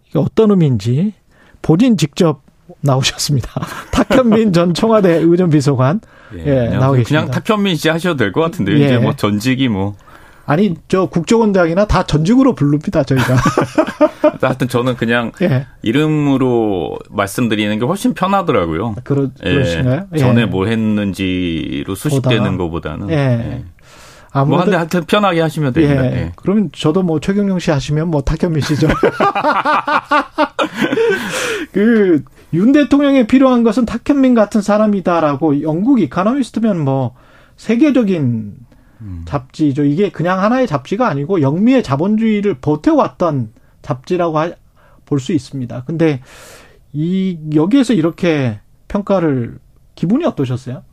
[0.10, 1.14] 이게 어떤 의미인지
[1.61, 2.41] 본인 직접
[2.82, 3.49] 나오셨습니다.
[3.91, 6.02] 탁현민 전 청와대 의전비서관
[6.35, 7.25] 예, 예 나오 계십니다.
[7.25, 8.85] 그냥 탁현민 씨 하셔도 될 것 같은데 예.
[8.85, 9.95] 이제 뭐 전직이 뭐
[10.45, 13.35] 아니 저 국정원장이나 다 전직으로 부릅니다 저희가.
[14.41, 15.65] 하여튼 저는 그냥 예.
[15.81, 18.95] 이름으로 말씀드리는 게 훨씬 편하더라고요.
[19.03, 20.05] 그러, 그러신가요?
[20.13, 20.17] 예.
[20.17, 23.09] 전에 뭘 했는지로 수식되는 것보다는.
[23.09, 23.15] 예.
[23.15, 23.63] 예.
[24.45, 26.05] 뭐 한데 하여튼 편하게 하시면 됩니다.
[26.05, 26.15] 예.
[26.15, 26.31] 예.
[26.35, 28.87] 그러면 저도 뭐 최경영 씨 하시면 뭐 탁현민 씨죠.
[31.73, 32.23] 그
[32.53, 37.15] 윤 대통령에 필요한 것은 탁현민 같은 사람이다라고 영국 이카노미스트면 뭐
[37.57, 38.56] 세계적인
[39.02, 39.24] 음.
[39.28, 39.84] 잡지죠.
[39.84, 43.52] 이게 그냥 하나의 잡지가 아니고 영미의 자본주의를 버텨왔던
[43.82, 44.40] 잡지라고
[45.06, 45.84] 볼 수 있습니다.
[45.86, 46.22] 근데
[46.94, 49.60] 이 여기에서 이렇게 평가를
[49.95, 50.84] 기분이 어떠셨어요?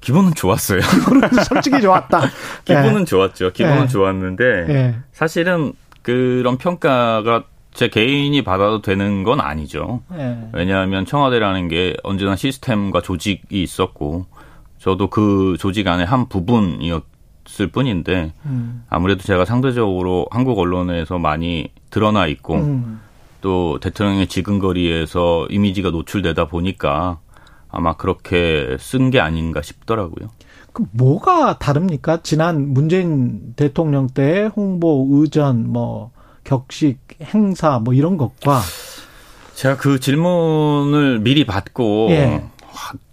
[0.00, 0.80] 기분은 좋았어요.
[1.04, 2.20] 기분은 솔직히 좋았다.
[2.64, 3.04] 기분은 네.
[3.04, 3.52] 좋았죠.
[3.52, 3.88] 기분은 네.
[3.88, 4.96] 좋았는데 네.
[5.12, 5.72] 사실은
[6.02, 7.44] 그런 평가가
[7.74, 10.00] 제 개인이 받아도 되는 건 아니죠.
[10.08, 10.48] 네.
[10.52, 14.26] 왜냐하면 청와대라는 게 언제나 시스템과 조직이 있었고
[14.78, 18.84] 저도 그 조직 안에 한 부분이었을 뿐인데 음.
[18.88, 23.00] 아무래도 제가 상대적으로 한국 언론에서 많이 드러나 있고 음.
[23.40, 27.18] 또 대통령의 지근거리에서 이미지가 노출되다 보니까
[27.68, 30.30] 아마 그렇게 쓴 게 아닌가 싶더라고요.
[30.72, 32.22] 그 뭐가 다릅니까?
[32.22, 36.10] 지난 문재인 대통령 때 홍보 의전 뭐
[36.44, 38.60] 격식 행사 뭐 이런 것과
[39.54, 42.44] 제가 그 질문을 미리 받고 예.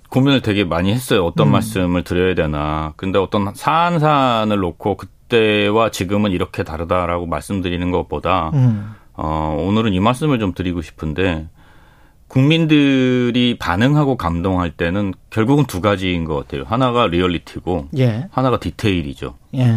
[0.10, 1.26] 고민을 되게 많이 했어요.
[1.26, 1.52] 어떤 음.
[1.54, 2.94] 말씀을 드려야 되나.
[2.98, 8.94] 근데 어떤 사안 사안을 놓고 그때와 지금은 이렇게 다르다라고 말씀드리는 것보다 음.
[9.14, 11.48] 어, 오늘은 이 말씀을 좀 드리고 싶은데
[12.28, 16.64] 국민들이 반응하고 감동할 때는 결국은 두 가지인 것 같아요.
[16.66, 18.28] 하나가 리얼리티고 예.
[18.32, 19.36] 하나가 디테일이죠.
[19.56, 19.76] 예.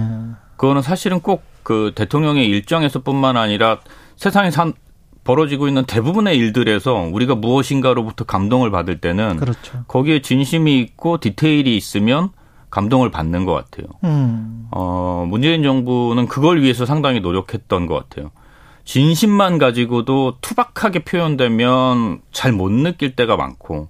[0.56, 3.80] 그거는 사실은 꼭 그 대통령의 일정에서뿐만 아니라
[4.16, 4.74] 세상에 산
[5.24, 9.84] 벌어지고 있는 대부분의 일들에서 우리가 무엇인가로부터 감동을 받을 때는 그렇죠.
[9.88, 12.28] 거기에 진심이 있고 디테일이 있으면
[12.70, 13.86] 감동을 받는 것 같아요.
[14.04, 14.68] 음.
[14.70, 18.30] 어, 문재인 정부는 그걸 위해서 상당히 노력했던 것 같아요.
[18.84, 23.88] 진심만 가지고도 투박하게 표현되면 잘 못 느낄 때가 많고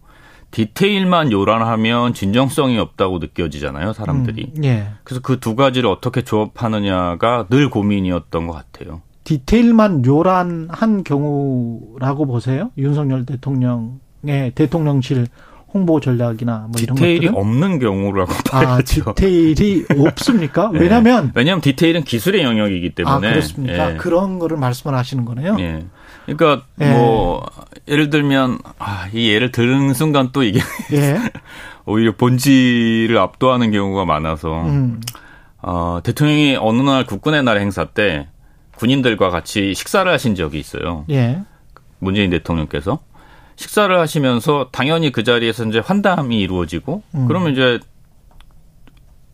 [0.54, 4.52] 디테일만 요란하면 진정성이 없다고 느껴지잖아요, 사람들이.
[4.56, 4.86] 음, 예.
[5.02, 9.02] 그래서 그 두 가지를 어떻게 조합하느냐가 늘 고민이었던 것 같아요.
[9.24, 12.70] 디테일만 요란한 경우라고 보세요?
[12.78, 15.26] 윤석열 대통령의 대통령실
[15.72, 19.02] 홍보 전략이나 뭐 이런 디테일이 없는 경우라고 아, 봐야죠.
[19.06, 20.70] 아, 디테일이 없습니까?
[20.72, 20.78] 네.
[20.78, 23.94] 왜냐하면 왜냐하면 디테일은 기술의 영역이기 때문에 아, 그렇습니까?
[23.94, 23.96] 예.
[23.96, 25.56] 그런 거를 말씀을 하시는 거네요.
[25.58, 25.84] 예.
[26.26, 26.90] 그러니까 예.
[26.90, 27.44] 뭐
[27.86, 30.60] 예를 들면 아, 이 예를 들은 순간 또 이게
[30.92, 31.18] 예.
[31.86, 35.00] 오히려 본질을 압도하는 경우가 많아서 음.
[35.60, 38.28] 어, 대통령이 어느 날 국군의 날 행사 때
[38.76, 41.04] 군인들과 같이 식사를 하신 적이 있어요.
[41.10, 41.42] 예.
[41.98, 43.00] 문재인 대통령께서
[43.56, 47.26] 식사를 하시면서 당연히 그 자리에서 이제 환담이 이루어지고 음.
[47.28, 47.78] 그러면 이제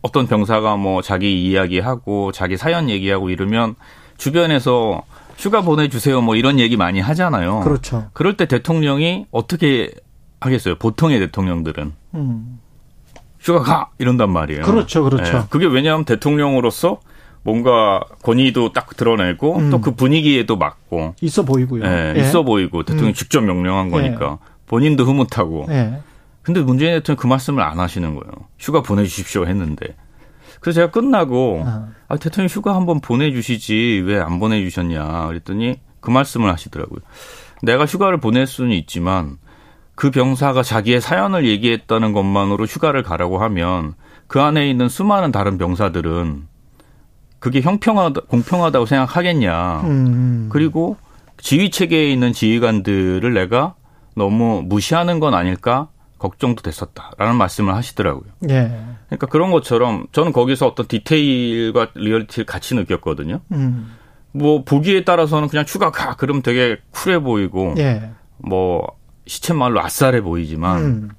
[0.01, 3.75] 어떤 병사가 뭐 자기 이야기하고 자기 사연 얘기하고 이러면
[4.17, 5.03] 주변에서
[5.37, 7.61] 휴가 보내주세요 뭐 이런 얘기 많이 하잖아요.
[7.61, 8.09] 그렇죠.
[8.13, 9.91] 그럴 때 대통령이 어떻게
[10.39, 10.75] 하겠어요?
[10.75, 12.59] 보통의 대통령들은 음.
[13.39, 14.63] 휴가 가 이런단 말이에요.
[14.63, 15.39] 그렇죠, 그렇죠.
[15.39, 15.43] 네.
[15.49, 16.99] 그게 왜냐하면 대통령으로서
[17.43, 19.69] 뭔가 권위도 딱 드러내고 음.
[19.71, 21.83] 또그 분위기에도 맞고 있어 보이고요.
[21.83, 22.19] 예, 예.
[22.19, 23.13] 있어 보이고 대통령이 음.
[23.13, 24.51] 직접 명령한 거니까 예.
[24.67, 25.65] 본인도 흐뭇하고.
[25.69, 25.99] 예.
[26.43, 28.31] 근데 문재인 대통령 그 말씀을 안 하시는 거예요.
[28.59, 29.95] 휴가 보내주십시오 했는데.
[30.61, 36.51] 그래서 제가 끝나고 아, 아 대통령 휴가 한번 보내주시지 왜 안 보내주셨냐 그랬더니 그 말씀을
[36.51, 36.99] 하시더라고요.
[37.63, 39.37] 내가 휴가를 보낼 수는 있지만
[39.95, 43.93] 그 병사가 자기의 사연을 얘기했다는 것만으로 휴가를 가라고 하면
[44.27, 46.47] 그 안에 있는 수많은 다른 병사들은
[47.39, 49.81] 그게 형평하다, 공평하다고 생각하겠냐.
[49.81, 50.49] 음.
[50.51, 50.97] 그리고
[51.37, 53.73] 지휘 체계에 있는 지휘관들을 내가
[54.15, 55.89] 너무 무시하는 건 아닐까
[56.21, 58.31] 걱정도 됐었다라는 말씀을 하시더라고요.
[58.49, 58.71] 예.
[59.07, 63.41] 그러니까 그런 것처럼 저는 거기서 어떤 디테일과 리얼리티를 같이 느꼈거든요.
[63.51, 63.93] 음.
[64.31, 68.11] 뭐 보기에 따라서는 그냥 추가 가 그러면 되게 쿨해 보이고 예.
[68.37, 68.87] 뭐
[69.25, 71.09] 시쳇말로 아싸해 보이지만 음.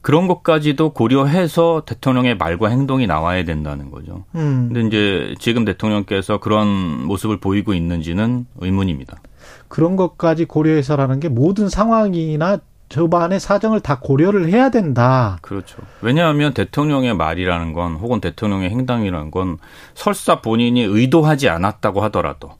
[0.00, 4.24] 그런 것까지도 고려해서 대통령의 말과 행동이 나와야 된다는 거죠.
[4.34, 4.70] 음.
[4.72, 9.20] 근데 이제 지금 대통령께서 그런 모습을 보이고 있는지는 의문입니다.
[9.68, 12.58] 그런 것까지 고려해서라는 게 모든 상황이나
[12.88, 15.38] 저반의 사정을 다 고려를 해야 된다.
[15.42, 15.78] 그렇죠.
[16.00, 19.58] 왜냐하면 대통령의 말이라는 건 혹은 대통령의 행동이라는 건
[19.94, 22.52] 설사 본인이 의도하지 않았다고 하더라도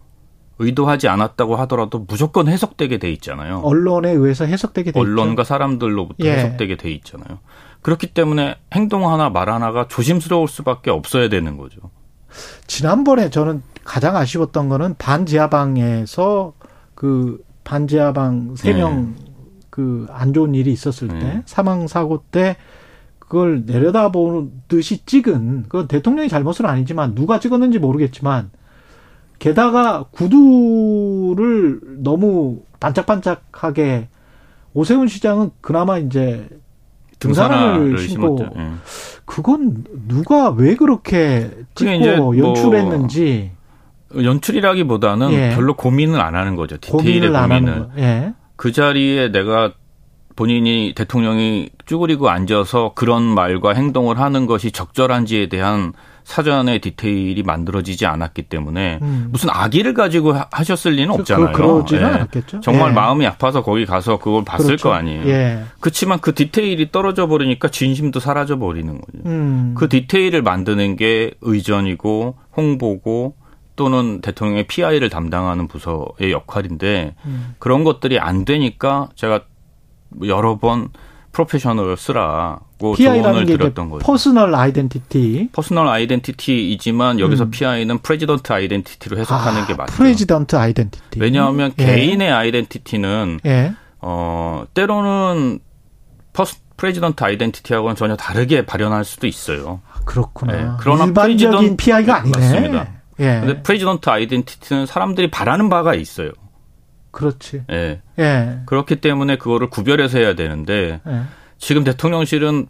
[0.59, 3.61] 의도하지 않았다고 하더라도 무조건 해석되게 돼 있잖아요.
[3.61, 5.45] 언론에 의해서 해석되게 돼 언론과 있죠.
[5.45, 6.33] 사람들로부터 예.
[6.33, 7.39] 해석되게 돼 있잖아요.
[7.83, 11.81] 그렇기 때문에 행동 하나 말 하나가 조심스러울 수밖에 없어야 되는 거죠.
[12.67, 16.55] 지난번에 저는 가장 아쉬웠던 거는 반지하방에서
[16.95, 19.15] 그 반지하방 세명
[19.77, 20.33] 그안 네.
[20.33, 21.43] 좋은 일이 있었을 때 네.
[21.45, 22.57] 사망 사고 때
[23.19, 28.51] 그걸 내려다보듯이 찍은 그 대통령이 잘못은 아니지만 누가 찍었는지 모르겠지만
[29.39, 34.09] 게다가 구두를 너무 반짝반짝하게
[34.73, 36.49] 오세훈 시장은 그나마 이제
[37.19, 38.71] 등산화를 신고 예.
[39.27, 43.51] 그건 누가 왜 그렇게 찍고 뭐 연출했는지
[44.11, 45.51] 뭐 연출이라기보다는 예.
[45.55, 47.89] 별로 고민을 안 하는 거죠 디테일의 고민을, 고민을.
[47.99, 48.35] 예.
[48.57, 49.73] 그 자리에 내가
[50.35, 55.93] 본인이 대통령이 쭈그리고 앉아서 그런 말과 행동을 하는 것이 적절한지에 대한
[56.25, 59.29] 사전에 디테일이 만들어지지 않았기 때문에 음.
[59.31, 61.53] 무슨 아기를 가지고 하셨을 리는 없잖아요.
[61.53, 62.07] 그러지는 예.
[62.07, 62.61] 않았겠죠.
[62.61, 62.95] 정말 예.
[62.95, 64.89] 마음이 아파서 거기 가서 그걸 봤을 그렇죠.
[64.89, 65.27] 거 아니에요.
[65.29, 65.63] 예.
[65.81, 69.19] 그렇지만 그 디테일이 떨어져 버리니까 진심도 사라져 버리는 거죠.
[69.25, 69.75] 음.
[69.79, 73.37] 그 디테일을 만드는 게 의전이고 홍보고
[73.77, 77.55] 또는 대통령의 PI를 담당하는 부서의 역할인데 음.
[77.59, 79.43] 그런 것들이 안 되니까 제가
[80.25, 80.89] 여러 번
[81.33, 84.07] 프로페셔널을 쓰라고 조언을 드렸던 거죠.
[84.07, 85.51] personal identity.
[85.53, 87.51] personal identity이지만 여기서 음.
[87.51, 89.93] PI는 president identity로 해석하는 아, 게 맞죠.
[89.93, 91.21] president identity.
[91.21, 91.85] 왜냐하면 예.
[91.85, 93.75] 개인의 identity는 예.
[94.01, 95.59] 어 때로는
[96.33, 99.81] pers president identity하고는 전혀 다르게 발현할 수도 있어요.
[99.93, 100.59] 아, 그렇구나.
[100.59, 100.69] 예.
[100.81, 102.39] 그러나 일반적인 PI가 아니네.
[102.39, 102.96] 맞습니다.
[103.21, 103.41] 예.
[103.41, 106.31] 근데 president identity는 사람들이 바라는 바가 있어요.
[107.11, 107.63] 그렇지.
[107.71, 108.03] 예.
[108.19, 108.59] 예.
[108.67, 111.23] 그렇기 때문에 그거를 구별해서 해야 되는데 예.
[111.59, 112.67] 지금 대통령실은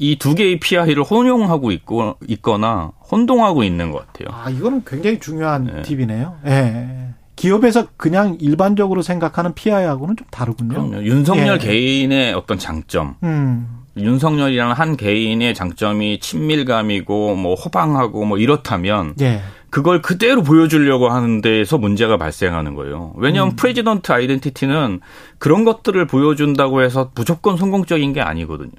[0.00, 4.28] 이 두 개의 PI를 혼용하고 있고 있거나 혼동하고 있는 것 같아요.
[4.32, 5.82] 아 이거는 굉장히 중요한 예.
[5.82, 6.38] 팁이네요.
[6.46, 7.08] 예.
[7.34, 10.68] 기업에서 그냥 일반적으로 생각하는 PI하고는 좀 다르군요.
[10.68, 11.04] 그럼요.
[11.04, 11.66] 윤석열 예.
[11.66, 13.14] 개인의 어떤 장점.
[13.22, 13.68] 음.
[14.00, 19.40] 윤석열이라는 한 개인의 장점이 친밀감이고 뭐 호방하고 뭐 이렇다면 예.
[19.70, 23.12] 그걸 그대로 보여주려고 하는 데에서 문제가 발생하는 거예요.
[23.16, 23.56] 왜냐하면 음.
[23.56, 25.00] president identity는
[25.38, 28.72] 그런 것들을 보여준다고 해서 무조건 성공적인 게 아니거든요.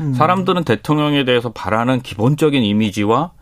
[0.00, 0.14] 음.
[0.14, 3.32] 사람들은 대통령에 대해서 바라는 기본적인 이미지와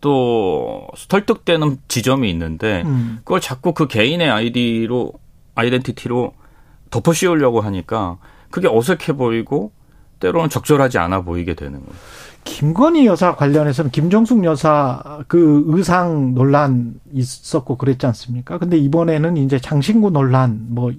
[0.00, 3.18] 또 설득되는 지점이 있는데 음.
[3.18, 5.12] 그걸 자꾸 그 개인의 아이디로
[5.54, 6.32] identity로
[6.90, 8.18] 덮어 씌우려고 하니까
[8.50, 9.72] 그게 어색해 보이고
[10.20, 11.94] 때로는 적절하지 않아 보이게 되는 거예요.
[12.44, 18.58] 김건희 여사 관련해서는 김정숙 여사 그 의상 논란 있었고 그랬지 않습니까?
[18.58, 20.92] 근데 이번에는 이제 장신구 논란 뭐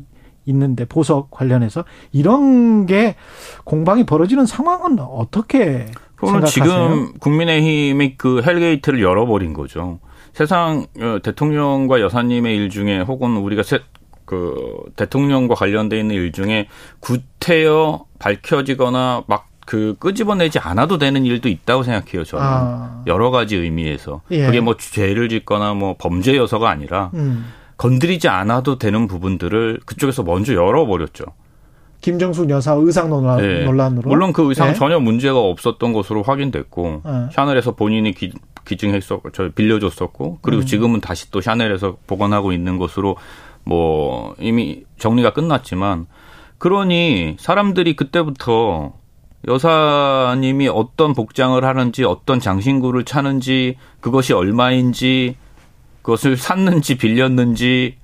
[0.45, 3.15] 있는데 보석 관련해서 이런 게
[3.63, 9.99] 공방이 벌어지는 상황은 어떻게 그거는 지금 국민의힘이 그 hell gate를 열어버린 거죠.
[10.33, 13.79] 세상 어, 대통령과 여사님의 일 중에 혹은 우리가 세,
[14.25, 14.53] 그
[14.95, 16.67] 대통령과 관련돼 있는 일 중에
[16.99, 22.23] 구태여 밝혀지거나 막 그 끄집어내지 않아도 되는 일도 있다고 생각해요.
[22.23, 23.03] 저는 아.
[23.05, 24.45] 여러 가지 의미에서 예.
[24.45, 27.45] 그게 뭐 죄를 짓거나 뭐 범죄 요소가 아니라 음.
[27.75, 31.25] 건드리지 않아도 되는 부분들을 그쪽에서 먼저 열어버렸죠.
[31.99, 33.65] 김정숙 여사 의상 논란, 네.
[33.65, 34.73] 논란으로 물론 그 의상 네.
[34.73, 37.11] 전혀 문제가 없었던 것으로 확인됐고 네.
[37.33, 38.31] 샤넬에서 본인이 기,
[38.63, 40.65] 기증했었고 저 빌려줬었고 그리고 음.
[40.65, 43.17] 지금은 다시 또 샤넬에서 보관하고 있는 것으로
[43.65, 46.07] 뭐 이미 정리가 끝났지만
[46.57, 48.93] 그러니 사람들이 그때부터
[49.47, 55.37] 여사님이 어떤 복장을 하는지 어떤 장신구를 차는지 그것이 얼마인지
[56.01, 57.97] 그것을 샀는지 빌렸는지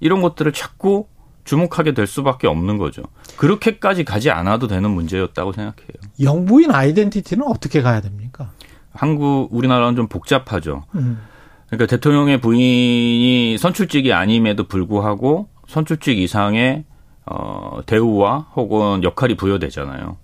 [0.00, 1.06] 이런 것들을 자꾸
[1.44, 3.02] 주목하게 될 수밖에 없는 거죠.
[3.36, 5.88] 그렇게까지 가지 않아도 되는 문제였다고 생각해요.
[6.20, 8.50] 영부인 아이덴티티는 어떻게 가야 됩니까?
[8.92, 10.84] 한국 우리나라는 좀 복잡하죠.
[10.94, 11.20] 음.
[11.68, 16.84] 그러니까 대통령의 부인이 선출직이 아님에도 불구하고 선출직 이상의
[17.30, 20.16] 어, 대우와 혹은 역할이 부여되잖아요.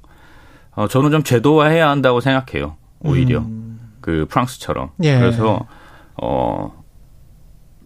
[0.72, 2.74] 어, 저는 좀 제도화해야 한다고 생각해요.
[3.00, 3.78] 오히려 음.
[4.00, 4.90] 그 프랑스처럼.
[5.04, 5.18] 예.
[5.18, 5.66] 그래서
[6.20, 6.84] 어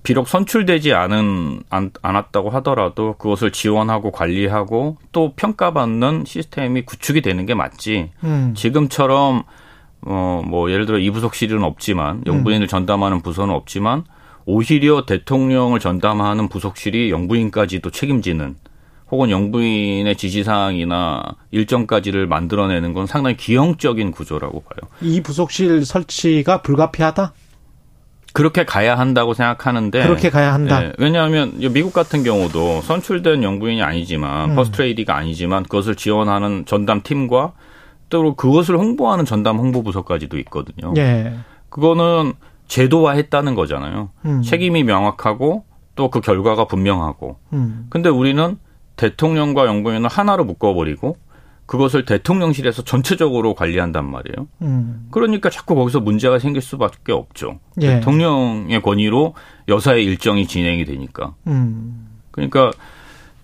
[0.03, 7.55] 비록 선출되지 않은 안, 않았다고 하더라도 그것을 지원하고 관리하고 또 평가받는 시스템이 구축이 되는 게
[7.55, 8.11] 맞지.
[8.25, 8.55] 음.
[8.57, 9.45] 지금처럼
[10.07, 12.69] 어 뭐 예를 들어 이부속실은 없지만 영부인을 음.
[12.69, 14.05] 전담하는 부서는 없지만
[14.47, 18.57] 오히려 대통령을 전담하는 부속실이 영부인까지도 책임지는
[19.11, 24.91] 혹은 영부인의 지시사항이나 일정까지를 만들어내는 건 상당히 기형적인 구조라고 봐요.
[25.01, 27.33] 이 부속실 설치가 불가피하다?
[28.33, 30.81] 그렇게 가야 한다고 생각하는데 그렇게 가야 한다.
[30.81, 34.57] 네, 왜냐하면 미국 같은 경우도 선출된 영부인이 아니지만 음.
[34.57, 37.53] 퍼스트레이디가 아니지만 그것을 지원하는 전담 팀과
[38.09, 40.95] 또 그것을 홍보하는 전담 홍보 부서까지도 있거든요.
[40.97, 41.35] 예.
[41.71, 42.35] 그거는
[42.69, 44.11] 제도화했다는 거잖아요.
[44.25, 44.43] 음.
[44.43, 45.65] 책임이 명확하고
[45.97, 47.37] 또 그 결과가 분명하고.
[47.53, 47.87] 음.
[47.91, 48.57] 근데 우리는
[49.01, 51.17] 대통령과 영부인을 하나로 묶어버리고
[51.65, 54.47] 그것을 대통령실에서 전체적으로 관리한단 말이에요.
[54.61, 55.07] 음.
[55.11, 57.61] 그러니까 자꾸 거기서 문제가 생길 수밖에 없죠.
[57.81, 57.95] 예.
[57.95, 59.35] 대통령의 권위로
[59.69, 61.35] 여사의 일정이 진행이 되니까.
[61.47, 62.09] 음.
[62.31, 62.73] 그러니까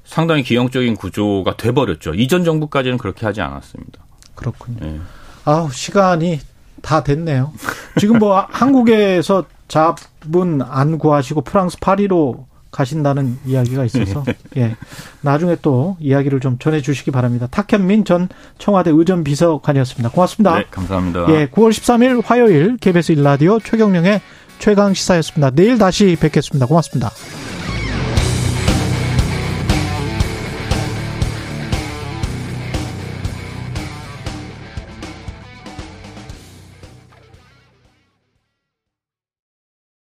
[0.05, 2.15] 상당히 기형적인 구조가 돼버렸죠.
[2.15, 4.05] 이전 정부까지는 그렇게 하지 않았습니다.
[4.35, 4.79] 그렇군요.
[4.83, 5.01] 예.
[5.45, 6.41] 아우 시간이
[6.83, 7.53] 다 됐네요.
[7.99, 12.47] 지금 뭐 한국에서 잡은 안 구하시고 프랑스 파리로
[12.77, 14.23] 가신다는 이야기가 있어서
[14.59, 14.77] 예
[15.23, 17.49] 나중에 또 이야기를 좀 전해 주시기 바랍니다.
[17.51, 18.29] 탁현민 전
[18.59, 20.11] 청와대 의전 비서관이었습니다.
[20.11, 20.59] 고맙습니다.
[20.59, 21.27] 네, 감사합니다.
[21.31, 24.21] 예, 9월 13일 화요일 KBS 일라디오 최경령의
[24.59, 25.51] 최강 시사였습니다.
[25.51, 26.67] 내일 다시 뵙겠습니다.
[26.67, 27.11] 고맙습니다.